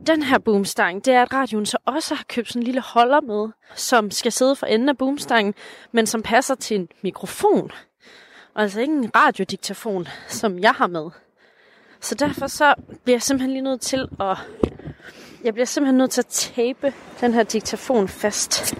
den 0.06 0.24
her 0.24 0.38
boomstang, 0.38 1.06
det 1.06 1.13
er, 1.13 1.21
at 1.21 1.34
radioen 1.34 1.65
så 1.65 1.78
også 1.86 2.15
har 2.15 2.26
købt 2.28 2.47
sådan 2.47 2.62
en 2.62 2.65
lille 2.65 2.82
holder 2.82 3.21
med, 3.21 3.50
som 3.76 4.12
skal 4.12 4.32
sidde 4.32 4.56
for 4.56 4.65
enden 4.65 4.89
af 4.89 4.97
boomstangen, 4.97 5.54
men 5.91 6.08
som 6.08 6.24
passer 6.24 6.56
til 6.56 6.80
en 6.80 6.89
mikrofon. 7.02 7.71
Altså 8.56 8.82
ikke 8.82 8.94
en 8.94 9.16
radiodiktafon, 9.16 10.08
som 10.28 10.60
jeg 10.60 10.72
har 10.72 10.88
med. 10.88 11.10
Så 12.02 12.16
derfor 12.16 12.48
så 12.48 12.76
bliver 13.04 13.16
jeg 13.16 13.22
simpelthen 13.22 13.52
lige 13.52 13.62
nødt 13.62 13.82
til 13.82 14.08
at... 14.20 14.38
Jeg 15.44 15.54
bliver 15.54 15.66
simpelthen 15.66 15.98
nødt 15.98 16.12
til 16.12 16.22
at 16.22 16.28
tape 16.28 16.94
den 17.22 17.34
her 17.34 17.44
diktafon 17.44 18.08
fast. 18.08 18.76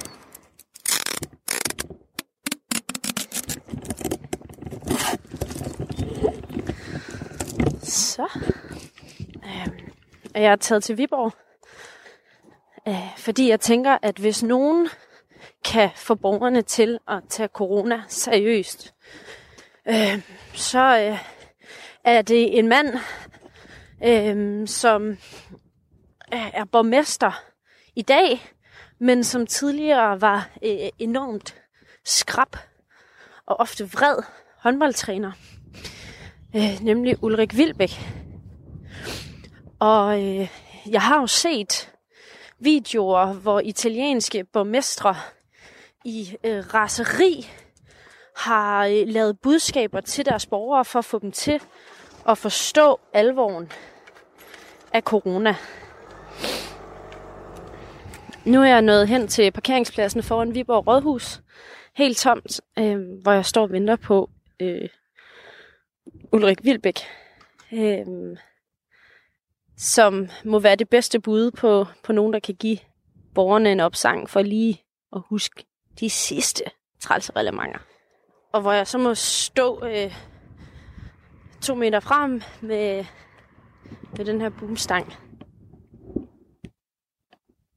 Så. 7.84 8.28
Øhm, 9.36 9.92
jeg 10.36 10.52
er 10.52 10.56
taget 10.56 10.84
til 10.84 10.98
Viborg. 10.98 11.34
Øh, 12.88 13.18
fordi 13.18 13.50
jeg 13.50 13.60
tænker, 13.60 13.98
at 14.02 14.18
hvis 14.18 14.44
nogen 14.44 14.90
kan 15.66 15.90
få 15.96 16.16
borgerne 16.16 16.62
til 16.62 17.00
at 17.08 17.24
tage 17.30 17.48
corona 17.48 18.04
seriøst, 18.08 18.94
øh, 19.88 20.22
så 20.54 21.10
øh, 21.10 21.17
er 22.04 22.22
det 22.22 22.60
en 22.60 22.67
mand, 22.67 22.88
øh, 24.06 24.67
som 24.67 25.10
øh, 26.34 26.50
er 26.54 26.65
borgmester 26.65 27.44
i 27.96 28.02
dag, 28.02 28.41
men 29.00 29.24
som 29.24 29.48
tidligere 29.48 30.22
var 30.22 30.50
øh, 30.63 30.89
enormt 31.00 31.56
skrab 32.06 32.56
og 33.46 33.60
ofte 33.60 33.91
vred 33.91 34.24
håndboldtræner, 34.58 35.32
øh, 36.56 36.82
nemlig 36.82 37.24
Ulrik 37.24 37.58
Vilbæk. 37.58 37.91
Og 39.80 40.24
øh, 40.24 40.48
jeg 40.91 41.02
har 41.02 41.20
jo 41.20 41.28
set 41.28 41.91
videoer, 42.60 43.34
hvor 43.34 43.60
italienske 43.60 44.44
borgmestre 44.44 45.15
i 46.06 46.36
øh, 46.44 46.74
raseri 46.74 47.50
har 48.41 48.86
øh, 48.86 49.08
lavet 49.08 49.39
budskaber 49.39 50.01
til 50.01 50.25
deres 50.25 50.45
borgere 50.45 50.86
for 50.86 50.99
at 50.99 51.06
få 51.06 51.19
dem 51.19 51.32
til 51.32 51.62
at 52.30 52.38
forstå 52.38 52.99
alvoren 53.13 53.71
af 54.93 55.01
corona. 55.01 55.56
Nu 58.45 58.62
er 58.62 58.65
jeg 58.65 58.82
nået 58.82 59.08
hen 59.08 59.27
til 59.27 59.51
parkeringspladsen 59.51 60.23
foran 60.23 60.56
Viborg 60.56 60.88
Rådhus. 60.88 61.41
Helt 61.95 62.17
tomt, 62.17 62.62
øh, 62.80 62.99
hvor 63.21 63.32
jeg 63.32 63.45
står 63.45 63.62
og 63.62 63.71
venter 63.71 63.95
på 63.95 64.30
øh, 64.60 64.89
Ulrik 66.32 66.63
Vilbæk. 66.63 66.99
Øh, 67.73 68.06
som 69.77 70.30
må 70.45 70.60
være 70.60 70.75
det 70.75 70.89
bedste 70.89 71.19
bud 71.19 71.51
på, 71.51 71.86
på 72.04 72.13
nogen, 72.13 72.34
der 72.34 72.39
kan 72.39 72.56
give 72.56 72.77
borgerne 73.36 73.71
en 73.71 73.80
opsang 73.80 74.30
for 74.30 74.41
lige 74.41 74.84
at 75.15 75.21
huske 75.30 75.65
de 75.99 76.10
sidste 76.10 76.63
trælse 76.99 77.32
relevanter 77.36 77.90
og 78.54 78.62
hvor 78.62 78.72
jeg 78.72 78.88
så 78.88 78.98
må 78.98 79.16
stå 79.16 79.86
øh, 79.86 80.14
to 81.62 81.76
meter 81.76 82.00
frem 82.00 82.42
med, 82.62 83.06
med 84.18 84.26
den 84.26 84.42
her 84.42 84.50
boomstang. 84.50 85.06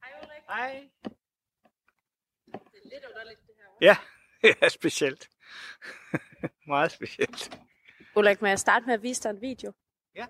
Hej 0.03 0.11
Ulrik. 0.21 0.43
Hej. 0.49 0.89
Det 2.45 2.79
er 2.83 2.89
lidt 2.93 3.05
underligt 3.09 3.39
det 3.47 3.55
her. 3.57 3.87
Ja, 3.87 3.97
ja 4.61 4.69
specielt. 4.69 5.29
Meget 6.67 6.91
specielt. 6.91 7.59
Ulrik, 8.15 8.41
må 8.41 8.47
jeg 8.47 8.59
starte 8.59 8.85
med 8.85 8.93
at 8.93 9.03
vise 9.03 9.23
dig 9.23 9.29
en 9.29 9.41
video? 9.41 9.73
Ja. 10.15 10.25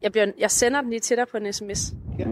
Jeg, 0.00 0.12
bliver, 0.12 0.32
jeg 0.38 0.50
sender 0.50 0.80
den 0.80 0.90
lige 0.90 1.00
til 1.00 1.16
dig 1.16 1.28
på 1.28 1.36
en 1.36 1.52
sms. 1.52 1.92
Ja. 2.18 2.24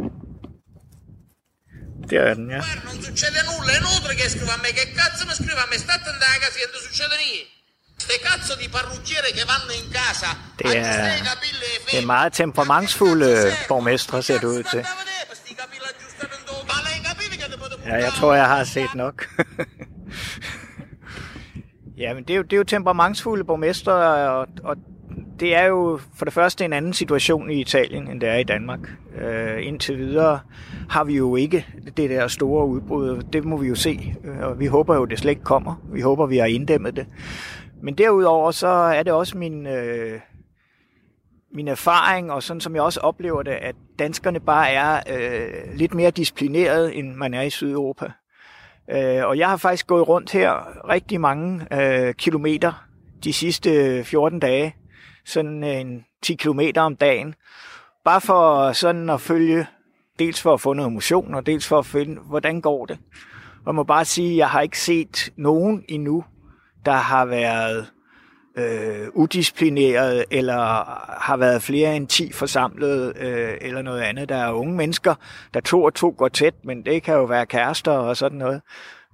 Er 2.12 2.35
den, 2.35 2.51
ja. 2.51 2.62
Non 2.85 3.03
succede 3.03 3.42
nulla, 3.42 3.73
è 3.73 3.77
inutile 3.79 4.14
che 4.14 4.29
scriva 4.29 4.55
a 4.55 4.59
me. 4.62 4.73
Che 4.73 4.92
cazzo 4.92 5.27
mi 5.27 5.33
scrive 5.35 5.61
a 5.61 5.66
me? 5.71 5.79
State 5.79 6.11
in 6.11 6.19
casa 6.19 6.59
che 6.59 6.69
non 6.73 6.83
succede 6.83 7.16
niente. 7.16 7.55
Ste 7.99 8.19
cazzo 8.21 8.55
di 8.57 8.69
parrucchiere 8.69 9.33
che 9.33 9.45
vanno 9.45 9.73
in 9.73 9.88
casa. 9.90 10.37
Det 10.59 10.77
er, 10.77 11.12
det 11.90 11.99
er 11.99 12.07
meget 12.07 12.33
temperamentsfulde 12.33 13.53
borgmestre, 13.69 14.23
ser 14.23 14.38
det 14.38 14.47
ud 14.47 14.62
til. 14.62 14.85
Ja, 17.87 17.95
jeg 17.95 18.12
tror, 18.12 18.35
jeg 18.35 18.47
har 18.47 18.64
set 18.64 18.95
nok. 18.95 19.27
ja, 22.03 22.14
men 22.14 22.25
det 22.25 22.31
er 22.31 22.37
jo, 22.37 22.42
det 22.42 22.53
er 22.53 22.57
jo 22.57 22.64
temperamentsfulde 22.64 23.45
borgmestre, 23.45 23.92
og, 24.29 24.49
og 24.64 24.77
det 25.40 25.55
er 25.55 25.64
jo 25.64 26.00
for 26.14 26.24
det 26.24 26.35
første 26.35 26.64
en 26.64 26.72
anden 26.72 26.92
situation 26.92 27.50
i 27.50 27.61
Italien, 27.61 28.09
end 28.09 28.20
det 28.20 28.29
er 28.29 28.37
i 28.37 28.44
Danmark. 28.44 28.81
Øh, 29.20 29.66
indtil 29.66 29.98
videre 29.98 30.40
har 30.88 31.05
vi 31.05 31.16
jo 31.16 31.37
ikke 31.37 31.66
det 31.96 32.11
der 32.11 32.29
store 32.29 32.66
udbrud. 32.66 33.22
Det 33.33 33.44
må 33.44 33.57
vi 33.57 33.68
jo 33.68 33.74
se, 33.74 34.14
og 34.42 34.61
vi 34.61 34.66
håber 34.66 34.96
jo, 34.96 35.05
det 35.05 35.18
slet 35.18 35.31
ikke 35.31 35.44
kommer. 35.44 35.83
Vi 35.92 36.00
håber, 36.00 36.26
vi 36.26 36.37
har 36.37 36.46
inddæmmet 36.46 36.96
det. 36.96 37.07
Men 37.83 37.94
derudover 37.94 38.50
så 38.50 38.66
er 38.66 39.02
det 39.02 39.12
også 39.12 39.38
min, 39.38 39.66
øh, 39.66 40.20
min 41.55 41.68
erfaring, 41.68 42.33
og 42.33 42.42
sådan 42.42 42.61
som 42.61 42.74
jeg 42.74 42.83
også 42.83 43.00
oplever 43.00 43.42
det, 43.42 43.50
at 43.50 43.74
danskerne 43.98 44.40
bare 44.40 44.70
er 44.70 45.00
øh, 45.11 45.76
lidt 45.76 45.94
mere 45.94 46.11
disciplineret, 46.11 46.98
end 46.98 47.14
man 47.14 47.35
er 47.35 47.42
i 47.42 47.50
Sydeuropa. 47.50 48.11
Øh, 48.90 49.26
og 49.26 49.38
jeg 49.38 49.48
har 49.48 49.57
faktisk 49.57 49.87
gået 49.87 50.09
rundt 50.09 50.33
her 50.33 50.79
rigtig 50.88 51.20
mange 51.20 51.66
øh, 51.72 52.14
kilometer 52.14 52.87
de 53.24 53.33
sidste 53.33 53.70
øh, 53.70 54.05
14 54.05 54.40
dage, 54.40 54.74
sådan 55.27 55.65
øh, 55.65 55.81
en 55.81 56.05
10 56.23 56.35
km 56.35 56.61
om 56.77 56.97
dagen, 56.97 57.35
bare 58.05 58.21
for 58.21 58.73
sådan 58.73 59.11
at 59.11 59.21
følge, 59.21 59.67
dels 60.19 60.43
for 60.43 60.55
at 60.55 60.61
få 60.61 60.73
noget 60.73 60.93
motion, 60.93 61.35
og 61.35 61.47
dels 61.47 61.67
for 61.67 61.79
at 61.79 61.87
finde, 61.87 62.21
hvordan 62.21 62.61
går 62.61 62.87
det. 62.87 62.99
Og 63.59 63.67
jeg 63.67 63.75
må 63.75 63.83
bare 63.83 64.05
sige, 64.05 64.31
at 64.31 64.37
jeg 64.37 64.49
har 64.49 64.61
ikke 64.61 64.81
set 64.81 65.33
nogen 65.37 65.85
endnu, 65.89 66.25
der 66.85 66.93
har 66.93 67.25
været 67.25 67.87
øh, 68.57 69.09
udisciplineret, 69.15 70.25
eller 70.31 70.55
har 71.21 71.37
været 71.37 71.62
flere 71.62 71.97
end 71.97 72.09
10 72.09 72.33
forsamlet, 72.33 73.17
øh, 73.17 73.55
eller 73.61 73.83
noget 73.83 74.01
andet. 74.01 74.29
Der 74.29 74.37
er 74.37 74.53
unge 74.53 74.75
mennesker, 74.75 75.15
der 75.55 75.61
to 75.61 75.83
og 75.83 75.95
to 75.95 76.15
går 76.19 76.29
tæt, 76.29 76.55
men 76.65 76.85
det 76.85 77.03
kan 77.03 77.15
jo 77.15 77.25
være 77.25 77.47
kærester 77.47 77.93
og 77.93 78.17
sådan 78.17 78.39
noget. 78.39 78.62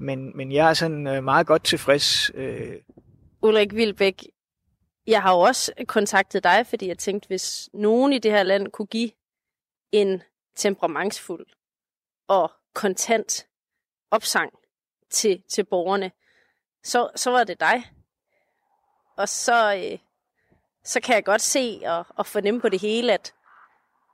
Men, 0.00 0.36
men 0.36 0.52
jeg 0.52 0.70
er 0.70 0.74
sådan 0.74 1.06
øh, 1.06 1.24
meget 1.24 1.46
godt 1.46 1.64
tilfreds. 1.64 2.30
Øh. 2.34 2.72
Ulrik 3.42 3.74
Vilbæk, 3.74 4.22
jeg 5.06 5.22
har 5.22 5.32
jo 5.32 5.40
også 5.40 5.72
kontaktet 5.86 6.44
dig, 6.44 6.66
fordi 6.66 6.88
jeg 6.88 6.98
tænkte, 6.98 7.26
hvis 7.26 7.70
nogen 7.74 8.12
i 8.12 8.18
det 8.18 8.30
her 8.30 8.42
land 8.42 8.68
kunne 8.68 8.86
give 8.86 9.10
en 9.92 10.22
temperamentsfuld 10.56 11.46
og 12.28 12.52
kontant 12.74 13.46
opsang 14.10 14.52
til, 15.10 15.42
til 15.48 15.64
borgerne, 15.64 16.10
så, 16.84 17.08
så 17.16 17.30
var 17.30 17.44
det 17.44 17.60
dig. 17.60 17.92
Og 19.16 19.28
så, 19.28 19.74
øh, 19.74 19.98
så 20.84 21.00
kan 21.00 21.14
jeg 21.14 21.24
godt 21.24 21.40
se 21.40 21.80
og, 21.86 22.06
og 22.08 22.26
fornemme 22.26 22.60
på 22.60 22.68
det 22.68 22.80
hele, 22.80 23.12
at, 23.12 23.34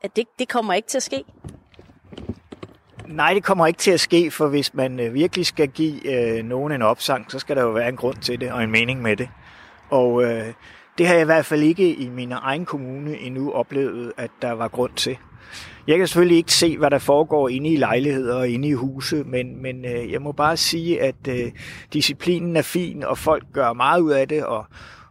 at 0.03 0.17
det, 0.17 0.27
det 0.39 0.49
kommer 0.49 0.75
ikke 0.75 0.89
til 0.89 0.99
at 0.99 1.03
ske. 1.03 1.25
Nej, 3.07 3.35
det 3.35 3.45
kommer 3.45 3.67
ikke 3.67 3.79
til 3.79 3.91
at 3.91 4.01
ske, 4.01 4.31
for 4.31 4.49
hvis 4.49 4.75
man 4.75 5.01
øh, 5.01 5.15
virkelig 5.15 5.47
skal 5.47 5.69
give 5.69 6.07
øh, 6.07 6.45
nogen 6.45 6.73
en 6.73 6.83
opsang, 6.83 7.31
så 7.31 7.39
skal 7.39 7.57
der 7.57 7.63
jo 7.63 7.71
være 7.71 7.89
en 7.89 7.97
grund 7.97 8.17
til 8.17 8.41
det 8.41 8.53
og 8.53 8.63
en 8.63 8.71
mening 8.71 9.03
med 9.03 9.17
det. 9.17 9.29
Og 9.91 10.25
øh, 10.25 10.55
det 10.99 11.07
har 11.07 11.15
jeg 11.15 11.23
i 11.23 11.25
hvert 11.25 11.47
fald 11.47 11.63
ikke 11.63 11.95
i 11.95 12.09
min 12.09 12.33
egen 12.33 12.65
kommune 12.65 13.19
endnu 13.19 13.53
oplevet, 13.53 14.13
at 14.17 14.31
der 14.43 14.53
var 14.53 14.69
grund 14.69 14.93
til. 14.97 15.17
Jeg 15.87 15.99
kan 15.99 16.07
selvfølgelig 16.07 16.37
ikke 16.37 16.53
se, 16.53 16.79
hvad 16.79 16.91
der 16.91 16.99
foregår 16.99 17.49
inde 17.49 17.71
i 17.71 17.77
lejligheder 17.77 18.37
og 18.37 18.49
inde 18.49 18.69
i 18.69 18.73
huse, 18.73 19.25
men, 19.25 19.63
men 19.63 19.85
øh, 19.85 20.13
jeg 20.13 20.23
må 20.23 20.33
bare 20.33 20.57
sige, 20.57 21.03
at 21.03 21.29
øh, 21.29 21.53
disciplinen 21.93 22.57
er 22.57 22.63
fin, 22.63 23.05
og 23.05 23.19
folk 23.19 23.45
gør 23.53 23.73
meget 23.73 24.01
ud 24.01 24.11
af 24.11 24.29
det, 24.29 24.45
og, 24.45 24.65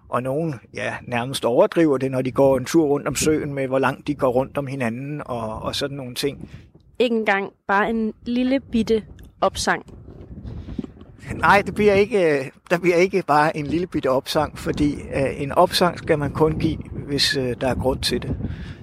og 0.10 0.23
nogen 0.23 0.56
ja, 0.73 0.95
nærmest 1.08 1.45
overdriver 1.45 1.97
det, 1.97 2.12
når 2.12 2.21
de 2.21 2.32
går 2.32 2.58
en 2.58 2.65
tur 2.65 2.86
rundt 2.86 3.08
om 3.08 3.15
søen 3.15 3.54
med, 3.54 3.67
hvor 3.67 3.80
langt 3.80 4.08
de 4.08 4.15
går 4.15 4.30
rundt 4.30 4.58
om 4.58 4.67
hinanden 4.67 5.21
og, 5.26 5.62
og 5.62 5.76
sådan 5.76 5.97
nogle 5.97 6.15
ting. 6.15 6.50
Ikke 7.00 7.15
engang 7.15 7.52
bare 7.67 7.89
en 7.89 8.13
lille 8.26 8.60
bitte 8.60 9.04
opsang. 9.41 9.86
Nej, 11.35 11.61
det 11.65 11.75
bliver 11.75 11.93
ikke, 11.93 12.39
øh, 12.39 12.45
der 12.69 12.79
bliver 12.79 12.95
ikke 12.95 13.23
bare 13.27 13.57
en 13.57 13.67
lille 13.67 13.87
bitte 13.87 14.09
opsang, 14.09 14.59
fordi 14.59 14.93
øh, 14.93 15.41
en 15.41 15.51
opsang 15.51 15.97
skal 15.97 16.19
man 16.19 16.31
kun 16.31 16.59
give, 16.59 16.77
hvis 17.07 17.37
øh, 17.37 17.55
der 17.61 17.67
er 17.67 17.75
grund 17.75 17.99
til 17.99 18.21
det. 18.21 18.37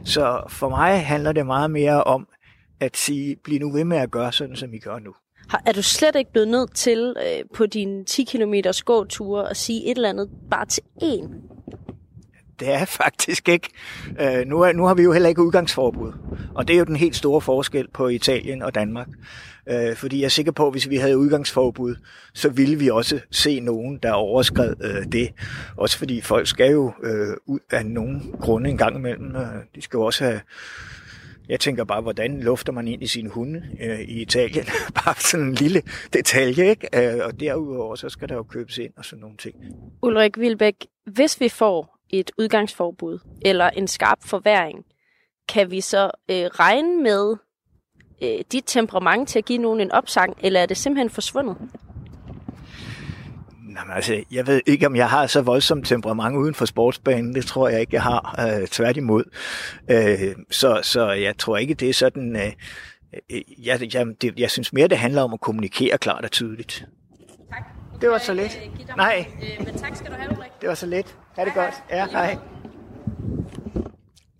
Så 0.05 0.43
for 0.49 0.69
mig 0.69 1.07
handler 1.07 1.33
det 1.33 1.47
meget 1.47 1.71
mere 1.71 2.05
om 2.05 2.27
at 2.81 2.97
sige, 2.97 3.37
bliv 3.45 3.61
nu 3.61 3.73
ved 3.73 3.85
med 3.85 3.97
at 3.97 4.11
gøre 4.11 4.33
sådan, 4.33 4.57
som 4.57 4.75
I 4.75 4.79
gør 4.79 4.99
nu. 4.99 5.15
Er 5.67 5.73
du 5.73 5.83
slet 5.83 6.17
ikke 6.17 6.33
blevet 6.33 6.49
nødt 6.49 6.75
til 6.75 7.15
på 7.55 7.67
dine 7.67 8.05
10 8.05 8.25
km 8.25 8.55
gåture 8.85 9.51
at 9.51 9.57
sige 9.57 9.85
et 9.85 9.97
eller 9.97 10.09
andet 10.09 10.31
bare 10.51 10.67
til 10.67 10.83
én? 11.03 11.29
Det 12.61 12.75
er 12.75 12.85
faktisk 13.05 13.49
ikke. 13.49 13.69
Øh, 14.21 14.47
nu, 14.47 14.61
er, 14.61 14.73
nu 14.73 14.85
har 14.85 14.95
vi 14.95 15.03
jo 15.03 15.13
heller 15.13 15.29
ikke 15.29 15.43
udgangsforbud, 15.43 16.13
og 16.55 16.69
det 16.69 16.75
er 16.75 16.79
jo 16.79 16.85
den 16.85 16.97
helt 16.97 17.17
store 17.17 17.41
forskel 17.41 17.89
på 17.95 18.09
Italien 18.09 18.63
og 18.63 18.75
Danmark. 18.75 19.09
Øh, 19.69 19.97
fordi 19.97 20.19
jeg 20.19 20.25
er 20.25 20.29
sikker 20.29 20.53
på, 20.53 20.67
at 20.67 20.73
hvis 20.73 20.91
vi 20.91 20.97
havde 20.97 21.19
udgangsforbud, 21.19 21.97
så 22.35 22.49
ville 22.49 22.79
vi 22.79 22.91
også 22.91 23.21
se 23.31 23.61
nogen, 23.61 23.99
der 24.03 24.13
overskred 24.13 24.75
øh, 24.85 25.13
det. 25.13 25.31
Også 25.77 25.99
fordi 25.99 26.21
folk 26.21 26.47
skal 26.47 26.71
jo 26.71 26.93
øh, 27.03 27.37
ud 27.47 27.61
af 27.71 27.87
nogen 27.87 28.35
grunde 28.41 28.71
en 28.71 28.79
gang 28.79 28.97
imellem. 28.97 29.37
Øh, 29.37 29.43
de 29.75 29.83
skal 29.83 29.97
jo 29.97 30.05
også 30.05 30.25
have 30.25 30.41
jeg 31.49 31.61
tænker 31.61 31.85
bare, 31.85 32.01
hvordan 32.01 32.41
lufter 32.41 32.73
man 32.73 32.89
ind 32.89 33.03
i 33.03 33.07
sine 33.07 33.29
hunde 33.29 33.63
øh, 33.81 34.01
i 34.01 34.23
Italien? 34.23 34.65
bare 35.05 35.15
sådan 35.19 35.47
en 35.47 35.55
lille 35.55 35.83
detalje, 36.13 36.71
ikke? 36.71 36.89
Øh, 36.95 37.27
og 37.27 37.41
derudover, 37.41 37.95
så 37.95 38.09
skal 38.09 38.29
der 38.29 38.35
jo 38.35 38.43
købes 38.43 38.79
ind 38.79 38.93
og 38.97 39.05
sådan 39.05 39.21
nogle 39.21 39.37
ting. 39.37 39.55
Ulrik 40.03 40.39
Vilbæk, 40.39 40.75
hvis 41.07 41.41
vi 41.41 41.49
får 41.49 41.94
et 42.11 42.31
udgangsforbud 42.39 43.19
eller 43.43 43.71
en 43.71 43.89
skarp 43.89 44.19
forværing, 44.25 44.85
kan 45.49 45.71
vi 45.71 45.81
så 45.81 46.05
øh, 46.05 46.45
regne 46.45 47.03
med 47.03 47.37
øh, 48.23 48.45
dit 48.53 48.65
temperament 48.67 49.29
til 49.29 49.39
at 49.39 49.45
give 49.45 49.59
nogen 49.59 49.81
en 49.81 49.93
opsang, 49.93 50.37
eller 50.41 50.61
er 50.61 50.67
det 50.67 50.77
simpelthen 50.77 51.11
forsvundet? 51.11 51.57
Jamen, 53.79 53.95
altså, 53.95 54.25
jeg 54.31 54.47
ved 54.47 54.61
ikke, 54.67 54.87
om 54.87 54.97
jeg 54.97 55.11
har 55.11 55.27
så 55.27 55.41
voldsomt 55.41 55.87
temperament 55.87 56.37
uden 56.37 56.55
for 56.55 56.65
sportsbanen. 56.65 57.35
Det 57.35 57.47
tror 57.47 57.69
jeg 57.69 57.81
ikke, 57.81 57.95
jeg 57.95 58.03
har. 58.03 58.47
Øh, 58.61 58.67
tværtimod. 58.67 59.25
Øh, 59.91 60.35
så, 60.51 60.81
så 60.83 61.11
jeg 61.11 61.39
tror 61.39 61.57
ikke, 61.57 61.75
det 61.75 61.89
er 61.89 61.95
sådan... 61.95 62.37
Øh, 62.37 62.53
øh 63.31 63.41
jeg, 63.59 63.95
jeg, 63.95 64.07
det, 64.23 64.39
jeg 64.39 64.51
synes 64.51 64.73
mere, 64.73 64.89
det 64.89 64.99
handler 64.99 65.23
om 65.23 65.33
at 65.33 65.41
kommunikere 65.41 65.99
klart 65.99 66.25
og 66.25 66.31
tydeligt. 66.31 66.87
Det 68.01 68.11
var 68.11 68.19
så 68.19 68.35
let. 68.35 68.61
Nej. 68.97 69.27
Øh, 69.43 69.67
men 69.67 69.79
tak 69.79 69.97
skal 69.97 70.11
du 70.11 70.17
have, 70.17 70.33
Ulrik. 70.33 70.51
Det 70.61 70.69
var 70.69 70.75
så 70.75 70.87
let. 70.87 71.17
Ha' 71.37 71.45
det 71.45 71.53
hej, 71.53 71.65
godt. 71.65 71.75
Ja, 71.91 72.07
hej. 72.07 72.39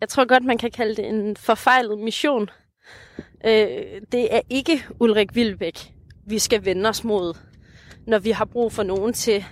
Jeg 0.01 0.09
tror 0.09 0.25
godt, 0.25 0.45
man 0.45 0.59
kan 0.59 0.71
kalde 0.71 0.97
det 0.97 1.09
en 1.09 1.37
forfejlet 1.37 1.99
mission. 1.99 2.51
Øh, 3.47 4.01
det 4.13 4.35
er 4.35 4.41
ikke 4.51 4.85
Ulrik 5.01 5.35
Vilbæk, 5.35 5.93
vi 6.27 6.39
skal 6.39 6.65
vende 6.65 6.89
os 6.89 7.05
mod 7.05 7.35
når 8.07 8.19
vi 8.19 8.31
har 8.31 8.45
brug 8.45 8.73
for 8.73 8.83
nogen 8.83 9.13
til 9.13 9.45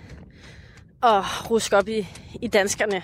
at 1.02 1.50
ruske 1.50 1.76
op 1.76 1.88
i, 1.88 2.06
i 2.42 2.46
danskerne. 2.46 3.02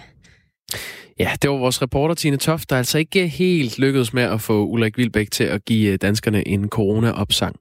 Ja, 1.18 1.31
det 1.42 1.50
var 1.50 1.57
vores 1.57 1.83
reporter 1.83 2.14
Tine 2.14 2.37
Toft, 2.37 2.70
der 2.70 2.76
altså 2.76 2.98
ikke 2.98 3.28
helt 3.28 3.78
lykkedes 3.78 4.12
med 4.12 4.22
at 4.22 4.40
få 4.40 4.66
Ulrik 4.66 4.98
Vilbæk 4.98 5.31
til 5.31 5.44
at 5.44 5.64
give 5.64 5.92
øh, 5.92 5.98
danskerne 6.02 6.48
en 6.48 6.68
corona-opsang. 6.68 7.57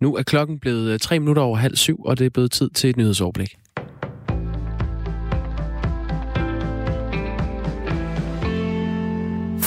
Nu 0.00 0.16
er 0.16 0.22
klokken 0.22 0.58
blevet 0.58 0.90
øh, 0.92 0.98
tre 0.98 1.18
minutter 1.18 1.42
over 1.42 1.56
halv 1.56 1.76
syv, 1.76 2.02
og 2.04 2.18
det 2.18 2.26
er 2.26 2.30
blevet 2.30 2.50
tid 2.50 2.70
til 2.70 2.90
et 2.90 2.96
nyhedsoverblik. 2.96 3.56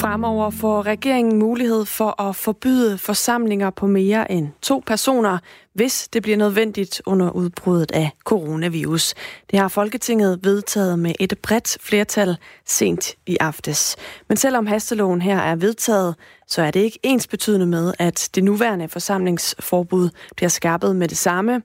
Fremover 0.05 0.49
får 0.49 0.85
regeringen 0.85 1.39
mulighed 1.39 1.85
for 1.85 2.21
at 2.21 2.35
forbyde 2.35 2.97
forsamlinger 2.97 3.69
på 3.69 3.87
mere 3.87 4.31
end 4.31 4.47
to 4.61 4.83
personer, 4.85 5.37
hvis 5.73 6.07
det 6.07 6.23
bliver 6.23 6.37
nødvendigt 6.37 7.01
under 7.05 7.31
udbruddet 7.31 7.91
af 7.91 8.09
coronavirus. 8.23 9.13
Det 9.51 9.59
har 9.59 9.67
Folketinget 9.67 10.39
vedtaget 10.43 10.99
med 10.99 11.13
et 11.19 11.39
bredt 11.43 11.77
flertal 11.81 12.37
sent 12.65 13.15
i 13.25 13.37
aftes. 13.39 13.95
Men 14.27 14.37
selvom 14.37 14.65
hasteloven 14.65 15.21
her 15.21 15.37
er 15.37 15.55
vedtaget, 15.55 16.15
så 16.47 16.61
er 16.61 16.71
det 16.71 16.79
ikke 16.79 16.99
ens 17.03 17.27
betydende 17.27 17.65
med, 17.65 17.93
at 17.99 18.29
det 18.35 18.43
nuværende 18.43 18.87
forsamlingsforbud 18.87 20.09
bliver 20.35 20.49
skærpet 20.49 20.95
med 20.95 21.07
det 21.07 21.17
samme. 21.17 21.61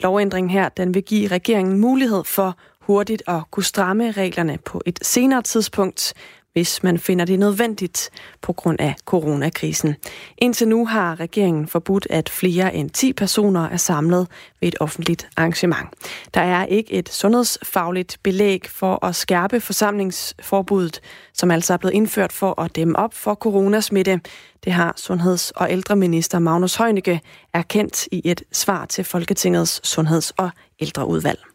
Lovændringen 0.00 0.50
her 0.50 0.68
den 0.68 0.94
vil 0.94 1.02
give 1.02 1.26
regeringen 1.26 1.80
mulighed 1.80 2.24
for 2.24 2.56
hurtigt 2.80 3.22
at 3.26 3.42
kunne 3.50 3.64
stramme 3.64 4.10
reglerne 4.10 4.58
på 4.64 4.82
et 4.86 4.98
senere 5.02 5.42
tidspunkt, 5.42 6.14
hvis 6.54 6.82
man 6.82 6.98
finder 6.98 7.24
det 7.24 7.38
nødvendigt 7.38 8.10
på 8.42 8.52
grund 8.52 8.80
af 8.80 8.94
coronakrisen. 9.04 9.96
Indtil 10.38 10.68
nu 10.68 10.86
har 10.86 11.20
regeringen 11.20 11.66
forbudt, 11.66 12.06
at 12.10 12.28
flere 12.28 12.74
end 12.74 12.90
10 12.90 13.12
personer 13.12 13.68
er 13.68 13.76
samlet 13.76 14.26
ved 14.60 14.68
et 14.68 14.74
offentligt 14.80 15.28
arrangement. 15.36 15.88
Der 16.34 16.40
er 16.40 16.64
ikke 16.66 16.92
et 16.92 17.08
sundhedsfagligt 17.08 18.18
belæg 18.22 18.66
for 18.68 19.04
at 19.06 19.14
skærpe 19.16 19.60
forsamlingsforbuddet, 19.60 21.00
som 21.32 21.50
altså 21.50 21.72
er 21.72 21.76
blevet 21.76 21.94
indført 21.94 22.32
for 22.32 22.60
at 22.60 22.76
dæmme 22.76 22.98
op 22.98 23.14
for 23.14 23.34
coronasmitte. 23.34 24.20
Det 24.64 24.72
har 24.72 24.94
sundheds- 24.96 25.50
og 25.50 25.72
ældreminister 25.72 26.38
Magnus 26.38 26.76
Heunicke 26.76 27.20
erkendt 27.54 28.08
i 28.12 28.22
et 28.24 28.42
svar 28.52 28.84
til 28.84 29.04
Folketingets 29.04 29.80
sundheds- 29.88 30.30
og 30.30 30.50
ældreudvalg. 30.80 31.53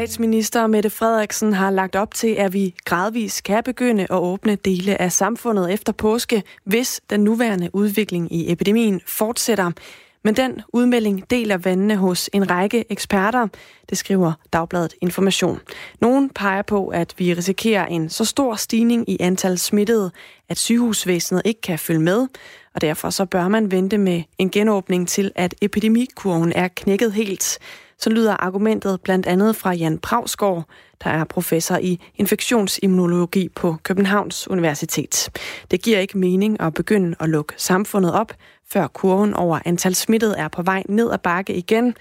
Statsminister 0.00 0.66
Mette 0.66 0.90
Frederiksen 0.90 1.52
har 1.52 1.70
lagt 1.70 1.96
op 1.96 2.14
til, 2.14 2.28
at 2.28 2.52
vi 2.52 2.74
gradvist 2.84 3.42
kan 3.42 3.62
begynde 3.64 4.02
at 4.02 4.10
åbne 4.10 4.54
dele 4.54 5.00
af 5.00 5.12
samfundet 5.12 5.72
efter 5.72 5.92
påske, 5.92 6.42
hvis 6.64 7.00
den 7.10 7.20
nuværende 7.20 7.70
udvikling 7.72 8.32
i 8.32 8.52
epidemien 8.52 9.00
fortsætter. 9.06 9.70
Men 10.24 10.36
den 10.36 10.62
udmelding 10.68 11.30
deler 11.30 11.56
vandene 11.56 11.96
hos 11.96 12.30
en 12.32 12.50
række 12.50 12.84
eksperter, 12.90 13.48
det 13.90 13.98
skriver 13.98 14.32
Dagbladet 14.52 14.94
Information. 15.00 15.60
Nogen 16.00 16.30
peger 16.30 16.62
på, 16.62 16.88
at 16.88 17.14
vi 17.18 17.34
risikerer 17.34 17.86
en 17.86 18.08
så 18.08 18.24
stor 18.24 18.54
stigning 18.54 19.10
i 19.10 19.16
antal 19.20 19.58
smittede, 19.58 20.10
at 20.48 20.58
sygehusvæsenet 20.58 21.42
ikke 21.44 21.60
kan 21.60 21.78
følge 21.78 22.00
med, 22.00 22.28
og 22.74 22.80
derfor 22.80 23.10
så 23.10 23.24
bør 23.24 23.48
man 23.48 23.70
vente 23.70 23.98
med 23.98 24.22
en 24.38 24.50
genåbning 24.50 25.08
til, 25.08 25.32
at 25.34 25.54
epidemikurven 25.62 26.52
er 26.52 26.68
knækket 26.68 27.12
helt. 27.12 27.58
Så 28.00 28.10
lyder 28.10 28.36
argumentet 28.36 29.00
blandt 29.00 29.26
andet 29.26 29.56
fra 29.56 29.72
Jan 29.72 29.98
Pravsgaard, 29.98 30.64
der 31.04 31.10
er 31.10 31.24
professor 31.24 31.76
i 31.76 32.00
infektionsimmunologi 32.14 33.48
på 33.48 33.76
Københavns 33.82 34.48
Universitet. 34.48 35.28
Det 35.70 35.82
giver 35.82 35.98
ikke 35.98 36.18
mening 36.18 36.60
at 36.60 36.74
begynde 36.74 37.16
at 37.20 37.28
lukke 37.28 37.54
samfundet 37.56 38.12
op, 38.12 38.32
før 38.72 38.86
kurven 38.86 39.34
over 39.34 39.58
antal 39.64 39.94
smittede 39.94 40.34
er 40.38 40.48
på 40.48 40.62
vej 40.62 40.82
ned 40.88 41.10
ad 41.12 41.18
bakke 41.18 41.54
igen. 41.54 41.94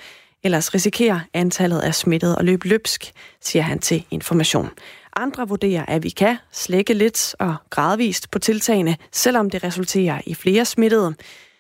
Ellers 0.43 0.73
risikerer 0.73 1.19
antallet 1.33 1.79
af 1.79 1.95
smittede 1.95 2.35
at 2.39 2.45
løbe 2.45 2.67
løbsk, 2.67 3.12
siger 3.41 3.63
han 3.63 3.79
til 3.79 4.05
Information. 4.12 4.69
Andre 5.15 5.47
vurderer, 5.47 5.85
at 5.88 6.03
vi 6.03 6.09
kan 6.09 6.38
slække 6.51 6.93
lidt 6.93 7.35
og 7.39 7.55
gradvist 7.69 8.31
på 8.31 8.39
tiltagene, 8.39 8.97
selvom 9.12 9.49
det 9.49 9.63
resulterer 9.63 10.21
i 10.25 10.33
flere 10.33 10.65
smittede. 10.65 11.15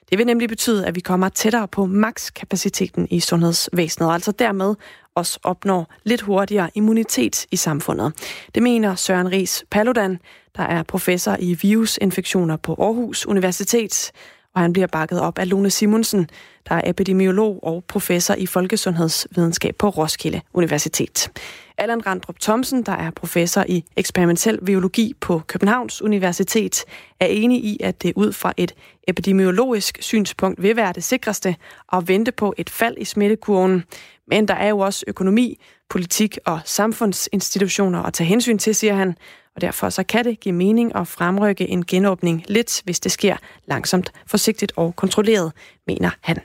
Det 0.09 0.17
vil 0.17 0.25
nemlig 0.25 0.49
betyde, 0.49 0.85
at 0.85 0.95
vi 0.95 0.99
kommer 0.99 1.29
tættere 1.29 1.67
på 1.67 1.85
makskapaciteten 1.85 3.07
i 3.11 3.19
sundhedsvæsenet, 3.19 4.07
og 4.07 4.13
altså 4.13 4.31
dermed 4.31 4.75
også 5.15 5.39
opnår 5.43 5.93
lidt 6.03 6.21
hurtigere 6.21 6.69
immunitet 6.75 7.45
i 7.51 7.55
samfundet. 7.55 8.13
Det 8.55 8.63
mener 8.63 8.95
Søren 8.95 9.31
Ries 9.31 9.63
Paludan, 9.71 10.19
der 10.55 10.63
er 10.63 10.83
professor 10.83 11.35
i 11.39 11.57
virusinfektioner 11.61 12.57
på 12.57 12.73
Aarhus 12.73 13.25
Universitet, 13.25 14.11
og 14.55 14.61
han 14.61 14.73
bliver 14.73 14.87
bakket 14.87 15.21
op 15.21 15.39
af 15.39 15.49
Lone 15.49 15.69
Simonsen, 15.69 16.29
der 16.69 16.75
er 16.75 16.81
epidemiolog 16.85 17.59
og 17.63 17.83
professor 17.87 18.33
i 18.33 18.45
folkesundhedsvidenskab 18.45 19.75
på 19.75 19.89
Roskilde 19.89 20.41
Universitet. 20.53 21.31
Allan 21.77 22.07
Randrup 22.07 22.39
Thomsen, 22.39 22.83
der 22.83 22.91
er 22.91 23.11
professor 23.11 23.65
i 23.67 23.83
eksperimentel 23.97 24.65
biologi 24.65 25.13
på 25.21 25.41
Københavns 25.47 26.01
Universitet, 26.01 26.85
er 27.19 27.25
enig 27.25 27.63
i, 27.63 27.77
at 27.83 28.03
det 28.03 28.13
ud 28.15 28.33
fra 28.33 28.53
et 28.57 28.75
epidemiologisk 29.07 29.97
synspunkt 30.01 30.63
vil 30.63 30.75
være 30.75 30.93
det 30.93 31.03
sikreste 31.03 31.55
at 31.93 32.07
vente 32.07 32.31
på 32.31 32.53
et 32.57 32.69
fald 32.69 32.95
i 32.97 33.05
smittekurven. 33.05 33.83
Men 34.27 34.47
der 34.47 34.53
er 34.53 34.67
jo 34.67 34.79
også 34.79 35.03
økonomi, 35.07 35.59
politik 35.89 36.37
og 36.45 36.59
samfundsinstitutioner 36.65 38.03
at 38.03 38.13
tage 38.13 38.27
hensyn 38.27 38.57
til, 38.57 38.75
siger 38.75 38.93
han, 38.93 39.15
og 39.55 39.61
derfor 39.61 39.89
så 39.89 40.03
kan 40.03 40.25
det 40.25 40.39
give 40.39 40.55
mening 40.55 40.95
at 40.95 41.07
fremrykke 41.07 41.69
en 41.69 41.85
genåbning 41.85 42.43
lidt, 42.47 42.81
hvis 42.83 42.99
det 42.99 43.11
sker 43.11 43.37
langsomt, 43.65 44.11
forsigtigt 44.27 44.71
og 44.75 44.95
kontrolleret, 44.95 45.51
mener 45.87 46.09
han. 46.21 46.37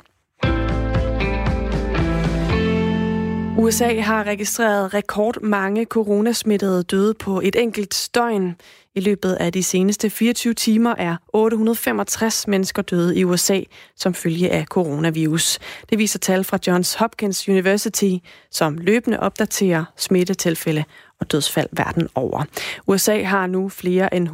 USA 3.58 4.00
har 4.00 4.24
registreret 4.24 4.94
rekordmange 4.94 5.84
coronasmittede 5.84 6.82
døde 6.82 7.14
på 7.14 7.40
et 7.44 7.56
enkelt 7.56 8.10
døgn. 8.14 8.56
I 8.94 9.00
løbet 9.00 9.32
af 9.32 9.52
de 9.52 9.62
seneste 9.62 10.10
24 10.10 10.54
timer 10.54 10.94
er 10.98 11.16
865 11.32 12.48
mennesker 12.48 12.82
døde 12.82 13.18
i 13.18 13.24
USA 13.24 13.60
som 13.96 14.14
følge 14.14 14.50
af 14.50 14.64
coronavirus. 14.64 15.58
Det 15.90 15.98
viser 15.98 16.18
tal 16.18 16.44
fra 16.44 16.58
Johns 16.66 16.94
Hopkins 16.94 17.48
University, 17.48 18.14
som 18.50 18.78
løbende 18.78 19.20
opdaterer 19.20 19.84
smittetilfælde 19.96 20.84
og 21.20 21.32
dødsfald 21.32 21.68
verden 21.72 22.08
over. 22.14 22.44
USA 22.86 23.22
har 23.22 23.46
nu 23.46 23.68
flere 23.68 24.14
end 24.14 24.28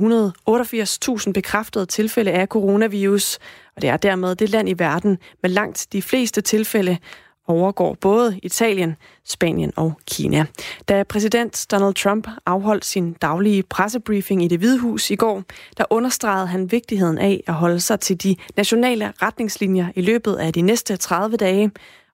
188.000 1.27 1.33
bekræftede 1.33 1.87
tilfælde 1.87 2.31
af 2.31 2.47
coronavirus, 2.47 3.39
og 3.77 3.83
det 3.83 3.91
er 3.91 3.97
dermed 3.97 4.35
det 4.35 4.51
land 4.51 4.69
i 4.69 4.75
verden 4.79 5.19
med 5.43 5.51
langt 5.51 5.87
de 5.93 6.03
fleste 6.03 6.41
tilfælde, 6.41 6.99
overgår 7.51 7.97
både 8.01 8.41
Italien, 8.43 8.97
Spanien 9.25 9.73
og 9.77 9.93
Kina. 10.07 10.47
Da 10.89 11.03
præsident 11.03 11.67
Donald 11.71 11.95
Trump 11.95 12.29
afholdt 12.47 12.85
sin 12.85 13.13
daglige 13.13 13.63
pressebriefing 13.63 14.45
i 14.45 14.49
det 14.49 14.59
hvide 14.59 14.79
hus 14.79 15.11
i 15.11 15.17
går, 15.17 15.43
der 15.79 15.85
understregede 15.91 16.47
han 16.47 16.73
vigtigheden 16.73 17.19
af 17.19 17.43
at 17.47 17.55
holde 17.55 17.81
sig 17.81 18.01
til 18.01 18.23
de 18.23 18.37
nationale 18.57 19.13
retningslinjer 19.23 19.89
i 19.95 20.01
løbet 20.01 20.37
af 20.37 20.53
de 20.53 20.63
næste 20.63 20.97
30 20.97 21.37
dage, 21.37 21.71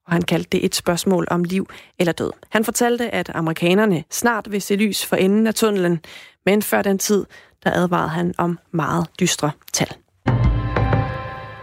og 0.07 0.13
han 0.13 0.23
kaldte 0.23 0.49
det 0.53 0.65
et 0.65 0.75
spørgsmål 0.75 1.27
om 1.31 1.45
liv 1.45 1.69
eller 1.99 2.13
død. 2.13 2.31
Han 2.49 2.65
fortalte, 2.65 3.15
at 3.15 3.31
amerikanerne 3.35 4.05
snart 4.11 4.53
vil 4.53 4.63
se 4.63 4.77
lys 4.77 5.05
for 5.05 5.17
enden 5.17 5.47
af 5.47 5.55
tunnelen, 5.55 6.01
men 6.47 6.63
før 6.63 6.83
den 6.83 6.99
tid, 6.99 7.25
der 7.65 7.73
advarede 7.73 8.09
han 8.09 8.35
om 8.39 8.59
meget 8.71 9.07
dystre 9.21 9.51
tal. 9.73 9.89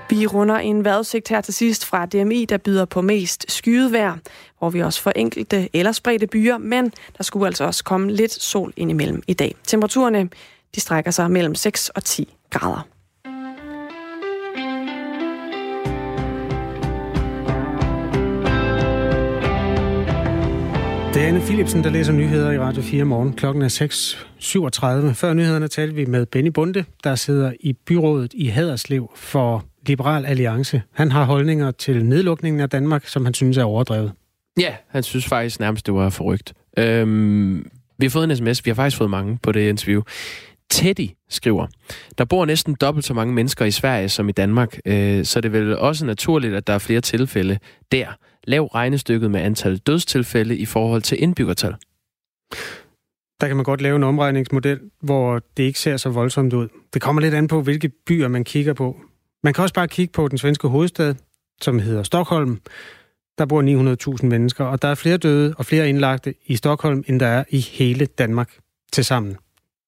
Vi 0.10 0.28
runder 0.28 0.56
en 0.56 0.84
vejrudsigt 0.84 1.30
her 1.30 1.42
til 1.42 1.54
sidst 1.54 1.86
fra 1.86 2.06
DMI, 2.06 2.46
der 2.46 2.58
byder 2.58 2.86
på 2.86 3.02
mest 3.02 3.52
skyet 3.52 3.92
vejr, 3.92 4.18
hvor 4.60 4.70
vi 4.70 4.82
også 4.82 5.02
får 5.02 5.12
enkelte 5.16 5.70
eller 5.74 5.92
spredte 5.92 6.28
byer, 6.28 6.58
men 6.58 6.92
der 7.18 7.24
skulle 7.24 7.48
altså 7.48 7.64
også 7.64 7.84
komme 7.84 8.12
lidt 8.12 8.32
sol 8.32 8.74
ind 8.78 8.92
imellem 8.92 9.24
i 9.28 9.34
dag. 9.34 9.56
Temperaturerne 9.64 10.30
de 10.76 10.82
strækker 10.82 11.12
sig 11.12 11.32
mellem 11.32 11.56
6 11.56 11.90
og 11.90 12.04
10 12.04 12.34
grader. 12.50 12.93
Det 21.24 21.30
er 21.30 21.34
Anne 21.34 21.46
Philipsen, 21.46 21.84
der 21.84 21.90
læser 21.90 22.14
nyheder 22.14 22.52
i 22.52 22.60
Radio 22.60 22.82
4 22.82 23.04
morgen. 23.04 23.34
Klokken 23.34 23.62
er 23.62 25.08
6.37. 25.10 25.14
Før 25.14 25.34
nyhederne 25.34 25.68
talte 25.68 25.96
vi 25.96 26.06
med 26.06 26.26
Benny 26.26 26.50
Bunde, 26.50 26.86
der 27.04 27.16
sidder 27.16 27.54
i 27.60 27.74
byrådet 27.74 28.34
i 28.34 28.48
Haderslev 28.48 29.12
for 29.16 29.66
Liberal 29.88 30.26
Alliance. 30.26 30.82
Han 30.92 31.12
har 31.12 31.24
holdninger 31.24 31.72
til 31.72 32.06
nedlukningen 32.06 32.60
af 32.60 32.70
Danmark, 32.70 33.08
som 33.08 33.26
han 33.26 33.34
synes 33.34 33.58
er 33.58 33.64
overdrevet. 33.64 34.12
Ja, 34.60 34.76
han 34.88 35.04
synes 35.04 35.26
faktisk 35.26 35.60
nærmest, 35.60 35.86
det 35.86 35.94
var 35.94 36.10
forrygt. 36.10 36.54
Øhm, 36.78 37.66
vi 37.98 38.06
har 38.06 38.10
fået 38.10 38.24
en 38.24 38.36
sms, 38.36 38.66
vi 38.66 38.70
har 38.70 38.76
faktisk 38.76 38.98
fået 38.98 39.10
mange 39.10 39.40
på 39.44 39.52
det 39.52 39.70
interview. 39.70 40.02
Teddy 40.70 41.10
skriver, 41.30 41.68
der 42.18 42.26
bor 42.26 42.46
næsten 42.46 42.76
dobbelt 42.82 43.06
så 43.06 43.14
mange 43.14 43.34
mennesker 43.34 43.66
i 43.66 43.72
Sverige 43.72 44.10
som 44.10 44.30
i 44.30 44.32
Danmark, 44.32 44.78
øh, 44.86 45.26
så 45.26 45.42
det 45.42 45.56
er 45.56 45.60
vel 45.60 45.78
også 45.78 46.06
naturligt, 46.06 46.56
at 46.56 46.68
der 46.68 46.74
er 46.74 46.80
flere 46.80 47.02
tilfælde 47.02 47.60
der. 47.92 48.08
Lav 48.44 48.66
regnestykket 48.66 49.32
med 49.32 49.42
antal 49.42 49.78
dødstilfælde 49.78 50.58
i 50.58 50.66
forhold 50.66 51.02
til 51.02 51.24
indbyggertal. 51.24 51.76
Der 53.42 53.48
kan 53.48 53.56
man 53.56 53.64
godt 53.64 53.82
lave 53.82 53.96
en 53.96 54.04
omregningsmodel, 54.04 54.80
hvor 55.02 55.42
det 55.58 55.64
ikke 55.64 55.80
ser 55.80 55.98
så 55.98 56.10
voldsomt 56.10 56.54
ud. 56.54 56.68
Det 56.94 57.02
kommer 57.02 57.22
lidt 57.22 57.34
an 57.34 57.48
på, 57.48 57.62
hvilke 57.62 57.90
byer 57.90 58.28
man 58.28 58.44
kigger 58.44 58.74
på. 58.74 59.02
Man 59.44 59.54
kan 59.54 59.62
også 59.62 59.74
bare 59.74 59.88
kigge 59.88 60.12
på 60.12 60.28
den 60.28 60.38
svenske 60.38 60.68
hovedstad, 60.68 61.16
som 61.62 61.80
hedder 61.80 62.04
Stockholm. 62.04 62.62
Der 63.38 63.46
bor 63.46 64.16
900.000 64.22 64.26
mennesker, 64.26 64.66
og 64.66 64.82
der 64.82 64.88
er 64.88 64.96
flere 64.96 65.18
døde 65.18 65.54
og 65.58 65.66
flere 65.66 65.90
indlagte 65.90 66.34
i 66.46 66.56
Stockholm, 66.56 67.04
end 67.08 67.20
der 67.20 67.28
er 67.28 67.44
i 67.50 67.60
hele 67.60 68.06
Danmark 68.06 68.58
til 68.94 69.06
sammen. 69.06 69.38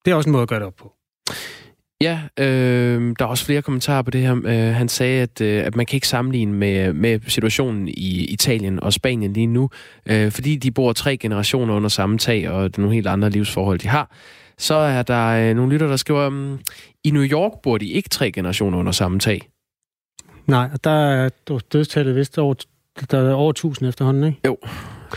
Det 0.06 0.12
er 0.12 0.15
også 0.15 0.30
en 0.30 0.32
måde 0.32 0.41
at 0.41 0.50
gøre 0.50 0.60
det 0.60 0.68
op 0.68 0.76
på. 0.76 0.94
Ja, 2.01 2.21
øh, 2.39 3.15
der 3.19 3.25
er 3.25 3.29
også 3.29 3.45
flere 3.45 3.62
kommentarer 3.62 4.01
på 4.01 4.12
det 4.12 4.21
her. 4.21 4.36
Øh, 4.45 4.75
han 4.75 4.89
sagde, 4.89 5.21
at, 5.21 5.41
øh, 5.41 5.65
at 5.65 5.75
man 5.75 5.86
kan 5.86 5.97
ikke 5.97 6.08
sammenligne 6.08 6.53
med, 6.53 6.93
med 6.93 7.19
situationen 7.27 7.88
i 7.88 8.25
Italien 8.25 8.84
og 8.84 8.93
Spanien 8.93 9.34
lige 9.34 9.47
nu, 9.47 9.69
øh, 10.05 10.31
fordi 10.31 10.55
de 10.55 10.71
bor 10.71 10.93
tre 10.93 11.17
generationer 11.17 11.73
under 11.73 11.89
samme 11.89 12.17
tag, 12.17 12.49
og 12.49 12.63
det 12.63 12.77
er 12.77 12.81
nogle 12.81 12.95
helt 12.95 13.08
andre 13.08 13.29
livsforhold, 13.29 13.79
de 13.79 13.88
har. 13.88 14.12
Så 14.58 14.75
er 14.75 15.03
der 15.03 15.27
øh, 15.27 15.55
nogle 15.55 15.73
lytter, 15.73 15.88
der 15.88 15.95
skriver, 15.95 16.27
um, 16.27 16.60
i 17.03 17.12
New 17.12 17.23
York 17.23 17.51
bor 17.63 17.77
de 17.77 17.88
ikke 17.88 18.10
tre 18.10 18.31
generationer 18.31 18.77
under 18.77 18.91
samme 18.91 19.19
tag. 19.19 19.49
Nej, 20.47 20.69
og 20.73 20.84
der 20.84 21.12
er 21.12 21.29
dødstallet 21.73 22.15
vist 22.15 22.38
over, 22.38 22.53
der 23.12 23.29
er 23.29 23.34
over 23.34 23.49
1000 23.49 23.89
efterhånden, 23.89 24.23
ikke? 24.23 24.39
Jo, 24.45 24.58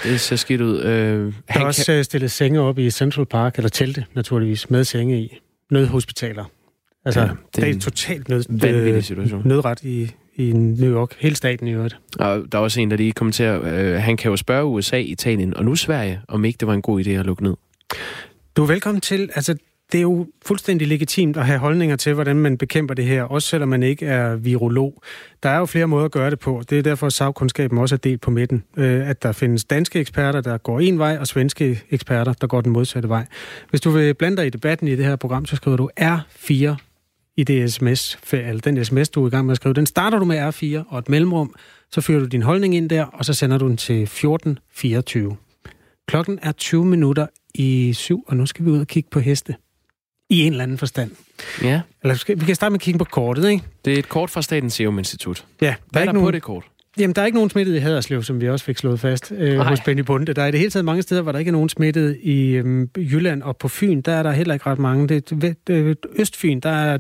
det 0.05 0.21
ser 0.21 0.37
skidt 0.37 0.61
ud. 0.61 0.83
Øh, 0.83 0.89
der 0.89 1.61
er 1.61 1.65
også 1.65 1.87
kan... 1.87 1.99
Øh, 1.99 2.05
stillet 2.05 2.31
senge 2.31 2.61
op 2.61 2.79
i 2.79 2.91
Central 2.91 3.27
Park, 3.27 3.57
eller 3.57 3.69
telte 3.69 4.05
naturligvis, 4.15 4.71
med 4.71 4.85
senge 4.85 5.21
i. 5.21 5.39
Nødhospitaler. 5.71 6.45
Altså, 7.05 7.21
ja, 7.21 7.29
det, 7.57 7.65
er 7.65 7.69
en 7.69 7.81
totalt 7.81 8.29
nød, 8.29 8.45
vanvittig 8.49 9.05
situation. 9.05 9.43
nødret 9.45 9.83
i, 9.83 10.11
i 10.35 10.53
New 10.53 10.95
York. 10.95 11.15
Hele 11.19 11.37
staten 11.37 11.69
i 11.69 11.73
øvrigt. 11.73 11.99
Og 12.19 12.45
der 12.53 12.59
er 12.59 12.63
også 12.63 12.81
en, 12.81 12.91
der 12.91 12.97
lige 12.97 13.13
kommenterer, 13.13 13.61
øh, 13.65 14.03
han 14.03 14.17
kan 14.17 14.31
jo 14.31 14.37
spørge 14.37 14.65
USA, 14.65 14.99
Italien 14.99 15.57
og 15.57 15.65
nu 15.65 15.77
Sverige, 15.77 16.21
om 16.29 16.45
ikke 16.45 16.57
det 16.57 16.69
var 16.69 16.75
en 16.75 16.83
god 16.83 17.05
idé 17.05 17.11
at 17.11 17.27
lukke 17.27 17.43
ned. 17.43 17.55
Du 18.57 18.63
er 18.63 18.67
velkommen 18.67 19.01
til. 19.01 19.31
Altså, 19.35 19.57
det 19.93 19.99
er 19.99 20.03
jo 20.03 20.27
fuldstændig 20.47 20.89
legitimt 20.89 21.37
at 21.37 21.47
have 21.47 21.59
holdninger 21.59 21.97
til, 21.97 22.15
hvordan 22.15 22.37
man 22.37 22.59
bekæmper 22.59 22.95
det 22.95 23.05
her, 23.05 23.23
også 23.23 23.49
selvom 23.49 23.69
man 23.69 23.83
ikke 23.83 24.07
er 24.07 24.37
virolog. 24.37 25.03
Der 25.43 25.49
er 25.49 25.59
jo 25.59 25.67
flere 25.67 25.87
måder 25.87 26.05
at 26.05 26.11
gøre 26.11 26.31
det 26.31 26.39
på. 26.39 26.63
Det 26.71 26.79
er 26.79 26.83
derfor, 26.83 27.07
at 27.07 27.13
sagkundskaben 27.13 27.79
også 27.79 27.95
er 27.95 27.99
delt 27.99 28.21
på 28.21 28.31
midten. 28.31 28.65
Øh, 28.77 29.09
at 29.09 29.23
der 29.23 29.33
findes 29.33 29.65
danske 29.65 30.01
eksperter, 30.01 30.41
der 30.41 30.59
går 30.59 30.81
en 30.81 30.99
vej, 30.99 31.17
og 31.21 31.27
svenske 31.27 31.83
eksperter, 31.91 32.33
der 32.33 32.47
går 32.47 32.61
den 32.61 32.73
modsatte 32.73 33.09
vej. 33.09 33.27
Hvis 33.71 33.81
du 33.81 33.91
vil 33.91 34.15
blande 34.15 34.37
dig 34.37 34.47
i 34.47 34.51
debatten 34.51 34.89
i 34.89 34.97
det 34.97 35.05
her 35.05 35.17
program, 35.17 35.47
så 35.47 35.57
skriver 35.57 35.77
du 35.77 35.91
R4 36.01 36.88
i 37.39 37.45
det 37.45 37.73
sms, 37.73 38.19
den 38.65 38.85
sms, 38.85 39.09
du 39.09 39.23
er 39.23 39.27
i 39.27 39.31
gang 39.31 39.47
med 39.47 39.53
at 39.53 39.57
skrive. 39.57 39.75
Den 39.75 39.87
starter 39.87 40.19
du 40.19 40.25
med 40.25 40.49
R4 40.49 40.85
og 40.89 40.99
et 40.99 41.09
mellemrum, 41.09 41.55
så 41.91 42.01
fører 42.01 42.21
du 42.21 42.27
din 42.27 42.43
holdning 42.43 42.75
ind 42.75 42.91
der, 42.91 43.05
og 43.05 43.25
så 43.25 43.35
sender 43.35 43.59
du 43.59 43.69
den 43.69 43.77
til 43.77 44.03
1424. 44.03 45.37
Klokken 46.09 46.39
er 46.43 46.53
20 46.53 46.85
minutter 46.85 47.27
i 47.55 47.93
syv, 47.93 48.25
og 48.29 48.37
nu 48.37 48.47
skal 48.47 48.65
vi 48.65 48.71
ud 48.71 48.81
og 48.81 48.87
kigge 48.87 49.09
på 49.11 49.21
heste. 49.21 49.55
I 50.31 50.43
en 50.43 50.53
eller 50.53 50.63
anden 50.63 50.79
forstand. 50.79 51.11
Ja. 51.63 51.81
Eller 52.03 52.15
skal, 52.15 52.41
vi 52.41 52.45
kan 52.45 52.55
starte 52.55 52.71
med 52.71 52.79
at 52.79 52.83
kigge 52.83 52.99
på 52.99 53.05
kortet, 53.05 53.51
ikke? 53.51 53.65
Det 53.85 53.95
er 53.95 53.99
et 53.99 54.09
kort 54.09 54.31
fra 54.31 54.43
Statens 54.43 54.75
Serum 54.75 54.99
Institut. 54.99 55.45
Ja. 55.61 55.67
Der 55.67 55.75
Hvad 55.91 56.01
er, 56.01 56.05
ikke 56.05 56.07
der 56.07 56.13
nogen, 56.13 56.27
på 56.27 56.31
det 56.31 56.43
kort? 56.43 56.65
Jamen, 56.99 57.17
der 57.17 57.23
er 57.23 57.27
ikke 57.27 57.37
nogen 57.37 57.51
smittet 57.51 57.75
i 57.75 57.79
Haderslev, 57.79 58.23
som 58.23 58.41
vi 58.41 58.49
også 58.49 58.65
fik 58.65 58.79
slået 58.79 59.01
fast 59.01 59.33
øh, 59.37 59.59
hos 59.59 59.81
Benny 59.81 60.01
Bunde. 60.01 60.33
Der 60.33 60.43
er 60.43 60.47
i 60.47 60.51
det 60.51 60.61
hele 60.61 60.71
taget 60.71 60.85
mange 60.85 61.03
steder, 61.03 61.23
hvor 61.23 61.33
der 61.33 61.39
ikke 61.39 61.49
er 61.49 61.53
nogen 61.53 61.69
smittet 61.69 62.19
i 62.23 62.51
øhm, 62.51 62.91
Jylland 62.97 63.43
og 63.43 63.57
på 63.57 63.69
Fyn. 63.69 64.01
Der 64.01 64.13
er 64.13 64.23
der 64.23 64.33
heller 64.33 64.55
ikke 64.55 64.67
ret 64.67 64.79
mange. 64.79 65.09
Det, 65.09 65.31
det, 65.31 65.67
det, 65.67 65.97
Østfyn, 66.17 66.61
der 66.61 66.71
er, 66.71 66.99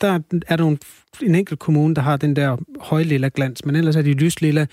der 0.00 0.20
er 0.46 0.56
nogle, 0.56 0.78
en 1.22 1.34
enkelt 1.34 1.58
kommune, 1.58 1.94
der 1.94 2.02
har 2.02 2.16
den 2.16 2.36
der 2.36 2.56
højlilla 2.80 3.30
glans, 3.34 3.64
men 3.64 3.76
ellers 3.76 3.96
er 3.96 4.02
de 4.02 4.12
lyslilla 4.12 4.66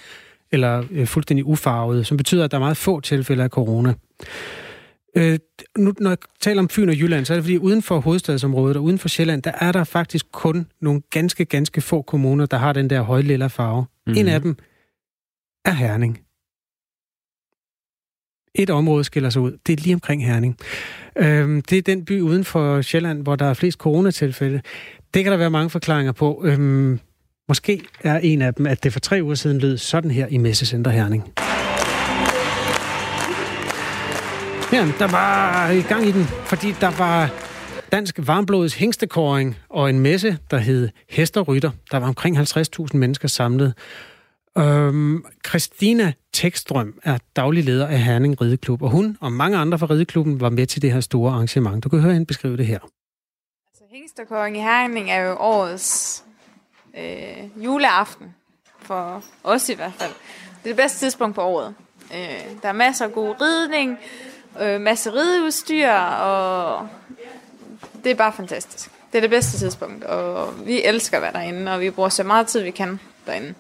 eller 0.52 0.84
øh, 0.92 1.08
fuldstændig 1.08 1.46
ufarvede, 1.46 2.04
som 2.04 2.18
betyder, 2.18 2.46
at 2.46 2.52
der 2.52 2.58
er 2.58 2.62
meget 2.62 2.78
få 2.78 3.00
tilfælde 3.00 3.44
af 3.44 3.50
corona. 3.50 3.94
Øh, 5.18 5.40
nu, 5.78 5.94
når 6.00 6.10
jeg 6.10 6.18
taler 6.40 6.62
om 6.62 6.70
Fyn 6.70 6.90
og 6.90 6.96
Jylland, 6.96 7.26
så 7.26 7.34
er 7.34 7.38
det 7.38 7.44
fordi, 7.44 7.58
uden 7.58 7.82
for 7.82 8.00
hovedstadsområdet 8.00 8.78
og 8.78 8.84
uden 8.84 9.00
for 9.00 9.08
Sjælland, 9.08 9.42
der 9.42 9.52
er 9.60 9.72
der 9.72 9.84
faktisk 9.84 10.26
kun 10.32 10.68
nogle 10.82 11.02
ganske, 11.10 11.46
ganske 11.46 11.82
få 11.82 12.02
kommuner, 12.02 12.46
der 12.46 12.58
har 12.58 12.74
den 12.74 12.90
der 12.90 13.02
højlilla 13.02 13.48
farve. 13.48 13.82
Mhm. 13.82 13.90
Mm-hmm. 14.08 14.20
En 14.20 14.28
af 14.28 14.42
dem 14.42 14.58
er 15.66 15.72
Herning. 15.72 16.20
Et 18.56 18.70
område 18.70 19.04
skiller 19.04 19.30
sig 19.30 19.42
ud. 19.42 19.58
Det 19.68 19.80
er 19.80 19.84
lige 19.84 19.94
omkring 19.94 20.26
Herning. 20.26 20.58
Øhm, 21.16 21.62
det 21.62 21.78
er 21.78 21.82
den 21.82 22.06
by 22.06 22.22
uden 22.22 22.44
for 22.44 22.82
Sjælland, 22.82 23.22
hvor 23.22 23.36
der 23.36 23.46
er 23.46 23.54
flest 23.54 23.78
coronatilfælde. 23.78 24.62
Det 25.16 25.24
kan 25.24 25.32
der 25.32 25.38
være 25.38 25.50
mange 25.50 25.70
forklaringer 25.70 26.12
på. 26.12 26.42
Øhm, 26.46 27.00
måske 27.48 27.82
er 28.04 28.18
en 28.18 28.42
af 28.42 28.54
dem, 28.54 28.66
at 28.66 28.84
det 28.84 28.94
for 28.94 29.00
tre 29.00 29.20
uger 29.24 29.36
siden 29.36 29.60
lød 29.60 29.78
sådan 29.78 30.12
her 30.12 30.28
i 30.28 30.38
Messecenter 30.38 30.92
Herning. 30.92 31.24
Ja, 34.74 34.92
der 35.00 35.12
var 35.12 35.70
i 35.70 35.82
gang 35.82 36.08
i 36.08 36.12
den, 36.12 36.24
fordi 36.24 36.72
der 36.82 36.92
var 36.98 37.34
dansk 37.92 38.20
varmblods 38.28 38.74
hængstekåring 38.74 39.58
og 39.70 39.90
en 39.90 40.00
messe, 40.00 40.38
der 40.52 40.58
hed 40.58 40.90
Hesterrytter. 41.10 41.72
Der 41.92 41.98
var 41.98 42.08
omkring 42.08 42.38
50.000 42.38 42.98
mennesker 42.98 43.28
samlet. 43.28 43.74
Øhm, 44.58 45.26
Christina 45.48 46.14
Tekstrøm 46.34 46.94
er 47.04 47.18
daglig 47.36 47.64
leder 47.64 47.88
af 47.88 48.00
Herning 48.00 48.42
Rideklub, 48.42 48.82
og 48.82 48.90
hun 48.90 49.18
og 49.22 49.32
mange 49.32 49.58
andre 49.58 49.80
fra 49.80 49.88
Rideklubben 49.90 50.42
var 50.42 50.50
med 50.50 50.66
til 50.66 50.82
det 50.82 50.92
her 50.92 51.00
store 51.00 51.32
arrangement. 51.32 51.84
Du 51.84 51.90
kan 51.90 52.00
høre 52.00 52.14
hende 52.14 52.26
beskrive 52.26 52.58
det 52.58 52.66
her. 52.66 52.80
Hængstekåring 53.96 54.58
i 54.58 54.60
Herning 54.60 55.12
er 55.12 55.20
jo 55.20 55.36
årets 55.40 56.24
øh, 56.98 57.64
juleaften, 57.66 58.36
for 58.80 59.24
os 59.44 59.70
i 59.70 59.74
hvert 59.74 59.94
fald. 59.94 60.12
Det 60.64 60.70
er 60.70 60.74
det 60.74 60.76
bedste 60.76 61.00
tidspunkt 61.00 61.36
på 61.36 61.42
året. 61.42 61.76
Øh, 62.14 62.62
der 62.62 62.70
er 62.70 62.74
masser 62.74 63.06
af 63.06 63.12
god 63.12 63.36
ridning, 63.42 63.98
øh, 64.62 64.82
masse 64.82 65.14
rideudstyr, 65.14 65.90
og 65.90 66.90
det 68.04 68.12
er 68.12 68.16
bare 68.16 68.34
fantastisk. 68.34 68.92
Det 69.12 69.18
er 69.18 69.22
det 69.22 69.30
bedste 69.30 69.58
tidspunkt, 69.58 70.04
og 70.04 70.54
vi 70.68 70.84
elsker 70.84 71.18
at 71.18 71.24
være 71.24 71.34
derinde, 71.34 71.74
og 71.74 71.82
vi 71.82 71.90
bruger 71.90 72.10
så 72.10 72.24
meget 72.24 72.48
tid, 72.48 72.62
vi 72.62 72.72
kan 72.72 73.00
derinde. 73.28 73.54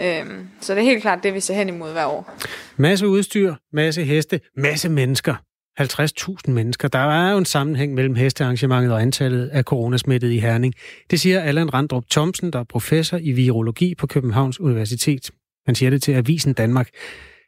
Øhm, 0.00 0.48
så 0.60 0.74
det 0.74 0.80
er 0.80 0.84
helt 0.84 1.02
klart 1.02 1.22
det, 1.22 1.34
vi 1.34 1.40
ser 1.40 1.54
hen 1.54 1.68
imod 1.68 1.92
hver 1.92 2.06
år. 2.06 2.32
Masse 2.76 3.08
udstyr, 3.08 3.54
masse 3.72 4.04
heste, 4.04 4.40
masse 4.56 4.88
mennesker. 4.88 5.34
50.000 5.80 6.50
mennesker. 6.50 6.88
Der 6.88 6.98
er 6.98 7.32
jo 7.32 7.38
en 7.38 7.44
sammenhæng 7.44 7.94
mellem 7.94 8.14
hestearrangementet 8.14 8.92
og 8.92 9.02
antallet 9.02 9.48
af 9.48 9.62
coronasmittede 9.62 10.34
i 10.34 10.38
Herning. 10.38 10.74
Det 11.10 11.20
siger 11.20 11.40
Allan 11.40 11.74
Randrup 11.74 12.04
Thomsen, 12.10 12.52
der 12.52 12.58
er 12.58 12.64
professor 12.64 13.18
i 13.22 13.32
virologi 13.32 13.94
på 13.94 14.06
Københavns 14.06 14.60
Universitet. 14.60 15.30
Han 15.66 15.74
siger 15.74 15.90
det 15.90 16.02
til 16.02 16.12
Avisen 16.12 16.52
Danmark. 16.52 16.88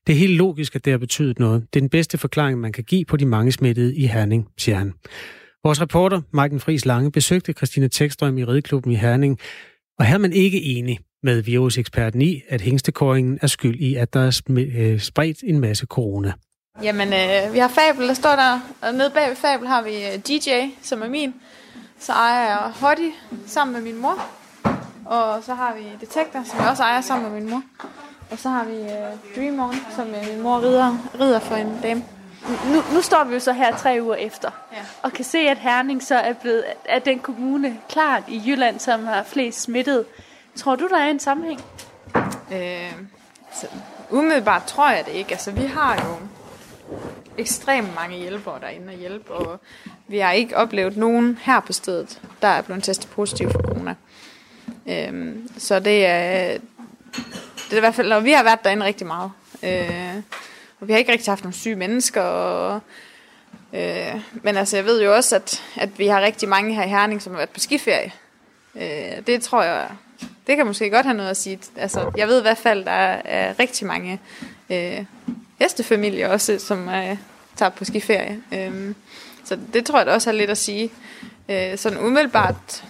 Det 0.06 0.12
er 0.12 0.16
helt 0.16 0.36
logisk, 0.36 0.76
at 0.76 0.84
det 0.84 0.90
har 0.90 0.98
betydet 0.98 1.38
noget. 1.38 1.62
Det 1.72 1.78
er 1.78 1.80
den 1.80 1.90
bedste 1.90 2.18
forklaring, 2.18 2.60
man 2.60 2.72
kan 2.72 2.84
give 2.84 3.04
på 3.04 3.16
de 3.16 3.26
mange 3.26 3.52
smittede 3.52 3.96
i 3.96 4.06
Herning, 4.06 4.48
siger 4.58 4.78
han. 4.78 4.92
Vores 5.64 5.80
reporter, 5.80 6.20
Marken 6.32 6.60
Friis 6.60 6.86
Lange, 6.86 7.12
besøgte 7.12 7.52
Christina 7.52 7.88
Tekstrøm 7.88 8.38
i 8.38 8.44
Rideklubben 8.44 8.92
i 8.92 8.96
Herning, 8.96 9.38
og 9.98 10.06
her 10.06 10.14
er 10.14 10.18
man 10.18 10.32
ikke 10.32 10.62
enig 10.62 10.98
med 11.22 11.42
viruseksperten 11.42 12.22
i, 12.22 12.42
at 12.48 12.60
hængstekåringen 12.60 13.38
er 13.42 13.46
skyld 13.46 13.80
i, 13.80 13.94
at 13.94 14.14
der 14.14 14.20
er 14.20 14.40
øh, 14.76 15.00
spredt 15.00 15.38
en 15.44 15.60
masse 15.60 15.86
corona. 15.86 16.32
Jamen, 16.82 17.12
øh, 17.12 17.52
vi 17.52 17.58
har 17.58 17.68
Fabel, 17.68 18.08
der 18.08 18.14
står 18.14 18.36
der, 18.36 18.60
og 18.82 18.94
nede 18.94 19.10
bag 19.10 19.28
ved 19.28 19.36
Fabel 19.36 19.68
har 19.68 19.82
vi 19.82 20.06
øh, 20.06 20.12
DJ, 20.12 20.70
som 20.82 21.02
er 21.02 21.08
min. 21.08 21.34
Så 21.98 22.12
ejer 22.12 22.48
jeg 22.48 22.72
Hottie 22.80 23.12
sammen 23.46 23.74
med 23.74 23.82
min 23.82 24.02
mor. 24.02 24.22
Og 25.06 25.44
så 25.44 25.54
har 25.54 25.74
vi 25.74 25.82
Detektor, 26.00 26.42
som 26.44 26.60
jeg 26.60 26.68
også 26.68 26.82
ejer 26.82 27.00
sammen 27.00 27.32
med 27.32 27.40
min 27.40 27.50
mor. 27.50 27.62
Og 28.30 28.38
så 28.38 28.48
har 28.48 28.64
vi 28.64 28.76
øh, 28.76 29.36
Dream 29.36 29.60
On, 29.60 29.74
som 29.96 30.14
øh, 30.14 30.28
min 30.28 30.40
mor 30.40 30.60
rider, 30.60 30.96
rider 31.20 31.40
for 31.40 31.54
en 31.54 31.78
dame. 31.82 32.04
Nu, 32.66 32.82
nu 32.94 33.02
står 33.02 33.24
vi 33.24 33.34
jo 33.34 33.40
så 33.40 33.52
her 33.52 33.76
tre 33.76 33.98
uger 34.02 34.14
efter, 34.14 34.50
ja. 34.72 34.78
og 35.02 35.12
kan 35.12 35.24
se, 35.24 35.38
at 35.38 35.58
Herning 35.58 36.02
så 36.02 36.14
er 36.14 36.32
blevet 36.32 36.64
er 36.84 36.98
den 36.98 37.18
kommune 37.18 37.78
klart 37.88 38.22
i 38.28 38.42
Jylland, 38.46 38.78
som 38.78 39.06
har 39.06 39.22
flest 39.22 39.60
smittet. 39.60 40.04
Tror 40.56 40.76
du, 40.76 40.88
der 40.88 40.98
er 40.98 41.10
en 41.10 41.20
sammenhæng? 41.20 41.60
Øh, 42.52 42.92
så 43.52 43.66
umiddelbart 44.10 44.64
tror 44.64 44.90
jeg 44.90 45.04
det 45.06 45.12
ikke. 45.12 45.30
Altså, 45.30 45.50
vi 45.50 45.66
har 45.66 45.94
jo 45.94 46.16
ekstremt 47.38 47.94
mange 47.94 48.16
hjælpere 48.16 48.60
derinde 48.60 48.88
og 48.88 48.98
hjælpe, 48.98 49.32
og 49.32 49.60
vi 50.08 50.18
har 50.18 50.32
ikke 50.32 50.56
oplevet 50.56 50.96
nogen 50.96 51.38
her 51.42 51.60
på 51.60 51.72
stedet, 51.72 52.20
der 52.42 52.48
er 52.48 52.62
blevet 52.62 52.84
testet 52.84 53.10
positiv 53.10 53.50
for 53.50 53.58
corona. 53.58 53.94
Øhm, 54.88 55.50
så 55.58 55.80
det 55.80 56.06
er, 56.06 56.58
det 57.54 57.72
er 57.72 57.76
i 57.76 57.80
hvert 57.80 57.94
fald, 57.94 58.12
og 58.12 58.24
vi 58.24 58.32
har 58.32 58.42
været 58.42 58.64
derinde 58.64 58.86
rigtig 58.86 59.06
meget. 59.06 59.30
Øh, 59.62 60.22
og 60.80 60.88
vi 60.88 60.92
har 60.92 60.98
ikke 60.98 61.12
rigtig 61.12 61.30
haft 61.30 61.44
nogle 61.44 61.54
syge 61.54 61.76
mennesker, 61.76 62.22
og, 62.22 62.80
øh, 63.72 64.20
men 64.42 64.56
altså 64.56 64.76
jeg 64.76 64.84
ved 64.84 65.02
jo 65.02 65.14
også, 65.14 65.36
at, 65.36 65.62
at 65.76 65.98
vi 65.98 66.06
har 66.06 66.20
rigtig 66.20 66.48
mange 66.48 66.74
her 66.74 66.84
i 66.84 66.88
Herning, 66.88 67.22
som 67.22 67.32
har 67.32 67.38
været 67.38 67.50
på 67.50 67.60
skiferie. 67.60 68.12
Øh, 68.74 69.26
det 69.26 69.42
tror 69.42 69.62
jeg, 69.62 69.88
det 70.46 70.56
kan 70.56 70.66
måske 70.66 70.90
godt 70.90 71.06
have 71.06 71.16
noget 71.16 71.30
at 71.30 71.36
sige. 71.36 71.58
Altså, 71.76 72.10
jeg 72.16 72.28
ved 72.28 72.38
i 72.38 72.42
hvert 72.42 72.58
fald, 72.58 72.84
der 72.84 72.90
er, 72.90 73.22
er 73.24 73.58
rigtig 73.58 73.86
mange 73.86 74.20
øh, 74.70 75.04
hestefamilie 75.60 76.30
også, 76.30 76.58
som 76.58 76.88
øh, 76.88 77.16
tager 77.56 77.70
på 77.70 77.84
skiferie. 77.84 78.42
Øh, 78.54 78.94
så 79.44 79.58
det 79.72 79.86
tror 79.86 79.98
jeg 79.98 80.06
da 80.06 80.12
også 80.12 80.30
har 80.30 80.36
lidt 80.36 80.50
at 80.50 80.58
sige. 80.58 80.92
Øh, 81.48 81.78
sådan 81.78 81.98
umiddelbart 81.98 82.84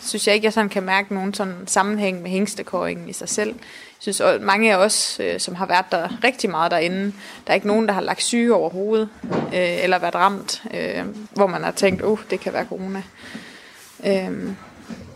synes 0.00 0.26
jeg 0.26 0.34
ikke, 0.34 0.44
jeg 0.44 0.52
sådan 0.52 0.68
kan 0.68 0.82
mærke 0.82 1.14
nogen 1.14 1.34
sådan 1.34 1.54
sammenhæng 1.66 2.22
med 2.22 2.30
hængstekåringen 2.30 3.08
i 3.08 3.12
sig 3.12 3.28
selv. 3.28 3.48
Jeg 3.48 3.98
synes 3.98 4.20
at 4.20 4.40
mange 4.40 4.72
af 4.72 4.76
os, 4.76 5.20
øh, 5.20 5.40
som 5.40 5.54
har 5.54 5.66
været 5.66 5.84
der 5.92 6.24
rigtig 6.24 6.50
meget 6.50 6.70
derinde, 6.70 7.12
der 7.46 7.50
er 7.50 7.54
ikke 7.54 7.66
nogen, 7.66 7.86
der 7.86 7.92
har 7.92 8.00
lagt 8.00 8.22
syge 8.22 8.54
over 8.54 8.70
hovedet, 8.70 9.08
øh, 9.24 9.84
eller 9.84 9.98
været 9.98 10.14
ramt, 10.14 10.62
øh, 10.74 11.04
hvor 11.34 11.46
man 11.46 11.64
har 11.64 11.70
tænkt, 11.70 12.04
oh, 12.04 12.18
det 12.30 12.40
kan 12.40 12.52
være 12.52 12.64
corona. 12.64 13.02
Øh, 14.06 14.54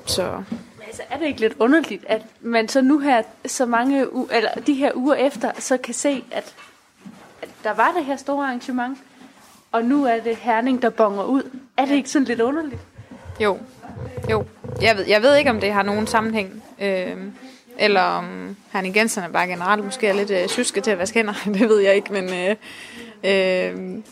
så 0.07 0.43
Altså, 0.87 1.03
er 1.11 1.19
det 1.19 1.27
ikke 1.27 1.41
lidt 1.41 1.55
underligt, 1.59 2.05
at 2.09 2.23
man 2.41 2.69
så 2.69 2.81
nu 2.81 2.99
her, 2.99 3.23
så 3.47 3.67
mange 3.67 4.07
u- 4.07 4.35
eller 4.37 4.51
de 4.67 4.75
her 4.75 4.91
uger 4.95 5.15
efter, 5.15 5.51
så 5.59 5.77
kan 5.77 5.95
se, 5.95 6.25
at 6.31 6.55
der 7.65 7.75
var 7.75 7.93
det 7.97 8.05
her 8.05 8.17
store 8.17 8.47
arrangement, 8.47 8.99
og 9.73 9.85
nu 9.85 10.05
er 10.05 10.21
det 10.21 10.37
Herning, 10.37 10.83
der 10.83 10.91
bonger 10.91 11.25
ud. 11.25 11.51
Er 11.77 11.85
det 11.85 11.95
ikke 11.95 12.11
sådan 12.11 12.29
lidt 12.29 12.41
underligt? 12.41 12.81
Jo, 13.41 13.59
jo. 14.31 14.45
Jeg 14.81 14.97
ved, 14.97 15.07
jeg 15.07 15.23
ved 15.23 15.37
ikke, 15.37 15.51
om 15.51 15.61
det 15.61 15.73
har 15.73 15.83
nogen 15.83 16.07
sammenhæng. 16.07 16.63
Øh, 16.81 17.17
eller 17.79 18.01
om 18.01 18.57
herningenserne 18.73 19.33
bare 19.33 19.49
generelt 19.49 19.85
måske 19.85 20.07
er 20.07 20.13
lidt 20.13 20.31
øh, 20.31 20.49
syske 20.49 20.81
til 20.81 20.91
at 20.91 20.99
vaske 20.99 21.19
hænder. 21.19 21.33
det 21.59 21.69
ved 21.69 21.81
jeg 21.81 21.95
ikke, 21.95 22.13
men 22.13 22.25
øh, 22.25 22.57
øh, 23.25 24.03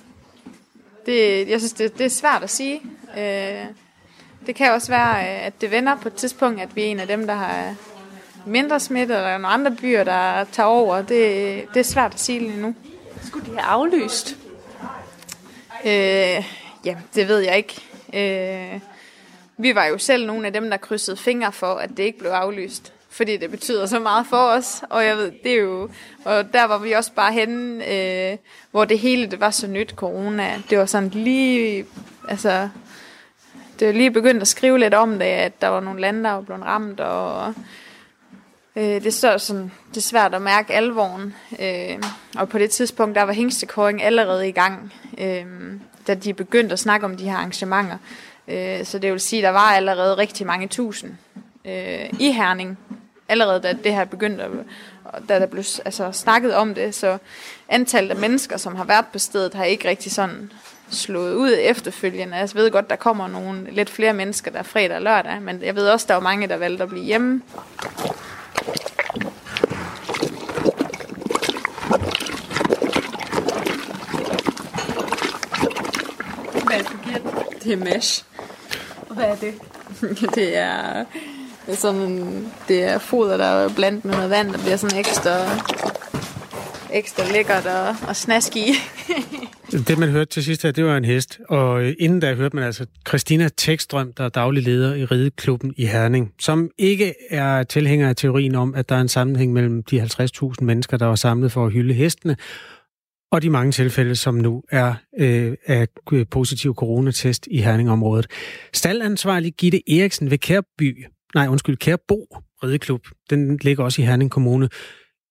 det, 1.07 1.49
jeg 1.49 1.61
synes, 1.61 1.73
det, 1.73 1.99
det 1.99 2.07
er 2.07 2.11
svært 2.11 2.43
at 2.43 2.51
sige. 2.51 2.83
Øh, 3.19 3.65
det 4.47 4.55
kan 4.55 4.73
også 4.73 4.89
være, 4.89 5.17
øh, 5.17 5.47
at 5.47 5.61
det 5.61 5.71
vender 5.71 5.97
på 5.97 6.09
et 6.09 6.15
tidspunkt, 6.15 6.61
at 6.61 6.77
vi 6.77 6.83
er 6.83 6.87
en 6.87 7.01
af 7.01 7.07
dem, 7.07 7.27
der 7.27 7.35
har 7.35 7.75
mindre 8.47 8.81
smitte, 8.81 9.15
eller 9.15 9.33
nogle 9.33 9.47
andre 9.47 9.71
byer, 9.71 10.05
der 10.05 10.45
tager 10.45 10.67
over. 10.67 10.97
Det, 10.97 11.09
det 11.75 11.81
er 11.81 11.85
svært 11.85 12.15
at 12.15 12.21
sige 12.21 12.39
lige 12.39 12.61
nu. 12.61 12.75
Skulle 13.27 13.47
de 13.47 13.51
have 13.51 13.63
aflyst? 13.63 14.37
Øh, 15.85 16.45
ja, 16.85 16.97
det 17.15 17.29
ved 17.29 17.39
jeg 17.39 17.57
ikke. 17.57 17.81
Øh, 18.15 18.81
vi 19.57 19.75
var 19.75 19.85
jo 19.85 19.99
selv 19.99 20.27
nogle 20.27 20.47
af 20.47 20.53
dem, 20.53 20.71
der 20.71 20.77
krydsede 20.77 21.17
fingre 21.17 21.53
for, 21.53 21.75
at 21.75 21.91
det 21.91 21.99
ikke 21.99 22.19
blev 22.19 22.31
aflyst. 22.31 22.93
fordi 23.13 23.37
det 23.37 23.51
betyder 23.51 23.87
så 23.87 23.99
meget 23.99 24.27
for 24.27 24.37
os. 24.37 24.85
Og 24.91 25.05
jeg 25.05 25.17
ved, 25.17 25.33
det 25.43 25.53
er 25.53 25.61
jo, 25.61 25.91
og 26.25 26.53
der 26.53 26.65
var 26.65 26.79
vi 26.79 26.93
også 26.93 27.13
bare 27.13 27.33
henne, 27.33 27.89
øh, 27.93 28.37
hvor 28.71 28.85
det 28.85 28.99
hele 28.99 29.27
det 29.31 29.41
var 29.41 29.51
så 29.51 29.67
nyt, 29.67 29.91
corona. 29.97 30.63
Det 30.71 30.79
var 30.79 30.87
sådan 30.87 31.09
lige, 31.09 31.87
altså, 32.29 32.69
det 33.79 33.87
var 33.87 33.93
lige 33.93 34.11
begyndt 34.11 34.43
at 34.43 34.49
skrive 34.49 34.79
lidt 34.79 34.95
om 34.95 35.19
det, 35.19 35.27
at 35.27 35.61
der 35.61 35.69
var 35.69 35.81
nogle 35.81 36.01
lande, 36.01 36.25
der 36.25 36.31
var 36.31 36.41
blevet 36.41 36.65
ramt, 36.65 37.01
og 37.01 37.55
øh, 38.77 39.05
det, 39.05 39.15
står 39.15 39.37
sådan, 39.37 39.73
det 39.89 39.97
er 39.97 40.01
svært 40.01 40.35
at 40.35 40.43
mærke 40.43 40.75
alvoren. 40.75 41.35
Øh, 41.61 42.03
og 42.37 42.49
på 42.49 42.59
det 42.59 42.71
tidspunkt, 42.71 43.17
der 43.17 43.23
var 43.23 43.33
hængstekåring 43.33 44.03
allerede 44.03 44.49
i 44.49 44.53
gang, 44.53 44.93
øh, 45.19 45.47
da 46.07 46.15
de 46.15 46.35
begyndte 46.35 46.73
at 46.73 46.79
snakke 46.79 47.07
om 47.07 47.17
de 47.17 47.25
her 47.25 47.37
arrangementer. 47.37 47.97
Øh, 48.49 48.85
så 48.85 48.99
det 48.99 49.13
vil 49.13 49.21
sige, 49.21 49.41
at 49.41 49.45
der 49.45 49.51
var 49.51 49.73
allerede 49.73 50.19
rigtig 50.19 50.47
mange 50.47 50.69
tusind 50.69 51.11
øh, 51.65 52.11
i 52.21 52.33
Herning, 52.33 52.79
allerede 53.29 53.61
da 53.61 53.73
det 53.73 53.95
her 53.95 54.05
begyndte, 54.05 54.45
da 55.29 55.39
der 55.39 55.47
blev 55.47 55.65
altså, 55.85 56.13
snakket 56.13 56.55
om 56.55 56.75
det. 56.75 56.95
Så 56.95 57.19
antallet 57.69 58.11
af 58.11 58.17
mennesker, 58.17 58.57
som 58.57 58.77
har 58.77 58.85
været 58.85 59.07
på 59.13 59.19
stedet, 59.19 59.55
har 59.55 59.65
ikke 59.65 59.89
rigtig 59.89 60.13
sådan 60.13 60.53
slået 60.91 61.35
ud 61.35 61.57
efterfølgende. 61.59 62.37
Jeg 62.37 62.49
ved 62.55 62.71
godt, 62.71 62.91
der 62.91 62.97
kommer 62.97 63.29
nogle 63.29 63.71
lidt 63.71 63.91
flere 63.91 64.13
mennesker, 64.13 64.51
der 64.51 64.59
er 64.59 64.63
fredag 64.63 64.97
og 64.97 65.03
lørdag, 65.03 65.43
men 65.43 65.63
jeg 65.63 65.77
ved 65.77 65.89
også, 65.89 66.07
der 66.09 66.15
er 66.15 66.21
mange, 66.21 66.49
der 66.49 66.57
valgte 66.57 66.83
at 66.83 66.89
blive 66.89 67.05
hjemme. 67.05 67.43
Hvad 76.65 76.77
er 76.77 76.83
det, 76.83 77.63
det 77.65 77.73
er 77.73 77.77
mesh. 77.77 78.25
Hvad 79.11 79.25
er 79.25 79.35
det? 79.35 79.55
det 80.35 80.57
er 80.57 81.05
det 81.67 81.73
er 81.73 81.77
sådan, 81.77 82.53
det 82.69 82.85
er 82.85 82.99
foder, 82.99 83.37
der 83.37 83.45
er 83.45 83.69
blandt 83.69 84.05
med 84.05 84.15
noget 84.15 84.31
vand, 84.31 84.53
der 84.53 84.59
bliver 84.59 84.77
sådan 84.77 84.99
ekstra, 84.99 85.31
ekstra 86.93 87.25
lækkert 87.25 87.67
og, 87.67 87.97
og 88.09 88.17
snask 88.17 88.57
i. 88.57 88.75
det, 89.73 89.99
man 89.99 90.09
hørte 90.09 90.31
til 90.31 90.45
sidst 90.45 90.63
her, 90.63 90.71
det 90.71 90.85
var 90.85 90.97
en 90.97 91.05
hest. 91.05 91.41
Og 91.49 91.83
øh, 91.83 91.95
inden 91.99 92.21
da 92.21 92.35
hørte 92.35 92.57
man 92.57 92.65
altså 92.65 92.87
Christina 93.09 93.49
Tekstrøm, 93.57 94.13
der 94.13 94.25
er 94.25 94.29
daglig 94.29 94.63
leder 94.63 94.95
i 94.95 95.05
Rideklubben 95.05 95.75
i 95.77 95.87
Herning, 95.87 96.33
som 96.41 96.71
ikke 96.79 97.15
er 97.31 97.63
tilhænger 97.63 98.09
af 98.09 98.17
teorien 98.17 98.55
om, 98.55 98.75
at 98.75 98.89
der 98.89 98.97
er 98.97 99.01
en 99.01 99.09
sammenhæng 99.09 99.53
mellem 99.53 99.83
de 99.83 100.03
50.000 100.03 100.55
mennesker, 100.61 100.97
der 100.97 101.07
var 101.07 101.15
samlet 101.15 101.53
for 101.53 101.67
at 101.67 101.73
hylde 101.73 101.95
hestene, 101.95 102.37
og 103.33 103.43
de 103.43 103.51
mange 103.51 103.73
tilfælde, 103.73 104.17
som 104.17 104.35
nu 104.35 104.63
er 104.71 104.95
øh, 105.19 105.55
af 105.67 105.87
øh, 106.13 106.27
positiv 106.31 106.75
coronatest 106.75 107.49
i 107.51 107.59
Herningområdet. 107.59 108.27
Stalansvarlig 108.73 109.53
Gitte 109.53 110.01
Eriksen 110.01 110.31
ved 110.31 110.39
Kærby 110.39 111.07
nej 111.35 111.49
undskyld, 111.49 111.77
Kærbo 111.77 112.27
Rideklub, 112.65 113.07
den 113.31 113.57
ligger 113.57 113.85
også 113.85 114.03
i 114.03 114.05
Herning 114.05 114.31
Kommune. 114.31 114.69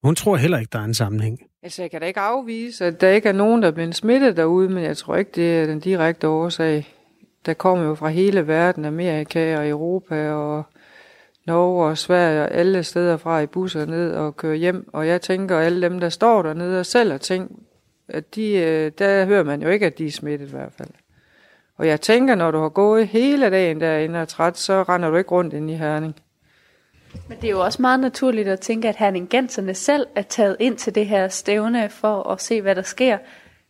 Hun 0.04 0.16
tror 0.16 0.38
heller 0.38 0.58
ikke, 0.58 0.70
der 0.72 0.80
er 0.80 0.84
en 0.84 0.94
sammenhæng. 0.94 1.40
Altså, 1.64 1.82
jeg 1.82 1.92
kan 1.92 2.02
da 2.02 2.08
ikke 2.08 2.20
afvise, 2.20 2.86
at 2.86 3.02
der 3.02 3.10
ikke 3.10 3.30
er 3.30 3.34
nogen, 3.34 3.62
der 3.62 3.68
er 3.68 3.72
blevet 3.72 3.96
smittet 3.96 4.38
derude, 4.38 4.70
men 4.70 4.84
jeg 4.84 4.98
tror 4.98 5.16
ikke, 5.16 5.32
det 5.36 5.60
er 5.60 5.66
den 5.66 5.80
direkte 5.80 6.28
årsag. 6.28 6.96
Der 7.46 7.54
kommer 7.54 7.86
jo 7.86 7.96
fra 7.96 8.10
hele 8.10 8.48
verden, 8.48 8.86
Amerika 8.86 9.58
og 9.58 9.70
Europa 9.70 10.32
og 10.32 10.64
Norge 11.46 11.86
og 11.86 11.98
Sverige 11.98 12.42
og 12.42 12.52
alle 12.52 12.84
steder 12.84 13.18
fra 13.18 13.40
i 13.40 13.46
busser 13.46 13.86
ned 13.86 14.14
og 14.14 14.38
kører 14.38 14.56
hjem. 14.56 14.90
Og 14.94 15.08
jeg 15.08 15.22
tænker, 15.22 15.58
at 15.58 15.66
alle 15.66 15.82
dem, 15.82 16.00
der 16.00 16.10
står 16.10 16.42
dernede 16.42 16.80
og 16.80 16.86
sælger 16.86 17.18
ting, 17.18 17.64
at 18.08 18.36
de, 18.36 18.54
øh, 18.54 18.92
der 19.00 19.26
hører 19.26 19.44
man 19.44 19.62
jo 19.62 19.70
ikke, 19.70 19.86
at 19.86 19.98
de 19.98 20.06
er 20.06 20.12
smittet 20.12 20.48
i 20.48 20.52
hvert 20.52 20.74
fald. 20.78 20.90
Og 21.78 21.88
jeg 21.88 22.02
tænker, 22.02 22.36
når 22.36 22.52
du 22.52 22.58
har 22.58 22.70
gået 22.70 23.08
hele 23.08 23.50
dagen 23.50 23.82
derinde 23.82 24.22
og 24.22 24.28
træt, 24.28 24.58
så 24.58 24.84
render 24.84 25.10
du 25.10 25.16
ikke 25.16 25.32
rundt 25.32 25.54
ind 25.54 25.72
i 25.72 25.74
Herning. 25.74 26.16
Men 27.30 27.38
det 27.42 27.48
er 27.48 27.52
jo 27.52 27.60
også 27.60 27.82
meget 27.82 28.00
naturligt 28.00 28.48
at 28.48 28.60
tænke, 28.60 28.90
at 28.90 28.96
Herningenserne 28.96 29.74
selv 29.74 30.08
er 30.16 30.22
taget 30.22 30.58
ind 30.60 30.78
til 30.78 30.96
det 30.96 31.06
her 31.06 31.28
stævne 31.28 31.90
for 31.90 32.30
at 32.30 32.42
se, 32.42 32.62
hvad 32.62 32.76
der 32.76 32.82
sker. 32.82 33.18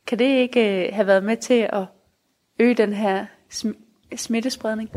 Kan 0.08 0.20
det 0.20 0.26
ikke 0.26 0.88
øh, 0.88 0.94
have 0.94 1.08
været 1.08 1.24
med 1.24 1.38
til 1.38 1.68
at 1.74 1.86
øge 2.60 2.74
den 2.74 2.94
her 2.94 3.26
sm- 3.54 4.16
smittespredning? 4.16 4.90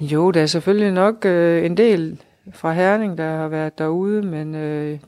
Jo, 0.00 0.30
der 0.30 0.42
er 0.42 0.46
selvfølgelig 0.46 0.92
nok 0.92 1.24
øh, 1.24 1.64
en 1.64 1.76
del 1.76 2.22
fra 2.52 2.72
Herning, 2.72 3.18
der 3.18 3.36
har 3.36 3.48
været 3.48 3.78
derude, 3.78 4.22
men 4.22 4.54
øh, 4.54 4.98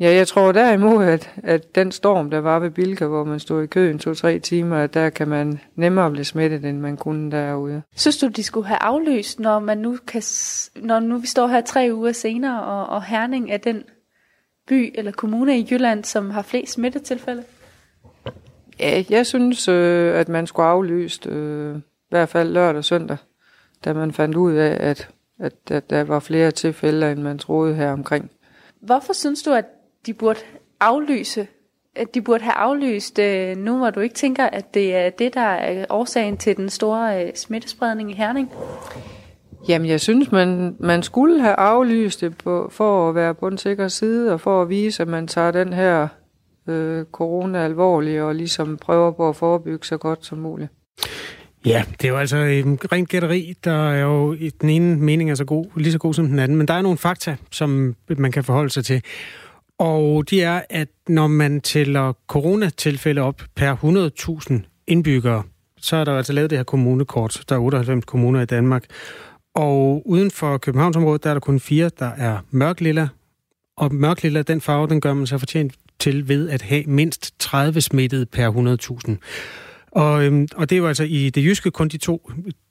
Ja, 0.00 0.14
jeg 0.14 0.28
tror 0.28 0.52
derimod, 0.52 1.04
at, 1.04 1.30
at 1.42 1.74
den 1.74 1.92
storm, 1.92 2.30
der 2.30 2.38
var 2.38 2.58
ved 2.58 2.70
Bilka, 2.70 3.06
hvor 3.06 3.24
man 3.24 3.40
stod 3.40 3.62
i 3.62 3.66
køen 3.66 3.98
to-tre 3.98 4.38
timer, 4.38 4.76
at 4.76 4.94
der 4.94 5.10
kan 5.10 5.28
man 5.28 5.60
nemmere 5.74 6.10
blive 6.10 6.24
smittet, 6.24 6.64
end 6.64 6.80
man 6.80 6.96
kunne 6.96 7.30
derude. 7.30 7.82
Synes 7.96 8.18
du, 8.18 8.28
de 8.28 8.42
skulle 8.42 8.66
have 8.66 8.82
aflyst, 8.82 9.40
når, 9.40 9.58
man 9.58 9.78
nu 9.78 9.96
kan, 10.06 10.22
når 10.76 11.00
nu 11.00 11.18
vi 11.18 11.26
står 11.26 11.46
her 11.46 11.60
tre 11.60 11.90
uger 11.92 12.12
senere, 12.12 12.62
og, 12.62 12.86
og 12.86 13.04
Herning 13.04 13.50
er 13.50 13.56
den 13.56 13.84
by 14.68 14.94
eller 14.94 15.12
kommune 15.12 15.58
i 15.58 15.68
Jylland, 15.70 16.04
som 16.04 16.30
har 16.30 16.42
flest 16.42 16.72
smittetilfælde? 16.72 17.44
Ja, 18.80 19.04
jeg 19.10 19.26
synes, 19.26 19.68
øh, 19.68 20.14
at 20.14 20.28
man 20.28 20.46
skulle 20.46 20.66
aflyst, 20.66 21.26
øh, 21.26 21.76
i 21.76 21.80
hvert 22.10 22.28
fald 22.28 22.52
lørdag 22.52 22.78
og 22.78 22.84
søndag, 22.84 23.16
da 23.84 23.92
man 23.92 24.12
fandt 24.12 24.36
ud 24.36 24.52
af, 24.52 24.76
at, 24.80 25.08
at, 25.38 25.54
at 25.70 25.90
der 25.90 26.04
var 26.04 26.18
flere 26.18 26.50
tilfælde, 26.50 27.12
end 27.12 27.22
man 27.22 27.38
troede 27.38 27.74
her 27.74 27.92
omkring. 27.92 28.30
Hvorfor 28.80 29.12
synes 29.12 29.42
du, 29.42 29.52
at 29.52 29.64
de 30.06 30.14
burde 30.14 30.40
aflyse, 30.80 31.46
at 31.96 32.14
de 32.14 32.22
burde 32.22 32.44
have 32.44 32.54
aflyst 32.54 33.18
øh, 33.18 33.56
nu, 33.56 33.78
hvor 33.78 33.90
du 33.90 34.00
ikke 34.00 34.14
tænker, 34.14 34.46
at 34.46 34.74
det 34.74 34.96
er 34.96 35.10
det, 35.10 35.34
der 35.34 35.40
er 35.40 35.84
årsagen 35.90 36.36
til 36.36 36.56
den 36.56 36.68
store 36.68 37.24
øh, 37.24 37.30
smittespredning 37.34 38.10
i 38.10 38.14
Herning? 38.14 38.50
Jamen, 39.68 39.88
jeg 39.88 40.00
synes, 40.00 40.32
man, 40.32 40.76
man 40.80 41.02
skulle 41.02 41.40
have 41.40 41.54
aflyst 41.54 42.20
det 42.20 42.38
på, 42.38 42.68
for 42.72 43.08
at 43.08 43.14
være 43.14 43.34
på 43.34 43.50
den 43.50 43.58
sikre 43.58 43.90
side, 43.90 44.32
og 44.32 44.40
for 44.40 44.62
at 44.62 44.68
vise, 44.68 45.02
at 45.02 45.08
man 45.08 45.26
tager 45.26 45.50
den 45.50 45.72
her 45.72 46.08
øh, 46.68 47.04
corona 47.12 47.64
alvorligt, 47.64 48.22
og 48.22 48.34
ligesom 48.34 48.76
prøver 48.76 49.10
på 49.10 49.28
at 49.28 49.36
forebygge 49.36 49.86
så 49.86 49.96
godt 49.96 50.26
som 50.26 50.38
muligt. 50.38 50.70
Ja, 51.66 51.84
det 52.00 52.04
er 52.04 52.08
jo 52.08 52.16
altså 52.16 52.36
en 52.36 52.78
rent 52.92 53.08
gætteri, 53.08 53.54
der 53.64 53.90
er 53.90 54.02
jo 54.02 54.32
i 54.32 54.50
den 54.50 54.70
ene 54.70 54.96
mening 54.96 55.30
er 55.30 55.34
så 55.34 55.44
god, 55.44 55.66
lige 55.76 55.92
så 55.92 55.98
god 55.98 56.14
som 56.14 56.26
den 56.26 56.38
anden, 56.38 56.58
men 56.58 56.68
der 56.68 56.74
er 56.74 56.82
nogle 56.82 56.98
fakta, 56.98 57.36
som 57.50 57.96
man 58.08 58.32
kan 58.32 58.44
forholde 58.44 58.70
sig 58.70 58.84
til. 58.84 59.02
Og 59.82 60.30
de 60.30 60.42
er, 60.42 60.62
at 60.70 60.88
når 61.08 61.26
man 61.26 61.60
tæller 61.60 62.12
coronatilfælde 62.26 63.20
op 63.20 63.42
per 63.54 63.76
100.000 64.50 64.84
indbyggere, 64.86 65.42
så 65.76 65.96
er 65.96 66.04
der 66.04 66.16
altså 66.16 66.32
lavet 66.32 66.50
det 66.50 66.58
her 66.58 66.64
kommunekort. 66.64 67.44
Der 67.48 67.54
er 67.54 67.60
98 67.60 68.04
kommuner 68.04 68.40
i 68.40 68.44
Danmark. 68.44 68.84
Og 69.54 70.02
uden 70.06 70.30
for 70.30 70.58
Københavnsområdet, 70.58 71.24
der 71.24 71.30
er 71.30 71.34
der 71.34 71.40
kun 71.40 71.60
fire, 71.60 71.90
der 71.98 72.06
er 72.06 72.38
mørklilla. 72.50 73.08
Og 73.76 73.94
mørklilla, 73.94 74.42
den 74.42 74.60
farve, 74.60 74.88
den 74.88 75.00
gør 75.00 75.14
man 75.14 75.26
sig 75.26 75.38
fortjent 75.38 75.74
til 75.98 76.28
ved 76.28 76.48
at 76.48 76.62
have 76.62 76.84
mindst 76.86 77.34
30 77.38 77.80
smittede 77.80 78.26
per 78.26 78.50
100.000. 79.08 79.16
Og, 79.90 80.24
øhm, 80.24 80.48
og 80.56 80.70
det 80.70 80.76
er 80.76 80.80
jo 80.80 80.86
altså 80.86 81.04
i 81.04 81.30
det 81.30 81.44
jyske 81.44 81.70
kun 81.70 81.88
de 81.88 81.98
to 81.98 82.30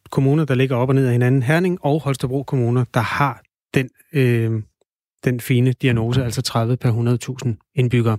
kommuner, 0.09 0.45
der 0.45 0.55
ligger 0.55 0.75
op 0.75 0.89
og 0.89 0.95
ned 0.95 1.05
af 1.05 1.11
hinanden, 1.11 1.43
Herning 1.43 1.77
og 1.81 2.01
Holstebro 2.01 2.43
kommuner, 2.43 2.85
der 2.93 2.99
har 2.99 3.41
den 3.73 3.89
øh, 4.13 4.61
den 5.23 5.39
fine 5.39 5.71
diagnose, 5.71 6.23
altså 6.23 6.41
30 6.41 6.77
per 6.77 6.91
100.000 7.45 7.71
indbyggere. 7.75 8.17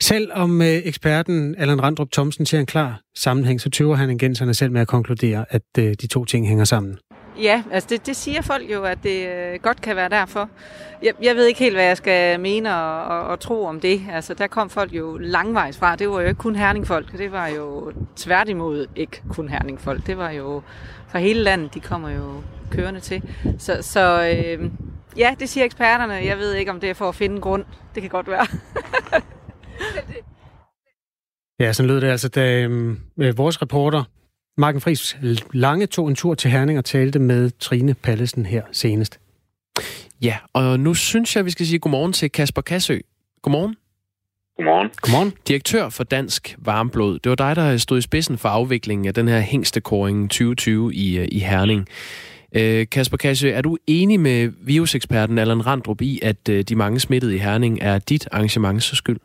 Selvom 0.00 0.62
øh, 0.62 0.68
eksperten 0.68 1.54
Allan 1.58 1.82
Randrup 1.82 2.08
Thomsen 2.12 2.46
ser 2.46 2.60
en 2.60 2.66
klar 2.66 3.00
sammenhæng, 3.16 3.60
så 3.60 3.70
tøver 3.70 3.96
han 3.96 4.10
igen 4.10 4.54
selv 4.54 4.72
med 4.72 4.80
at 4.80 4.88
konkludere, 4.88 5.44
at 5.50 5.62
øh, 5.78 5.94
de 6.00 6.06
to 6.06 6.24
ting 6.24 6.48
hænger 6.48 6.64
sammen. 6.64 6.98
Ja, 7.42 7.62
altså 7.72 7.86
det, 7.90 8.06
det 8.06 8.16
siger 8.16 8.42
folk 8.42 8.72
jo, 8.72 8.84
at 8.84 8.98
det 9.02 9.28
øh, 9.28 9.60
godt 9.62 9.80
kan 9.80 9.96
være 9.96 10.08
derfor. 10.08 10.48
Jeg, 11.02 11.12
jeg 11.22 11.36
ved 11.36 11.46
ikke 11.46 11.60
helt, 11.60 11.74
hvad 11.74 11.84
jeg 11.84 11.96
skal 11.96 12.40
mene 12.40 12.76
og, 12.76 13.04
og, 13.04 13.24
og 13.24 13.40
tro 13.40 13.64
om 13.64 13.80
det. 13.80 14.02
Altså 14.12 14.34
der 14.34 14.46
kom 14.46 14.70
folk 14.70 14.92
jo 14.92 15.16
langvejs 15.16 15.76
fra. 15.76 15.96
Det 15.96 16.08
var 16.08 16.20
jo 16.20 16.28
ikke 16.28 16.38
kun 16.38 16.56
herningfolk. 16.56 17.18
Det 17.18 17.32
var 17.32 17.46
jo 17.46 17.92
tværtimod 18.16 18.86
ikke 18.96 19.22
kun 19.28 19.48
herningfolk. 19.48 20.06
Det 20.06 20.18
var 20.18 20.30
jo 20.30 20.62
fra 21.08 21.18
hele 21.18 21.42
landet, 21.42 21.74
de 21.74 21.80
kommer 21.80 22.10
jo 22.10 22.42
kørende 22.70 23.00
til. 23.00 23.22
Så, 23.58 23.78
så 23.80 24.34
øh, 24.34 24.70
Ja, 25.18 25.34
det 25.40 25.48
siger 25.48 25.64
eksperterne. 25.64 26.12
Jeg 26.12 26.38
ved 26.38 26.54
ikke, 26.54 26.70
om 26.70 26.80
det 26.80 26.90
er 26.90 26.94
for 26.94 27.08
at 27.08 27.14
finde 27.14 27.34
en 27.34 27.40
grund. 27.40 27.64
Det 27.94 28.02
kan 28.02 28.10
godt 28.10 28.28
være. 28.28 28.46
ja, 31.66 31.72
så 31.72 31.82
lød 31.82 32.00
det 32.00 32.08
altså, 32.08 32.28
da 32.28 32.62
øh, 32.62 33.38
vores 33.38 33.62
reporter, 33.62 34.04
Marken 34.56 34.80
Friis 34.80 35.18
Lange, 35.52 35.86
tog 35.86 36.08
en 36.08 36.14
tur 36.14 36.34
til 36.34 36.50
Herning 36.50 36.78
og 36.78 36.84
talte 36.84 37.18
med 37.18 37.50
Trine 37.58 37.94
Pallesen 37.94 38.46
her 38.46 38.62
senest. 38.72 39.20
Ja, 40.22 40.36
og 40.52 40.80
nu 40.80 40.94
synes 40.94 41.36
jeg, 41.36 41.44
vi 41.44 41.50
skal 41.50 41.66
sige 41.66 41.78
godmorgen 41.78 42.12
til 42.12 42.30
Kasper 42.30 42.62
Kassø. 42.62 42.98
Godmorgen. 43.42 43.76
Godmorgen. 44.56 44.90
Godmorgen. 45.00 45.32
Direktør 45.48 45.88
for 45.88 46.04
Dansk 46.04 46.56
Varmblod. 46.58 47.18
Det 47.18 47.30
var 47.30 47.36
dig, 47.36 47.56
der 47.56 47.76
stod 47.76 47.98
i 47.98 48.02
spidsen 48.02 48.38
for 48.38 48.48
afviklingen 48.48 49.06
af 49.06 49.14
den 49.14 49.28
her 49.28 49.40
hængstekåring 49.40 50.30
2020 50.30 50.94
i, 50.94 51.18
øh, 51.18 51.28
i 51.32 51.38
Herning. 51.38 51.88
Øh, 52.56 52.86
Kasper 52.92 53.16
Kasse, 53.16 53.50
er 53.50 53.62
du 53.62 53.76
enig 53.86 54.20
med 54.20 54.52
viruseksperten 54.66 55.38
Allan 55.38 55.66
Randrup 55.66 56.00
i, 56.00 56.20
at 56.22 56.48
øh, 56.50 56.62
de 56.62 56.76
mange 56.76 57.00
smittede 57.00 57.34
i 57.34 57.38
Herning 57.38 57.78
er 57.82 57.98
dit 57.98 58.28
arrangements 58.32 58.96
skyld? 58.96 59.20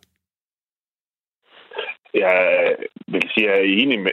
Jeg 2.14 2.76
vil 3.08 3.30
sige, 3.34 3.50
jeg 3.50 3.60
er 3.60 3.64
enig 3.82 4.00
med, 4.00 4.12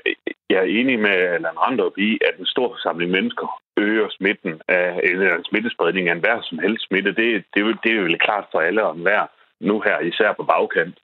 jeg 0.50 0.58
er 0.58 0.70
enig 0.78 0.98
med 0.98 1.10
Allan 1.10 1.58
Randrup 1.58 1.98
i, 1.98 2.18
at 2.28 2.38
en 2.38 2.46
stor 2.46 2.68
forsamling 2.68 3.10
mennesker 3.10 3.60
øger 3.76 4.08
smitten 4.10 4.60
af, 4.68 5.00
eller 5.02 5.36
en 5.36 5.44
smittespredning 5.44 6.08
af 6.08 6.14
enhver 6.14 6.40
som 6.42 6.58
helst 6.58 6.86
smitte. 6.86 7.12
Det, 7.14 7.44
det, 7.54 7.76
det 7.82 7.90
er 7.92 7.96
jo 7.96 8.16
klart 8.20 8.44
for 8.52 8.60
alle 8.60 8.84
og 8.84 8.96
enhver 8.96 9.26
nu 9.60 9.80
her, 9.80 9.98
især 10.00 10.32
på 10.32 10.44
bagkant. 10.44 10.98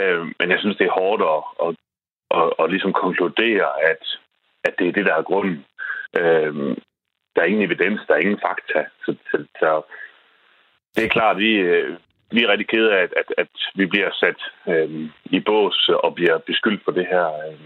Øh, 0.00 0.24
men 0.38 0.50
jeg 0.50 0.58
synes, 0.60 0.76
det 0.76 0.86
er 0.86 0.98
hårdt 1.00 1.22
at, 1.34 1.40
at, 1.64 1.70
at, 2.38 2.64
at 2.64 2.70
ligesom 2.70 2.92
konkludere, 2.92 3.68
at, 3.90 4.02
at 4.64 4.74
det 4.78 4.88
er 4.88 4.92
det, 4.92 5.06
der 5.06 5.14
er 5.14 5.22
grunden. 5.30 5.64
Øh, 6.20 6.76
der 7.38 7.44
er 7.44 7.52
ingen 7.52 7.68
evidens, 7.70 8.00
der 8.06 8.14
er 8.14 8.24
ingen 8.26 8.40
fakta. 8.46 8.80
Så, 9.04 9.10
så, 9.30 9.36
så 9.60 9.70
det 10.96 11.04
er 11.04 11.08
klart, 11.08 11.36
vi, 11.38 11.52
øh, 11.70 11.96
vi 12.34 12.40
er 12.42 12.48
rigtig 12.52 12.68
kede 12.68 12.90
af, 12.96 13.02
at, 13.02 13.12
at, 13.16 13.28
at 13.38 13.52
vi 13.74 13.86
bliver 13.86 14.10
sat 14.22 14.40
øh, 14.72 14.90
i 15.36 15.40
bås 15.40 15.90
og 16.04 16.14
bliver 16.14 16.38
beskyldt 16.38 16.82
for 16.84 16.92
det 16.92 17.06
her, 17.12 17.26
øh, 17.46 17.60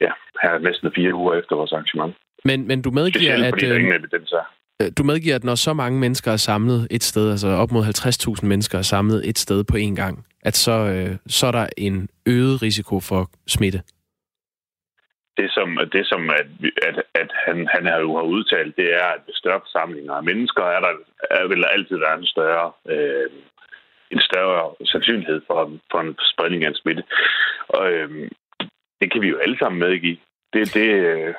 ja, 0.00 0.12
her 0.42 0.58
næsten 0.58 0.92
fire 0.96 1.14
uger 1.14 1.34
efter 1.40 1.56
vores 1.56 1.72
arrangement. 1.72 2.14
Men, 2.44 2.66
men 2.68 2.82
du 2.82 2.90
medgiver, 2.90 3.20
Specielt 3.20 3.44
at... 3.44 3.52
fordi 3.52 3.66
der 3.66 3.74
øh, 3.74 3.80
ingen 3.80 3.94
evidens 4.00 4.32
er. 4.32 4.46
Øh, 4.82 4.90
Du 4.98 5.02
medgiver, 5.02 5.34
at 5.34 5.44
når 5.44 5.54
så 5.54 5.72
mange 5.72 5.98
mennesker 5.98 6.32
er 6.32 6.36
samlet 6.36 6.88
et 6.90 7.02
sted, 7.02 7.30
altså 7.30 7.48
op 7.48 7.70
mod 7.72 7.82
50.000 8.40 8.46
mennesker 8.46 8.78
er 8.78 8.82
samlet 8.82 9.28
et 9.28 9.38
sted 9.38 9.64
på 9.64 9.76
én 9.76 9.94
gang, 9.94 10.26
at 10.42 10.56
så, 10.56 10.72
øh, 10.72 11.16
så 11.26 11.46
er 11.46 11.52
der 11.52 11.66
en 11.76 12.08
øget 12.26 12.62
risiko 12.62 13.00
for 13.00 13.30
smitte. 13.46 13.82
Det 15.36 15.50
som, 15.50 15.78
det 15.92 16.06
som 16.06 16.30
at, 16.30 16.46
at, 16.88 16.96
at 17.14 17.30
han, 17.46 17.68
han 17.74 17.86
har 17.86 17.98
jo 17.98 18.16
har 18.16 18.22
udtalt, 18.22 18.76
det 18.76 18.94
er, 18.94 19.06
at 19.06 19.20
ved 19.26 19.34
større 19.34 19.60
forsamlinger 19.60 20.14
af 20.14 20.22
mennesker 20.22 20.62
er 20.62 20.80
der 20.80 20.92
er, 21.30 21.48
vil 21.48 21.62
der 21.62 21.68
altid 21.68 21.96
være 21.98 22.18
en 22.18 22.26
større, 22.26 22.72
øh, 22.88 23.30
en 24.10 24.20
større 24.20 24.74
sandsynlighed 24.84 25.40
for, 25.46 25.72
for 25.90 26.00
en 26.00 26.16
spredning 26.32 26.64
af 26.64 26.68
en 26.68 26.74
smitte. 26.74 27.04
Og 27.68 27.92
øh, 27.92 28.30
det 29.00 29.12
kan 29.12 29.20
vi 29.22 29.28
jo 29.28 29.38
alle 29.38 29.58
sammen 29.58 29.78
medgive. 29.78 30.18
Det, 30.52 30.74
det, 30.74 30.88
øh, 30.90 31.34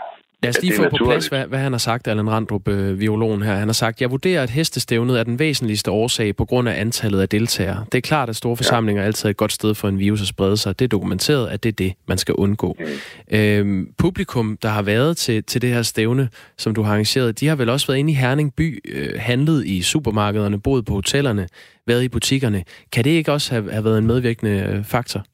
Lad 0.45 0.57
os 0.57 0.61
lige 0.61 0.75
få 0.75 0.89
på 0.89 1.05
plads, 1.05 1.27
hvad, 1.27 1.45
hvad 1.45 1.59
han 1.59 1.73
har 1.73 1.79
sagt, 1.79 2.07
Allan 2.07 2.29
Randrup, 2.29 2.67
øh, 2.67 2.99
viologen 2.99 3.41
her. 3.41 3.55
Han 3.55 3.67
har 3.67 3.73
sagt, 3.73 4.01
jeg 4.01 4.11
vurderer, 4.11 4.43
at 4.43 4.49
hestestævnet 4.49 5.19
er 5.19 5.23
den 5.23 5.39
væsentligste 5.39 5.91
årsag 5.91 6.35
på 6.35 6.45
grund 6.45 6.69
af 6.69 6.81
antallet 6.81 7.21
af 7.21 7.29
deltagere. 7.29 7.85
Det 7.91 7.97
er 7.97 8.01
klart, 8.01 8.29
at 8.29 8.35
store 8.35 8.57
forsamlinger 8.57 9.01
er 9.01 9.05
altid 9.05 9.29
et 9.29 9.37
godt 9.37 9.51
sted 9.51 9.75
for 9.75 9.87
en 9.87 9.99
virus 9.99 10.21
at 10.21 10.27
sprede 10.27 10.57
sig. 10.57 10.79
Det 10.79 10.85
er 10.85 10.89
dokumenteret, 10.89 11.47
at 11.47 11.63
det 11.63 11.69
er 11.69 11.73
det, 11.73 11.93
man 12.07 12.17
skal 12.17 12.33
undgå. 12.33 12.77
Mm. 12.79 13.37
Øhm, 13.37 13.87
publikum, 13.97 14.57
der 14.61 14.69
har 14.69 14.81
været 14.81 15.17
til, 15.17 15.43
til 15.43 15.61
det 15.61 15.69
her 15.69 15.81
stævne, 15.81 16.29
som 16.57 16.75
du 16.75 16.81
har 16.81 16.91
arrangeret, 16.91 17.39
de 17.39 17.47
har 17.47 17.55
vel 17.55 17.69
også 17.69 17.87
været 17.87 17.99
inde 17.99 18.11
i 18.11 18.15
Herning 18.15 18.53
by, 18.55 18.81
øh, 18.87 19.09
handlet 19.19 19.65
i 19.65 19.81
supermarkederne, 19.81 20.59
boet 20.59 20.85
på 20.85 20.93
hotellerne, 20.93 21.47
været 21.87 22.03
i 22.03 22.07
butikkerne. 22.07 22.63
Kan 22.91 23.03
det 23.03 23.09
ikke 23.09 23.31
også 23.31 23.51
have, 23.51 23.71
have 23.71 23.83
været 23.83 23.97
en 23.97 24.07
medvirkende 24.07 24.51
øh, 24.51 24.83
faktor? 24.83 25.25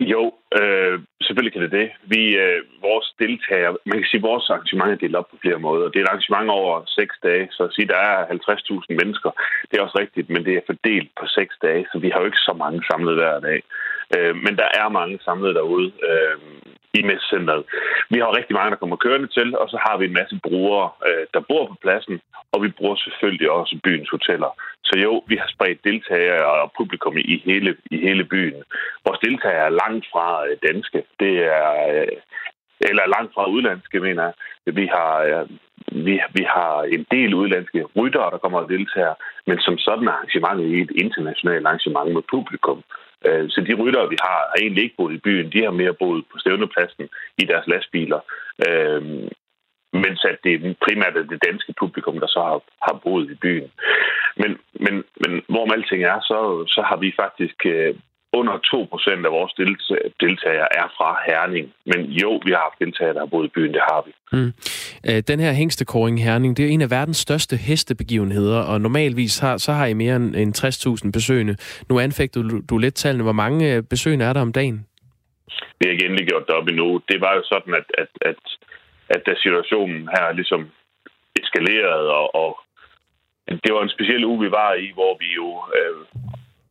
Jo, 0.00 0.32
øh, 0.60 1.00
selvfølgelig 1.22 1.52
kan 1.52 1.62
det 1.62 1.72
det. 1.72 1.88
Vi, 2.02 2.36
øh, 2.36 2.60
vores 2.82 3.14
deltagere, 3.18 3.76
man 3.86 3.98
kan 3.98 4.08
sige, 4.10 4.22
at 4.22 4.30
vores 4.30 4.50
arrangement 4.50 4.92
er 4.92 5.02
delt 5.02 5.16
op 5.16 5.28
på 5.30 5.36
flere 5.42 5.58
måder. 5.58 5.88
Det 5.88 5.98
er 5.98 6.04
et 6.04 6.08
arrangement 6.08 6.50
over 6.50 6.82
seks 6.86 7.14
dage, 7.22 7.48
så 7.50 7.62
at 7.64 7.74
sige, 7.74 7.88
der 7.88 8.00
er 8.10 8.26
50.000 8.26 8.94
mennesker. 9.00 9.30
Det 9.68 9.74
er 9.78 9.82
også 9.82 9.98
rigtigt, 9.98 10.30
men 10.30 10.44
det 10.44 10.54
er 10.54 10.68
fordelt 10.70 11.10
på 11.20 11.26
seks 11.26 11.54
dage, 11.62 11.86
så 11.92 11.98
vi 11.98 12.08
har 12.10 12.20
jo 12.20 12.26
ikke 12.26 12.46
så 12.48 12.54
mange 12.64 12.80
samlet 12.90 13.14
hver 13.14 13.40
dag. 13.40 13.60
Øh, 14.16 14.34
men 14.44 14.56
der 14.56 14.68
er 14.80 14.88
mange 14.88 15.18
samlet 15.24 15.54
derude 15.54 15.92
øh, 16.08 16.36
i 16.94 17.02
messecenteret. 17.02 17.64
Vi 18.10 18.18
har 18.18 18.36
rigtig 18.36 18.54
mange, 18.56 18.70
der 18.70 18.82
kommer 18.82 18.96
kørende 18.96 19.28
til, 19.28 19.58
og 19.58 19.68
så 19.68 19.78
har 19.86 19.96
vi 19.98 20.04
en 20.04 20.18
masse 20.20 20.40
brugere, 20.42 20.90
øh, 21.08 21.26
der 21.34 21.40
bor 21.48 21.66
på 21.66 21.76
pladsen, 21.82 22.20
og 22.52 22.62
vi 22.62 22.68
bruger 22.78 22.96
selvfølgelig 22.96 23.50
også 23.50 23.78
byens 23.84 24.10
hoteller. 24.10 24.50
Så 24.84 24.98
jo, 24.98 25.22
vi 25.26 25.36
har 25.36 25.48
spredt 25.54 25.84
deltagere 25.84 26.46
og 26.62 26.72
publikum 26.78 27.16
i 27.18 27.42
hele, 27.44 27.76
i 27.90 27.96
hele 28.06 28.24
byen. 28.24 28.62
Vores 29.06 29.18
deltagere 29.18 29.66
er 29.66 29.78
langt 29.82 30.06
fra 30.12 30.46
øh, 30.46 30.56
danske. 30.68 31.02
Det 31.20 31.34
er, 31.60 31.72
øh, 31.94 32.16
eller 32.80 33.14
langt 33.16 33.34
fra 33.34 33.50
udlandske, 33.54 34.00
mener 34.00 34.22
jeg. 34.22 34.34
Vi 34.74 34.86
har, 34.86 35.46
vi, 36.06 36.20
vi 36.38 36.44
har 36.54 36.82
en 36.82 37.06
del 37.10 37.34
udlandske 37.34 37.84
ryttere, 37.96 38.30
der 38.30 38.38
kommer 38.38 38.58
og 38.60 38.68
deltager, 38.68 39.14
men 39.46 39.58
som 39.60 39.78
sådan 39.78 40.08
er 40.08 40.12
arrangementet 40.12 40.66
i 40.74 40.80
et 40.80 40.92
internationalt 41.04 41.66
arrangement 41.66 42.12
med 42.14 42.22
publikum. 42.30 42.82
Øh, 43.26 43.50
så 43.50 43.60
de 43.60 43.74
ryttere, 43.74 44.08
vi 44.08 44.16
har, 44.20 44.38
har 44.50 44.58
egentlig 44.60 44.82
ikke 44.84 44.96
boet 44.96 45.14
i 45.14 45.24
byen. 45.26 45.52
De 45.52 45.64
har 45.64 45.70
mere 45.70 45.94
boet 45.94 46.24
på 46.32 46.38
stævnepladsen 46.38 47.08
i 47.38 47.44
deres 47.44 47.66
lastbiler. 47.66 48.20
Øh, 48.68 49.02
mens 49.92 50.24
at 50.24 50.38
det 50.44 50.52
er 50.54 50.74
primært 50.86 51.16
er 51.16 51.22
det 51.22 51.44
danske 51.48 51.74
publikum, 51.80 52.20
der 52.20 52.26
så 52.26 52.40
har, 52.48 52.60
har 52.86 53.00
boet 53.04 53.30
i 53.30 53.34
byen. 53.34 53.70
Men, 54.36 54.58
men, 54.84 55.04
men 55.22 55.42
hvorom 55.48 55.72
alting 55.72 56.04
er, 56.04 56.20
så, 56.20 56.64
så 56.68 56.82
har 56.88 56.96
vi 56.96 57.12
faktisk 57.16 57.66
øh, 57.66 57.94
under 58.32 58.54
2% 58.58 59.26
af 59.26 59.32
vores 59.32 59.52
delta- 59.60 60.08
deltagere 60.20 60.68
er 60.80 60.88
fra 60.96 61.10
Herning. 61.26 61.72
Men 61.86 62.00
jo, 62.22 62.40
vi 62.46 62.50
har 62.50 62.62
haft 62.68 62.78
deltagere, 62.84 63.14
der 63.14 63.20
har 63.20 63.26
boet 63.26 63.46
i 63.46 63.50
byen, 63.54 63.74
det 63.74 63.80
har 63.90 64.00
vi. 64.06 64.12
Mm. 64.32 64.52
Øh, 65.08 65.22
Den 65.28 65.40
her 65.40 65.52
hængstekåring 65.52 66.18
i 66.18 66.22
Herning, 66.22 66.56
det 66.56 66.64
er 66.64 66.68
en 66.70 66.82
af 66.82 66.90
verdens 66.90 67.16
største 67.16 67.56
hestebegivenheder, 67.56 68.60
og 68.62 68.80
normalvis 68.80 69.38
har, 69.38 69.56
så 69.56 69.72
har 69.72 69.86
I 69.86 69.92
mere 69.92 70.16
end 70.16 70.36
end 70.36 70.54
60.000 71.04 71.12
besøgende. 71.12 71.56
Nu 71.88 71.98
anfægtede 71.98 72.48
du, 72.50 72.60
du 72.70 72.78
lidt 72.78 72.94
tallene. 72.94 73.24
Hvor 73.24 73.32
mange 73.44 73.74
øh, 73.74 73.82
besøgende 73.82 74.24
er 74.24 74.32
der 74.32 74.40
om 74.40 74.52
dagen? 74.52 74.86
Vi 75.78 75.82
har 75.84 75.92
ikke 75.92 76.04
endelig 76.04 76.26
gjort 76.28 76.46
det 76.46 76.54
op 76.54 76.68
endnu. 76.68 77.00
Det 77.08 77.20
var 77.20 77.34
jo 77.34 77.42
sådan, 77.44 77.74
at, 77.74 77.86
at, 77.98 78.08
at, 78.30 78.40
at 79.08 79.20
da 79.26 79.32
situationen 79.36 80.08
her 80.14 80.32
ligesom 80.32 80.70
eskalerede, 81.42 82.08
og, 82.20 82.34
og 82.34 82.50
det 83.64 83.74
var 83.74 83.82
en 83.82 83.94
speciel 83.96 84.24
uge, 84.24 84.40
vi 84.44 84.50
var 84.50 84.74
i, 84.74 84.90
hvor 84.94 85.12
vi 85.22 85.28
jo 85.40 85.48
øh, 85.78 85.96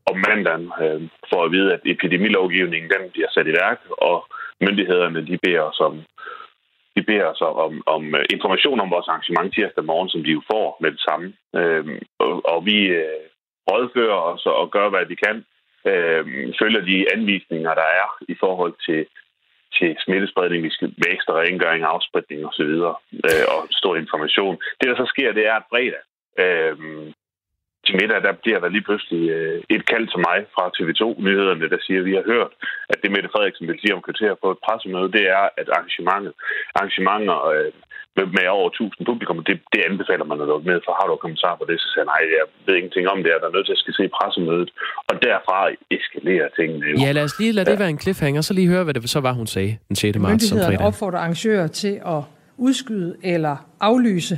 om 0.10 0.18
mandagen 0.28 0.68
øh, 0.84 1.02
for 1.30 1.40
at 1.44 1.52
vide, 1.52 1.74
at 1.74 1.82
epidemilovgivningen 1.86 2.90
den 2.96 3.12
bliver 3.14 3.30
sat 3.32 3.48
i 3.48 3.58
værk, 3.62 3.80
og 4.08 4.18
myndighederne 4.62 5.28
de 5.30 5.38
beder 5.44 5.62
os 5.62 5.80
om, 5.80 5.96
de 6.96 7.02
beder 7.10 7.26
os 7.26 7.42
om, 7.42 7.84
om 7.86 8.16
øh, 8.16 8.26
information 8.36 8.80
om 8.80 8.92
vores 8.92 9.08
arrangement 9.08 9.54
tirsdag 9.54 9.86
morgen, 9.86 10.10
som 10.10 10.24
de 10.24 10.32
jo 10.38 10.42
får 10.52 10.78
med 10.82 10.92
det 10.92 11.02
samme. 11.08 11.28
Øh, 11.56 12.02
og, 12.20 12.46
og 12.54 12.66
vi 12.66 12.78
øh, 13.02 13.24
rådfører 13.70 14.20
os 14.32 14.46
og 14.46 14.72
gør, 14.72 14.90
hvad 14.90 15.06
vi 15.06 15.16
kan. 15.16 15.46
Øh, 15.92 16.26
følger 16.62 16.82
de 16.82 17.14
anvisninger, 17.16 17.74
der 17.82 17.88
er 18.02 18.08
i 18.34 18.36
forhold 18.40 18.74
til, 18.88 19.06
til 19.78 19.96
smittespredning, 20.06 20.64
vi 20.64 20.70
skal 20.70 20.88
med 20.98 21.10
ekstra 21.16 21.34
rengøring, 21.34 21.84
afspritning 21.84 22.46
osv. 22.48 22.74
Øh, 23.28 23.46
og 23.54 23.60
stor 23.72 23.96
information. 23.96 24.56
Det, 24.80 24.90
der 24.90 24.96
så 24.96 25.06
sker, 25.14 25.32
det 25.32 25.48
er, 25.48 25.56
at 25.56 25.70
fredag 25.72 26.04
øh, 26.44 26.78
til 27.88 28.00
middag, 28.02 28.20
der 28.28 28.34
bliver 28.44 28.60
der 28.64 28.70
lige 28.76 28.88
pludselig 28.88 29.24
øh, 29.38 29.58
et 29.76 29.84
kald 29.92 30.06
til 30.14 30.22
mig 30.28 30.40
fra 30.56 30.64
TV2-nyhederne, 30.76 31.72
der 31.74 31.80
siger, 31.86 32.00
at 32.02 32.08
vi 32.10 32.16
har 32.20 32.26
hørt, 32.34 32.52
at 32.92 32.98
det 33.02 33.10
Mette 33.12 33.30
Frederiksen 33.34 33.68
vil 33.68 33.82
sige 33.82 33.96
om 33.96 34.06
kvarter 34.08 34.34
på 34.44 34.48
et 34.54 34.60
pressemøde, 34.66 35.14
det 35.18 35.26
er, 35.38 35.44
at 35.62 35.68
arrangementet, 35.76 36.34
arrangementer 36.78 37.40
øh, 37.56 37.72
med, 38.18 38.26
med 38.38 38.46
over 38.58 38.70
1000 38.70 39.06
publikum, 39.10 39.38
det, 39.50 39.56
det 39.74 39.82
anbefaler 39.90 40.26
man 40.32 40.42
at 40.44 40.48
lukke 40.52 40.68
ned, 40.72 40.80
for 40.86 40.94
har 41.00 41.06
du 41.08 41.14
kommentar 41.26 41.54
på 41.60 41.64
det, 41.70 41.76
så 41.82 41.88
siger 41.90 42.04
jeg, 42.04 42.12
nej, 42.14 42.22
jeg 42.40 42.46
ved 42.66 42.76
ingenting 42.80 43.06
om 43.14 43.20
det, 43.24 43.30
jeg 43.34 43.40
er 43.50 43.56
nødt 43.56 43.66
til 43.68 43.78
at 43.78 43.84
skal 43.84 43.94
se 44.00 44.06
pressemødet. 44.18 44.70
Og 45.10 45.16
derfra 45.28 45.60
eskalerer 45.98 46.48
tingene 46.58 46.86
jo. 46.92 46.96
Ja, 47.06 47.10
lad 47.18 47.24
os 47.30 47.36
lige 47.42 47.52
lade 47.58 47.68
det 47.72 47.80
være 47.84 47.92
en 47.96 48.02
cliffhanger, 48.04 48.42
så 48.48 48.54
lige 48.60 48.70
høre, 48.74 48.84
hvad 48.86 48.94
det 48.94 49.10
så 49.16 49.20
var, 49.28 49.34
hun 49.42 49.48
sagde 49.56 49.72
den 49.88 49.96
6. 49.96 50.18
marts 50.18 50.32
Myndighederne 50.32 50.86
opfordrer 50.88 51.20
arrangører 51.24 51.68
til 51.84 51.96
at 52.16 52.22
udskyde 52.58 53.12
eller 53.34 53.56
aflyse 53.90 54.36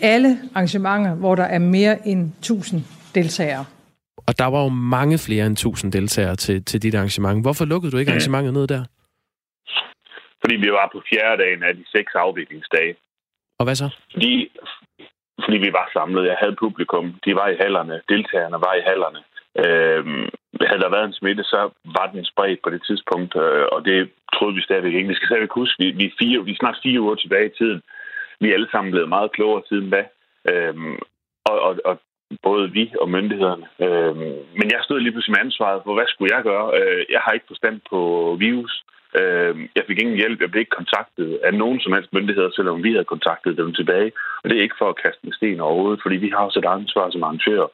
alle 0.00 0.38
arrangementer, 0.54 1.14
hvor 1.14 1.34
der 1.34 1.44
er 1.44 1.58
mere 1.58 2.06
end 2.06 2.32
1000 2.38 2.80
deltagere. 3.14 3.64
Og 4.26 4.38
der 4.38 4.44
var 4.44 4.62
jo 4.62 4.68
mange 4.68 5.18
flere 5.18 5.46
end 5.46 5.52
1000 5.52 5.92
deltagere 5.92 6.36
til, 6.36 6.64
til 6.64 6.82
dit 6.82 6.94
arrangement. 6.94 7.44
Hvorfor 7.44 7.64
lukkede 7.64 7.92
du 7.92 7.98
ikke 7.98 8.10
arrangementet 8.10 8.52
ned 8.52 8.66
der? 8.66 8.84
Fordi 10.42 10.54
vi 10.56 10.70
var 10.70 10.88
på 10.92 11.02
fjerde 11.10 11.42
dagen 11.42 11.62
af 11.62 11.74
de 11.76 11.84
seks 11.96 12.12
afviklingsdage. 12.14 12.94
Og 13.58 13.64
hvad 13.64 13.74
så? 13.74 13.88
Fordi, 14.12 14.50
fordi 15.44 15.56
vi 15.56 15.72
var 15.72 15.90
samlet. 15.92 16.26
Jeg 16.26 16.36
havde 16.40 16.56
publikum. 16.58 17.04
De 17.24 17.34
var 17.34 17.48
i 17.48 17.56
hallerne. 17.60 18.00
Deltagerne 18.08 18.58
var 18.66 18.74
i 18.74 18.82
hallerne. 18.88 19.20
Øhm, 19.64 20.28
havde 20.68 20.82
der 20.84 20.96
været 20.96 21.06
en 21.08 21.18
smitte, 21.20 21.44
så 21.44 21.60
var 21.96 22.06
den 22.14 22.24
spredt 22.24 22.60
på 22.62 22.70
det 22.74 22.82
tidspunkt, 22.88 23.32
øh, 23.44 23.66
og 23.74 23.84
det 23.88 23.98
troede 24.34 24.54
vi 24.54 24.62
stadigvæk 24.62 24.94
ikke. 24.94 25.08
Vi 25.08 25.18
skal 25.18 25.28
stadigvæk 25.28 25.54
huske, 25.60 25.76
vi, 25.82 25.86
vi, 26.00 26.04
er 26.06 26.18
fire, 26.22 26.44
vi 26.44 26.52
er 26.52 26.60
snart 26.62 26.78
fire 26.82 27.00
uger 27.00 27.14
tilbage 27.14 27.46
i 27.50 27.56
tiden. 27.58 27.80
Vi 28.40 28.48
er 28.48 28.54
alle 28.54 28.70
sammen 28.70 28.90
blevet 28.90 29.08
meget 29.08 29.32
klogere 29.32 29.62
siden 29.68 29.90
da. 29.90 30.02
Øhm, 30.50 30.98
og, 31.50 31.60
og, 31.60 31.76
og 31.84 32.00
både 32.42 32.70
vi 32.70 32.92
og 33.00 33.08
myndighederne. 33.10 33.66
Øhm, 33.86 34.34
men 34.58 34.66
jeg 34.74 34.80
stod 34.82 35.00
lige 35.00 35.12
pludselig 35.12 35.34
med 35.34 35.44
ansvaret 35.44 35.80
for, 35.84 35.94
hvad 35.94 36.08
skulle 36.08 36.36
jeg 36.36 36.42
gøre? 36.42 36.66
Øh, 36.78 37.04
jeg 37.10 37.20
har 37.24 37.32
ikke 37.32 37.52
forstand 37.52 37.80
på 37.90 38.00
virus. 38.38 38.84
Øh, 39.20 39.54
jeg 39.76 39.84
fik 39.86 39.98
ingen 40.00 40.16
hjælp. 40.16 40.40
Jeg 40.40 40.50
blev 40.50 40.60
ikke 40.60 40.78
kontaktet 40.80 41.40
af 41.46 41.54
nogen 41.54 41.80
som 41.80 41.92
helst 41.92 42.12
myndigheder, 42.12 42.50
selvom 42.50 42.84
vi 42.84 42.90
havde 42.92 43.12
kontaktet 43.14 43.56
dem 43.56 43.74
tilbage. 43.74 44.12
Og 44.42 44.50
det 44.50 44.58
er 44.58 44.62
ikke 44.62 44.80
for 44.80 44.88
at 44.88 45.00
kaste 45.04 45.26
en 45.26 45.32
sten 45.32 45.60
overhovedet, 45.60 46.02
fordi 46.02 46.16
vi 46.16 46.28
har 46.28 46.44
også 46.46 46.58
et 46.58 46.72
ansvar 46.78 47.10
som 47.10 47.22
arrangører. 47.22 47.68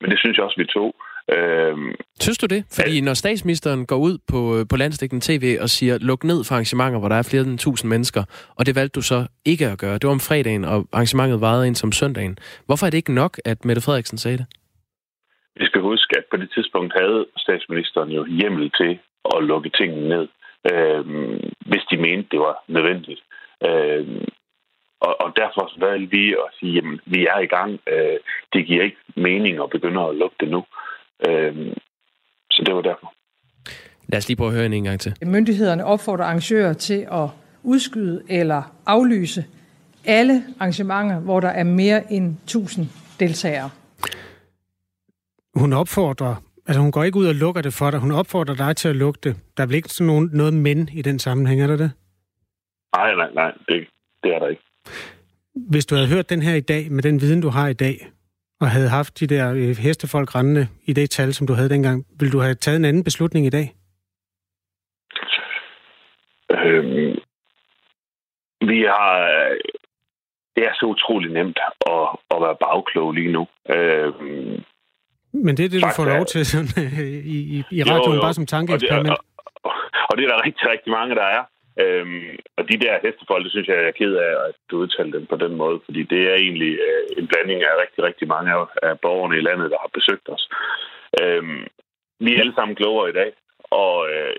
Men 0.00 0.10
det 0.10 0.18
synes 0.18 0.36
jeg 0.36 0.44
også, 0.44 0.60
vi 0.60 0.74
tog. 0.76 0.94
Øh, 1.32 1.76
Synes 2.20 2.38
du 2.38 2.46
det? 2.46 2.64
Fordi 2.78 3.00
når 3.00 3.14
statsministeren 3.14 3.86
går 3.86 3.96
ud 3.96 4.18
på, 4.30 4.64
på 4.70 4.76
landstækkende 4.76 5.24
tv 5.28 5.58
og 5.60 5.68
siger, 5.68 5.98
luk 5.98 6.24
ned 6.24 6.44
for 6.44 6.54
arrangementer, 6.54 6.98
hvor 6.98 7.08
der 7.08 7.16
er 7.16 7.28
flere 7.30 7.42
end 7.42 7.54
1000 7.54 7.88
mennesker, 7.88 8.22
og 8.58 8.66
det 8.66 8.74
valgte 8.74 8.96
du 8.98 9.02
så 9.02 9.26
ikke 9.44 9.66
at 9.66 9.78
gøre. 9.78 9.94
Det 9.94 10.04
var 10.04 10.10
om 10.10 10.20
fredagen, 10.20 10.64
og 10.64 10.86
arrangementet 10.92 11.40
varede 11.40 11.66
ind 11.66 11.74
som 11.74 11.92
søndagen. 11.92 12.38
Hvorfor 12.66 12.86
er 12.86 12.90
det 12.90 12.98
ikke 12.98 13.14
nok, 13.14 13.40
at 13.44 13.64
Mette 13.64 13.82
Frederiksen 13.82 14.18
sagde 14.18 14.38
det? 14.38 14.46
Vi 15.56 15.64
skal 15.66 15.80
huske, 15.80 16.18
at 16.18 16.24
på 16.30 16.36
det 16.36 16.50
tidspunkt 16.54 16.92
havde 17.00 17.26
statsministeren 17.36 18.10
jo 18.10 18.24
hjemmel 18.24 18.70
til 18.70 18.98
at 19.34 19.44
lukke 19.44 19.70
tingene 19.78 20.08
ned, 20.08 20.28
øh, 20.72 21.04
hvis 21.70 21.84
de 21.90 21.96
mente, 21.96 22.28
det 22.30 22.40
var 22.40 22.64
nødvendigt. 22.68 23.20
Øh, 23.66 24.06
og, 25.00 25.20
og 25.20 25.32
derfor 25.36 25.72
valgte 25.86 26.10
vi 26.16 26.32
at 26.32 26.48
sige, 26.58 26.72
jamen, 26.72 27.00
vi 27.06 27.26
er 27.26 27.38
i 27.38 27.46
gang. 27.46 27.80
Øh, 27.92 28.18
det 28.52 28.66
giver 28.66 28.82
ikke 28.84 29.02
mening 29.16 29.62
at 29.62 29.70
begynde 29.70 30.00
at 30.00 30.16
lukke 30.16 30.36
det 30.40 30.48
nu. 30.48 30.64
Øh, 31.28 31.76
så 32.50 32.62
det 32.66 32.74
var 32.74 32.80
derfor. 32.80 33.12
Lad 34.08 34.18
os 34.18 34.28
lige 34.28 34.36
prøve 34.36 34.48
at 34.48 34.56
høre 34.56 34.66
en 34.66 34.84
gang 34.84 35.00
til. 35.00 35.14
Myndighederne 35.26 35.84
opfordrer 35.84 36.24
arrangører 36.24 36.72
til 36.72 37.06
at 37.12 37.28
udskyde 37.62 38.22
eller 38.28 38.62
aflyse 38.86 39.44
alle 40.04 40.42
arrangementer, 40.60 41.20
hvor 41.20 41.40
der 41.40 41.48
er 41.48 41.64
mere 41.64 42.12
end 42.12 42.36
1000 42.44 42.86
deltagere. 43.20 43.70
Hun 45.54 45.72
opfordrer, 45.72 46.34
altså 46.66 46.80
hun 46.80 46.92
går 46.92 47.04
ikke 47.04 47.18
ud 47.18 47.26
og 47.26 47.34
lukker 47.34 47.62
det 47.62 47.72
for 47.72 47.90
dig, 47.90 48.00
hun 48.00 48.12
opfordrer 48.12 48.54
dig 48.54 48.76
til 48.76 48.88
at 48.88 48.96
lukke 48.96 49.20
det. 49.22 49.36
Der 49.56 49.62
er 49.62 49.66
vel 49.66 49.76
ikke 49.76 49.88
sådan 49.88 50.06
nogen, 50.06 50.30
noget 50.32 50.54
men 50.54 50.88
i 50.92 51.02
den 51.02 51.18
sammenhæng, 51.18 51.62
er 51.62 51.66
der 51.66 51.76
det? 51.76 51.90
Nej, 52.96 53.14
nej, 53.14 53.30
nej, 53.34 53.52
det, 53.68 53.88
det 54.22 54.34
er 54.34 54.38
der 54.38 54.48
ikke. 54.48 54.62
Hvis 55.54 55.86
du 55.86 55.94
havde 55.94 56.08
hørt 56.08 56.30
den 56.30 56.42
her 56.42 56.54
i 56.54 56.60
dag, 56.60 56.92
med 56.92 57.02
den 57.02 57.20
viden, 57.20 57.40
du 57.40 57.48
har 57.48 57.68
i 57.68 57.72
dag, 57.72 58.10
og 58.60 58.70
havde 58.70 58.88
haft 58.88 59.20
de 59.20 59.26
der 59.26 59.52
øh, 59.52 59.76
hestefolk 59.76 60.34
rendende 60.34 60.68
i 60.84 60.92
det 60.92 61.10
tal, 61.10 61.34
som 61.34 61.46
du 61.46 61.52
havde 61.52 61.68
dengang, 61.68 62.06
ville 62.18 62.32
du 62.32 62.38
have 62.38 62.54
taget 62.54 62.78
en 62.78 62.84
anden 62.84 63.04
beslutning 63.04 63.46
i 63.46 63.50
dag? 63.50 63.74
Øhm, 66.50 67.16
vi 68.70 68.80
har... 68.82 69.10
Det 70.56 70.64
er 70.64 70.74
så 70.74 70.86
utrolig 70.86 71.32
nemt 71.32 71.58
at, 71.86 72.08
at 72.34 72.42
være 72.42 72.56
bagklog 72.60 73.12
lige 73.12 73.32
nu. 73.32 73.46
Øhm, 73.74 74.62
Men 75.32 75.56
det 75.56 75.64
er 75.64 75.68
det, 75.68 75.82
du 75.82 75.88
får 75.96 76.04
lov 76.04 76.24
til 76.26 76.46
sådan, 76.46 76.68
i, 77.36 77.38
i, 77.56 77.64
i 77.70 77.82
radioen, 77.82 78.14
jo, 78.14 78.14
jo. 78.14 78.20
bare 78.20 78.34
som 78.34 78.46
tankeeksperiment. 78.46 79.18
Og, 79.18 79.24
og, 79.64 79.72
og 80.08 80.16
det 80.16 80.24
er 80.24 80.28
der 80.28 80.44
rigtig, 80.46 80.70
rigtig 80.70 80.92
mange, 80.92 81.14
der 81.14 81.22
er. 81.22 81.42
Øhm, 81.80 82.38
og 82.58 82.62
de 82.70 82.76
der 82.84 83.02
hestefolk, 83.04 83.44
det 83.44 83.52
synes 83.52 83.68
jeg, 83.68 83.76
jeg 83.76 83.86
er 83.86 84.00
ked 84.00 84.14
af, 84.14 84.32
at 84.48 84.54
du 84.70 84.76
udtalte 84.76 85.18
dem 85.18 85.26
på 85.26 85.36
den 85.36 85.54
måde, 85.56 85.80
fordi 85.84 86.02
det 86.02 86.22
er 86.30 86.34
egentlig 86.34 86.72
øh, 86.88 87.04
en 87.18 87.26
blanding 87.26 87.62
af 87.62 87.80
rigtig, 87.82 88.04
rigtig 88.04 88.28
mange 88.28 88.50
af, 88.52 88.66
af 88.82 89.00
borgerne 89.00 89.38
i 89.38 89.46
landet, 89.48 89.70
der 89.70 89.78
har 89.80 89.90
besøgt 89.98 90.28
os. 90.28 90.44
Øhm, 91.22 91.66
vi 92.20 92.34
er 92.34 92.40
alle 92.40 92.54
sammen 92.54 92.76
klogere 92.76 93.10
i 93.10 93.12
dag, 93.12 93.32
og, 93.62 94.10
øh, 94.12 94.36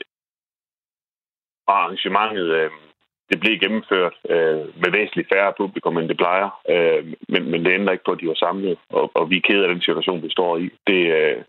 og 1.67 1.73
arrangementet, 1.83 2.47
øh, 2.59 2.71
det 3.29 3.39
blev 3.39 3.59
gennemført 3.59 4.15
øh, 4.29 4.63
med 4.81 4.91
væsentligt 4.91 5.31
færre 5.33 5.53
publikum, 5.57 5.97
end 5.97 6.09
det 6.09 6.17
plejer, 6.17 6.49
øh, 6.69 7.13
men, 7.27 7.51
men 7.51 7.65
det 7.65 7.73
ændrer 7.73 7.91
ikke 7.91 8.03
på, 8.03 8.11
at 8.11 8.21
de 8.21 8.27
var 8.27 8.43
samlet, 8.45 8.77
og, 8.89 9.11
og 9.13 9.29
vi 9.29 9.37
er 9.37 9.47
ked 9.47 9.63
af 9.63 9.69
den 9.69 9.81
situation, 9.81 10.23
vi 10.23 10.29
står 10.29 10.57
i. 10.57 10.69
Det, 10.87 11.01
øh, 11.19 11.43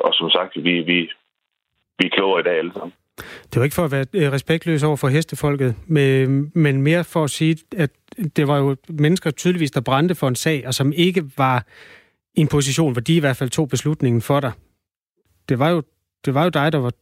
og 0.00 0.14
som 0.14 0.30
sagt, 0.30 0.56
vi, 0.56 0.80
vi, 0.90 1.10
vi 1.98 2.06
er 2.06 2.16
klogere 2.16 2.40
i 2.40 2.42
dag 2.42 2.58
alle 2.58 2.72
sammen. 2.72 2.92
Det 3.52 3.56
var 3.56 3.64
ikke 3.64 3.74
for 3.74 3.84
at 3.84 3.90
være 3.90 4.04
øh, 4.12 4.32
respektløs 4.32 4.82
over 4.82 4.96
for 4.96 5.08
hestefolket, 5.08 5.74
men 5.86 6.82
mere 6.82 7.04
for 7.04 7.24
at 7.24 7.30
sige, 7.30 7.58
at 7.76 7.90
det 8.36 8.48
var 8.48 8.58
jo 8.58 8.76
mennesker 8.88 9.30
tydeligvis, 9.30 9.70
der 9.70 9.80
brændte 9.80 10.14
for 10.14 10.28
en 10.28 10.34
sag, 10.34 10.66
og 10.66 10.74
som 10.74 10.92
ikke 10.92 11.24
var 11.36 11.66
i 12.34 12.40
en 12.40 12.48
position, 12.48 12.92
hvor 12.92 13.00
de 13.00 13.16
i 13.16 13.20
hvert 13.20 13.36
fald 13.36 13.50
tog 13.50 13.68
beslutningen 13.68 14.22
for 14.22 14.40
dig. 14.40 14.52
Det 15.48 15.58
var 15.58 15.68
jo, 15.70 15.82
det 16.24 16.34
var 16.34 16.44
jo 16.44 16.48
dig, 16.48 16.72
der 16.72 16.78
var, 16.78 16.92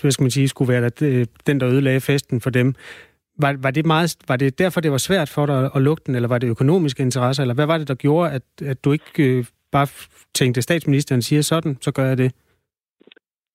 hvad 0.00 0.10
skal 0.10 0.24
man 0.24 0.30
sige, 0.30 0.48
skulle 0.48 0.72
være 0.72 0.90
øh, 1.02 1.26
den, 1.46 1.60
der 1.60 1.68
ødelagde 1.68 2.00
festen 2.00 2.40
for 2.40 2.50
dem. 2.50 2.74
Var, 3.38 3.56
var, 3.58 3.70
det 3.70 3.86
meget, 3.86 4.16
var 4.28 4.36
det 4.36 4.58
derfor, 4.58 4.80
det 4.80 4.92
var 4.92 4.98
svært 4.98 5.28
for 5.28 5.46
dig 5.46 5.70
at 5.74 5.82
lukke 5.82 6.02
den, 6.06 6.14
eller 6.14 6.28
var 6.28 6.38
det 6.38 6.48
økonomiske 6.48 7.02
interesser, 7.02 7.42
eller 7.42 7.54
hvad 7.54 7.66
var 7.66 7.78
det, 7.78 7.88
der 7.88 7.94
gjorde, 7.94 8.30
at, 8.30 8.42
at 8.62 8.84
du 8.84 8.92
ikke 8.92 9.04
øh, 9.18 9.44
bare 9.72 9.86
tænkte, 10.34 10.62
statsministeren 10.62 11.22
siger 11.22 11.42
sådan, 11.42 11.78
så 11.80 11.90
gør 11.90 12.06
jeg 12.06 12.18
det? 12.18 12.32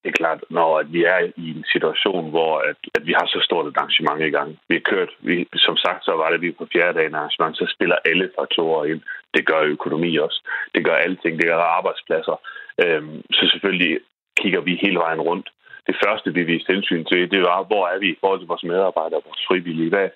Det 0.04 0.10
er 0.10 0.20
klart, 0.22 0.44
når 0.50 0.84
vi 0.84 1.04
er 1.04 1.20
i 1.44 1.48
en 1.58 1.66
situation, 1.74 2.30
hvor 2.30 2.54
at, 2.70 2.78
at 2.96 3.04
vi 3.08 3.14
har 3.20 3.26
så 3.28 3.40
stort 3.44 3.68
et 3.68 3.78
arrangement 3.78 4.22
i 4.22 4.36
gang. 4.38 4.60
Vi 4.70 4.76
har 4.76 4.86
kørt, 4.94 5.12
vi, 5.20 5.48
som 5.56 5.78
sagt, 5.78 6.06
så 6.06 6.12
var 6.12 6.30
det 6.30 6.42
vi 6.42 6.52
på 6.52 6.68
fjerde 6.74 6.98
dagen 7.00 7.16
arrangement, 7.16 7.58
så 7.58 7.66
spiller 7.76 8.06
alle 8.06 8.32
faktorer 8.40 8.86
ind. 8.86 9.02
Det 9.36 9.46
gør 9.46 9.62
økonomi 9.76 10.18
også. 10.18 10.40
Det 10.76 10.86
gør 10.86 10.96
alting. 10.96 11.38
Det 11.38 11.48
gør 11.48 11.58
arbejdspladser. 11.78 12.38
Øhm, 12.84 13.22
så 13.32 13.44
selvfølgelig 13.52 14.00
kigger 14.42 14.62
vi 14.62 14.80
hele 14.82 15.00
vejen 15.00 15.22
rundt. 15.22 15.50
Det 15.88 15.96
første, 16.06 16.34
vi 16.34 16.44
viste 16.44 16.74
hensyn 16.74 17.06
til, 17.06 17.32
det 17.32 17.42
var, 17.42 17.64
hvor 17.64 17.88
er 17.88 18.00
vi 18.00 18.10
i 18.10 18.18
forhold 18.20 18.40
til 18.40 18.48
vores 18.48 18.64
medarbejdere, 18.64 19.26
vores 19.28 19.46
frivillige? 19.48 19.90
Hvad, 19.90 20.10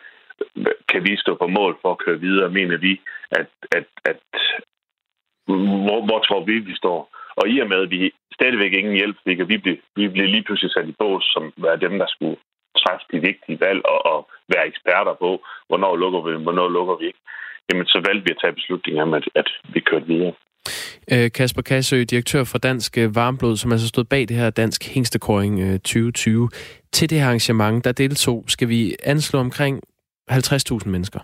kan 0.91 1.03
vi 1.03 1.17
stå 1.17 1.35
på 1.35 1.47
mål 1.47 1.77
for 1.81 1.91
at 1.91 1.97
køre 1.97 2.19
videre? 2.19 2.49
Mener 2.49 2.77
vi, 2.77 3.01
at, 3.31 3.47
at, 3.77 3.87
at 4.05 4.21
hvor, 5.85 6.05
hvor 6.05 6.19
tror 6.19 6.43
vi, 6.43 6.59
vi 6.59 6.75
står? 6.75 6.99
Og 7.35 7.49
i 7.49 7.59
og 7.59 7.67
med, 7.67 7.81
at 7.81 7.89
vi 7.89 8.11
stadigvæk 8.37 8.73
ingen 8.73 8.95
hjælp 8.99 9.17
fik, 9.25 9.39
og 9.43 9.47
vi 9.51 9.57
blev, 9.63 9.77
vi 9.95 10.05
blev 10.07 10.25
lige 10.27 10.45
pludselig 10.45 10.71
sat 10.71 10.87
i 10.91 10.95
bås, 10.99 11.23
som 11.33 11.43
var 11.57 11.75
dem, 11.85 11.93
der 12.01 12.07
skulle 12.15 12.37
træffe 12.81 13.05
de 13.11 13.19
vigtige 13.29 13.59
valg 13.65 13.81
og, 13.93 13.99
og 14.13 14.19
være 14.53 14.67
eksperter 14.71 15.15
på, 15.23 15.29
hvornår 15.67 15.93
lukker 16.03 16.21
vi, 16.25 16.43
hvornår 16.47 16.69
lukker 16.77 16.95
vi 16.99 17.05
ikke. 17.11 17.21
Jamen, 17.67 17.85
så 17.93 17.97
valgte 18.07 18.25
vi 18.25 18.31
at 18.31 18.41
tage 18.41 18.57
beslutningen 18.59 19.01
om, 19.05 19.13
at, 19.13 19.25
at 19.35 19.49
vi 19.73 19.79
kørte 19.79 20.07
videre. 20.13 20.33
Øh, 21.11 21.31
Kasper 21.31 21.61
Kassø, 21.61 22.03
direktør 22.03 22.43
for 22.43 22.57
Dansk 22.57 22.97
øh, 22.97 23.15
Varmblod, 23.15 23.57
som 23.57 23.71
altså 23.71 23.87
stod 23.87 24.03
bag 24.03 24.27
det 24.27 24.37
her 24.37 24.49
Dansk 24.49 24.93
Hængstekåring 24.93 25.81
2020. 25.83 26.43
Øh, 26.43 26.49
Til 26.91 27.09
det 27.09 27.19
her 27.19 27.25
arrangement, 27.25 27.85
der 27.85 27.91
deltog, 27.91 28.43
skal 28.47 28.69
vi 28.69 28.95
anslå 29.03 29.39
omkring 29.39 29.81
50.000 30.31 30.89
mennesker. 30.89 31.19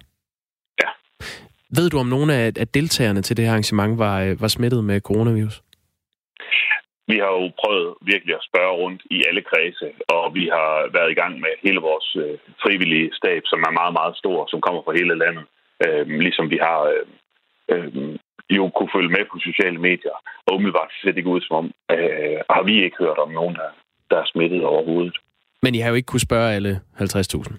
Ja. 0.81 0.89
Ved 1.75 1.89
du, 1.89 1.97
om 1.99 2.05
nogle 2.05 2.33
af 2.33 2.67
deltagerne 2.67 3.21
til 3.21 3.37
det 3.37 3.45
her 3.45 3.51
arrangement 3.51 3.97
var, 3.97 4.35
var 4.39 4.47
smittet 4.47 4.83
med 4.83 5.01
coronavirus? 5.01 5.61
Vi 7.11 7.17
har 7.23 7.31
jo 7.39 7.45
prøvet 7.61 7.89
virkelig 8.11 8.33
at 8.35 8.47
spørge 8.49 8.73
rundt 8.81 9.01
i 9.15 9.17
alle 9.27 9.43
kredse, 9.49 9.87
og 10.15 10.23
vi 10.37 10.45
har 10.55 10.71
været 10.97 11.11
i 11.11 11.19
gang 11.21 11.33
med 11.43 11.53
hele 11.65 11.79
vores 11.89 12.07
øh, 12.23 12.37
frivillige 12.63 13.09
stab, 13.19 13.41
som 13.51 13.59
er 13.67 13.77
meget, 13.79 13.93
meget 13.99 14.15
stor, 14.21 14.37
som 14.51 14.61
kommer 14.65 14.81
fra 14.83 14.97
hele 14.99 15.15
landet. 15.23 15.45
Øh, 15.83 16.03
ligesom 16.25 16.45
vi 16.53 16.59
har 16.67 16.79
øh, 16.93 17.05
øh, 17.71 17.87
jo 18.57 18.63
kunne 18.75 18.93
følge 18.95 19.15
med 19.17 19.23
på 19.31 19.35
sociale 19.49 19.79
medier, 19.89 20.17
og 20.45 20.51
umiddelbart 20.55 20.91
ser 21.01 21.11
det 21.11 21.17
ikke 21.17 21.35
ud 21.35 21.41
som 21.41 21.55
om, 21.61 21.67
øh, 21.93 22.37
har 22.55 22.63
vi 22.69 22.73
ikke 22.85 22.97
hørt 23.03 23.19
om 23.25 23.31
nogen, 23.39 23.55
der, 23.55 23.69
der 24.09 24.17
er 24.23 24.27
smittet 24.33 24.63
overhovedet. 24.73 25.17
Men 25.63 25.75
I 25.75 25.79
har 25.79 25.89
jo 25.89 25.95
ikke 25.95 26.11
kunne 26.11 26.27
spørge 26.29 26.49
alle 26.57 26.81
50.000? 26.95 27.53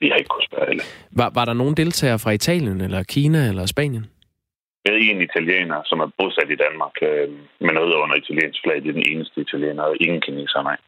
Vi 0.00 0.08
har 0.08 0.16
ikke 0.16 0.32
kunne 0.34 0.48
spørge 0.50 0.68
alle. 0.70 0.82
Var, 1.10 1.30
var 1.34 1.44
der 1.44 1.52
nogen 1.52 1.74
deltagere 1.76 2.18
fra 2.18 2.30
Italien, 2.30 2.80
eller 2.80 3.02
Kina, 3.02 3.48
eller 3.48 3.66
Spanien? 3.66 4.06
Med 4.84 4.96
en 5.10 5.20
italiener, 5.28 5.80
som 5.84 6.00
er 6.00 6.10
bosat 6.18 6.50
i 6.50 6.62
Danmark, 6.64 6.94
øh, 7.02 7.28
med 7.66 7.72
noget 7.78 7.94
under 8.02 8.16
italiensk 8.16 8.60
flag. 8.62 8.76
Det 8.82 8.88
er 8.88 9.00
den 9.00 9.10
eneste 9.12 9.40
italiener, 9.40 9.82
og 9.82 9.96
ingen 10.00 10.20
kineser, 10.20 10.62
nej. 10.62 10.78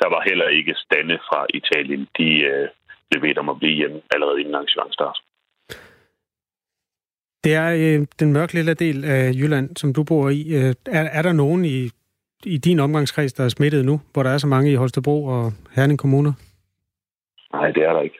Der 0.00 0.08
var 0.14 0.22
heller 0.28 0.48
ikke 0.48 0.74
stande 0.86 1.18
fra 1.28 1.46
Italien. 1.60 2.08
De 2.18 2.28
øh, 2.52 2.68
blev 3.08 3.20
bedt 3.20 3.38
om 3.38 3.48
at 3.48 3.58
blive 3.58 3.76
hjemme 3.80 4.00
allerede 4.14 4.40
inden 4.40 4.54
arrangement 4.54 4.94
start. 4.94 5.18
Det 7.44 7.54
er 7.54 7.68
øh, 7.82 8.06
den 8.20 8.32
mørke 8.32 8.54
lille 8.54 8.74
del 8.74 9.04
af 9.04 9.32
Jylland, 9.34 9.76
som 9.76 9.94
du 9.94 10.04
bor 10.04 10.28
i. 10.28 10.40
Øh, 10.54 10.74
er, 10.86 11.04
er 11.18 11.22
der 11.22 11.32
nogen 11.32 11.64
i, 11.64 11.90
i 12.44 12.56
din 12.58 12.80
omgangskreds, 12.80 13.32
der 13.32 13.44
er 13.44 13.48
smittet 13.48 13.84
nu, 13.84 14.00
hvor 14.12 14.22
der 14.22 14.30
er 14.30 14.38
så 14.38 14.46
mange 14.46 14.72
i 14.72 14.74
Holstebro 14.74 15.24
og 15.24 15.52
Herning 15.76 15.98
kommuner? 15.98 16.32
Nej, 17.52 17.70
det 17.70 17.82
er 17.82 17.92
der 17.92 18.02
ikke. 18.02 18.18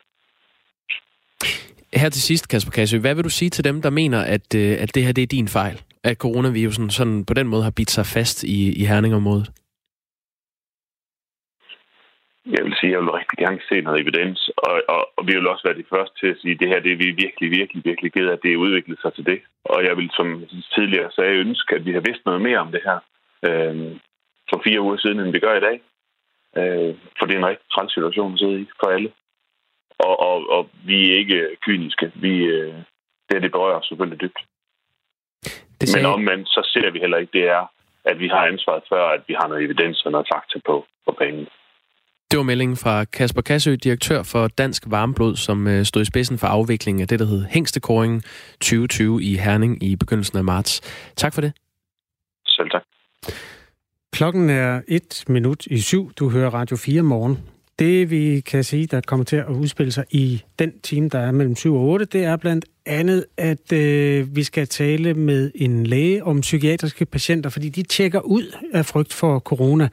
Her 1.95 2.09
til 2.09 2.23
sidst, 2.23 2.49
Kasper 2.49 2.73
Kassø, 2.73 2.99
hvad 2.99 3.15
vil 3.15 3.25
du 3.25 3.29
sige 3.31 3.51
til 3.51 3.65
dem, 3.65 3.83
der 3.83 3.91
mener, 3.91 4.21
at, 4.21 4.55
øh, 4.57 4.83
at 4.83 4.95
det 4.95 5.05
her 5.05 5.13
det 5.13 5.23
er 5.23 5.37
din 5.37 5.49
fejl? 5.49 5.83
At 6.05 6.17
coronavirusen 6.17 6.91
sådan 6.91 7.25
på 7.25 7.35
den 7.35 7.47
måde 7.49 7.63
har 7.63 7.75
bidt 7.77 7.91
sig 7.91 8.07
fast 8.07 8.45
i, 8.45 8.59
i 8.81 8.85
herningområdet? 8.85 9.49
Jeg 12.47 12.65
vil 12.65 12.75
sige, 12.81 12.91
at 12.91 12.95
jeg 12.95 13.01
vil 13.03 13.17
rigtig 13.21 13.39
gerne 13.45 13.61
se 13.69 13.81
noget 13.81 14.01
evidens, 14.01 14.51
og, 14.57 14.75
og, 14.89 15.03
og 15.17 15.23
vi 15.27 15.33
vil 15.35 15.49
også 15.53 15.65
være 15.69 15.81
de 15.81 15.91
første 15.93 16.15
til 16.21 16.29
at 16.33 16.41
sige, 16.41 16.55
at 16.55 16.61
det 16.61 16.69
her 16.69 16.81
det 16.81 16.93
er 16.93 17.03
vi 17.05 17.09
virkelig, 17.25 17.49
virkelig, 17.59 17.83
virkelig 17.85 18.13
ked 18.13 18.27
af, 18.29 18.33
at 18.33 18.43
det 18.43 18.53
er 18.53 18.65
udviklet 18.65 18.99
sig 19.03 19.13
til 19.15 19.27
det. 19.27 19.41
Og 19.65 19.85
jeg 19.85 19.97
vil, 19.97 20.11
som 20.19 20.45
tidligere 20.75 21.11
sagde, 21.17 21.41
ønske, 21.45 21.75
at 21.75 21.85
vi 21.87 21.93
har 21.93 22.03
vidst 22.09 22.23
noget 22.27 22.43
mere 22.43 22.59
om 22.59 22.73
det 22.73 22.83
her 22.89 22.99
øh, 23.49 23.77
for 24.51 24.61
fire 24.65 24.81
uger 24.81 24.97
siden, 24.97 25.21
end 25.21 25.33
vi 25.33 25.45
gør 25.47 25.55
i 25.57 25.67
dag. 25.69 25.77
Øh, 26.61 26.95
for 27.19 27.25
det 27.27 27.35
er 27.35 27.39
en 27.39 27.51
rigtig 27.51 27.69
træls 27.73 27.93
situation 27.93 28.33
at 28.33 28.39
sidde 28.39 28.61
i 28.61 28.67
for 28.81 28.89
alle 28.97 29.11
og, 30.07 30.15
og, 30.29 30.37
og 30.57 30.63
vi 30.85 30.99
er 31.11 31.19
ikke 31.19 31.41
kyniske. 31.67 32.13
Vi, 32.15 32.33
øh, 32.57 32.75
det, 33.29 33.43
det 33.43 33.51
berører 33.53 33.81
selvfølgelig 33.83 34.21
dybt. 34.21 34.41
Det 35.81 35.89
sagde... 35.89 36.07
Men 36.07 36.13
omvendt, 36.13 36.49
så 36.49 36.61
ser 36.73 36.91
vi 36.91 36.99
heller 36.99 37.19
ikke, 37.19 37.33
det 37.39 37.47
er, 37.57 37.63
at 38.05 38.19
vi 38.19 38.29
har 38.29 38.47
ansvaret 38.53 38.83
før, 38.93 39.05
at 39.17 39.23
vi 39.29 39.35
har 39.41 39.49
noget 39.49 39.65
evidens 39.65 40.05
og 40.05 40.13
noget 40.13 40.27
fakta 40.33 40.59
på, 40.67 40.87
på 41.07 41.13
banen. 41.19 41.47
Det 42.31 42.39
var 42.39 42.43
meldingen 42.43 42.77
fra 42.77 43.05
Kasper 43.05 43.43
Kassø, 43.43 43.75
direktør 43.75 44.23
for 44.23 44.49
Dansk 44.49 44.83
Varmeblod, 44.87 45.37
som 45.37 45.67
øh, 45.67 45.85
stod 45.85 46.03
i 46.03 46.05
spidsen 46.05 46.39
for 46.39 46.47
afviklingen 46.47 47.03
af 47.03 47.09
det, 47.09 47.19
der 47.19 47.27
hed 47.27 47.45
Hængstekåringen 47.51 48.21
2020 48.21 49.23
i 49.23 49.37
Herning 49.37 49.83
i 49.83 49.97
begyndelsen 49.97 50.39
af 50.39 50.45
marts. 50.45 50.81
Tak 51.17 51.35
for 51.35 51.41
det. 51.41 51.53
Selv 52.47 52.71
tak. 52.71 52.83
Klokken 54.13 54.51
er 54.51 54.81
et 54.89 55.25
minut 55.29 55.67
i 55.67 55.81
syv. 55.81 56.13
Du 56.13 56.31
hører 56.31 56.51
Radio 56.51 56.77
4 56.77 57.03
morgen. 57.03 57.52
Det 57.79 58.11
vi 58.11 58.41
kan 58.41 58.65
sige, 58.65 58.87
der 58.87 59.01
kommer 59.01 59.25
til 59.25 59.37
at 59.37 59.49
udspille 59.49 59.93
sig 59.93 60.05
i 60.11 60.43
den 60.59 60.73
time, 60.83 61.09
der 61.09 61.19
er 61.19 61.33
mellem 61.33 61.57
7 61.57 61.75
og 61.75 61.83
8, 61.83 62.05
det 62.05 62.25
er 62.25 62.37
blandt 62.37 62.65
andet, 62.87 63.25
at 63.37 63.73
øh, 63.73 64.37
vi 64.37 64.43
skal 64.43 64.69
tale 64.69 65.15
med 65.15 65.51
en 65.55 65.87
læge 65.87 66.25
om 66.25 66.41
psykiatriske 66.41 67.07
patienter, 67.07 67.51
fordi 67.51 67.69
de 67.69 67.83
tjekker 67.83 68.21
ud 68.21 68.57
af 68.73 68.87
frygt 68.87 69.13
for 69.13 69.39
corona. 69.39 69.89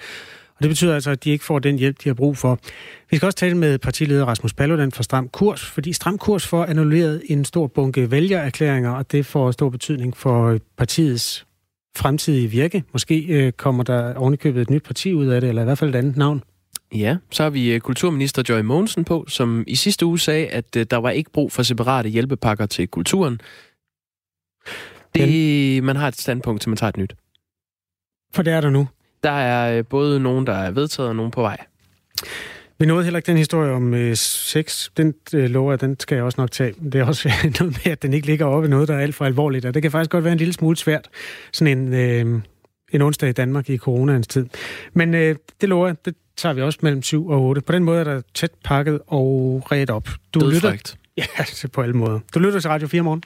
Og 0.59 0.63
det 0.63 0.69
betyder 0.69 0.95
altså, 0.95 1.11
at 1.11 1.23
de 1.23 1.31
ikke 1.31 1.45
får 1.45 1.59
den 1.59 1.79
hjælp, 1.79 2.03
de 2.03 2.09
har 2.09 2.13
brug 2.13 2.37
for. 2.37 2.59
Vi 3.09 3.17
skal 3.17 3.25
også 3.25 3.37
tale 3.37 3.57
med 3.57 3.77
partileder 3.77 4.25
Rasmus 4.25 4.53
Paludan 4.53 4.91
fra 4.91 5.03
Stram 5.03 5.27
Kurs, 5.27 5.65
fordi 5.65 5.93
Stram 5.93 6.17
Kurs 6.17 6.47
får 6.47 6.65
annulleret 6.65 7.23
en 7.25 7.45
stor 7.45 7.67
bunke 7.67 8.11
vælgererklæringer, 8.11 8.91
og 8.91 9.11
det 9.11 9.25
får 9.25 9.51
stor 9.51 9.69
betydning 9.69 10.17
for 10.17 10.59
partiets 10.77 11.45
fremtidige 11.97 12.47
virke. 12.47 12.83
Måske 12.93 13.25
øh, 13.29 13.51
kommer 13.51 13.83
der 13.83 14.15
ovenikøbet 14.15 14.61
et 14.61 14.69
nyt 14.69 14.83
parti 14.83 15.13
ud 15.13 15.27
af 15.27 15.41
det, 15.41 15.47
eller 15.47 15.61
i 15.61 15.65
hvert 15.65 15.77
fald 15.77 15.89
et 15.89 15.95
andet 15.95 16.17
navn. 16.17 16.43
Ja, 16.93 17.17
så 17.31 17.43
har 17.43 17.49
vi 17.49 17.73
øh, 17.73 17.79
kulturminister 17.79 18.43
Joy 18.49 18.61
Mogensen 18.61 19.05
på, 19.05 19.25
som 19.27 19.63
i 19.67 19.75
sidste 19.75 20.05
uge 20.05 20.19
sagde, 20.19 20.47
at 20.47 20.75
øh, 20.75 20.85
der 20.91 20.97
var 20.97 21.09
ikke 21.09 21.31
brug 21.31 21.51
for 21.51 21.63
separate 21.63 22.09
hjælpepakker 22.09 22.65
til 22.65 22.87
kulturen. 22.87 23.41
Det, 25.15 25.83
man 25.83 25.95
har 25.95 26.07
et 26.07 26.15
standpunkt, 26.15 26.61
til 26.61 26.69
man 26.69 26.77
tager 26.77 26.89
et 26.89 26.97
nyt. 26.97 27.15
For 28.33 28.43
det 28.43 28.53
er 28.53 28.61
der 28.61 28.69
nu. 28.69 28.87
Der 29.23 29.31
er 29.31 29.77
øh, 29.77 29.85
både 29.85 30.19
nogen, 30.19 30.47
der 30.47 30.53
er 30.53 30.71
vedtaget, 30.71 31.09
og 31.09 31.15
nogen 31.15 31.31
på 31.31 31.41
vej. 31.41 31.57
Vi 32.79 32.85
nåede 32.85 33.03
heller 33.03 33.17
ikke 33.17 33.27
den 33.27 33.37
historie 33.37 33.71
om 33.71 33.93
øh, 33.93 34.15
sex. 34.15 34.89
Den 34.97 35.13
øh, 35.33 35.49
lover 35.49 35.75
den 35.75 35.99
skal 35.99 36.15
jeg 36.15 36.23
også 36.23 36.41
nok 36.41 36.51
tage. 36.51 36.73
Det 36.73 36.95
er 36.95 37.03
også 37.03 37.29
noget 37.59 37.81
med, 37.85 37.91
at 37.91 38.01
den 38.01 38.13
ikke 38.13 38.27
ligger 38.27 38.45
oppe 38.45 38.67
i 38.67 38.69
noget, 38.69 38.87
der 38.87 38.95
er 38.95 38.99
alt 38.99 39.15
for 39.15 39.25
alvorligt. 39.25 39.65
Og 39.65 39.73
det 39.73 39.81
kan 39.81 39.91
faktisk 39.91 40.11
godt 40.11 40.23
være 40.23 40.33
en 40.33 40.39
lille 40.39 40.53
smule 40.53 40.77
svært, 40.77 41.09
sådan 41.51 41.77
en, 41.77 41.93
øh, 41.93 42.41
en 42.91 43.01
onsdag 43.01 43.29
i 43.29 43.33
Danmark 43.33 43.69
i 43.69 43.77
coronaens 43.77 44.27
tid. 44.27 44.45
Men 44.93 45.13
øh, 45.13 45.35
det 45.61 45.69
lover 45.69 45.87
jeg, 45.87 46.05
det 46.05 46.15
tager 46.39 46.53
vi 46.53 46.61
også 46.61 46.79
mellem 46.81 47.01
7 47.03 47.27
og 47.29 47.41
8. 47.41 47.61
På 47.61 47.71
den 47.71 47.83
måde 47.83 47.99
er 47.99 48.03
der 48.03 48.21
tæt 48.33 48.51
pakket 48.63 48.99
og 49.07 49.63
ret 49.71 49.89
op. 49.89 50.09
Du 50.33 50.39
lytter, 50.49 50.95
Ja, 51.17 51.25
på 51.73 51.81
alle 51.81 51.95
måder. 51.95 52.19
Du 52.33 52.39
lytter 52.39 52.59
til 52.59 52.69
Radio 52.69 52.87
4 52.87 53.01
morgen. 53.01 53.23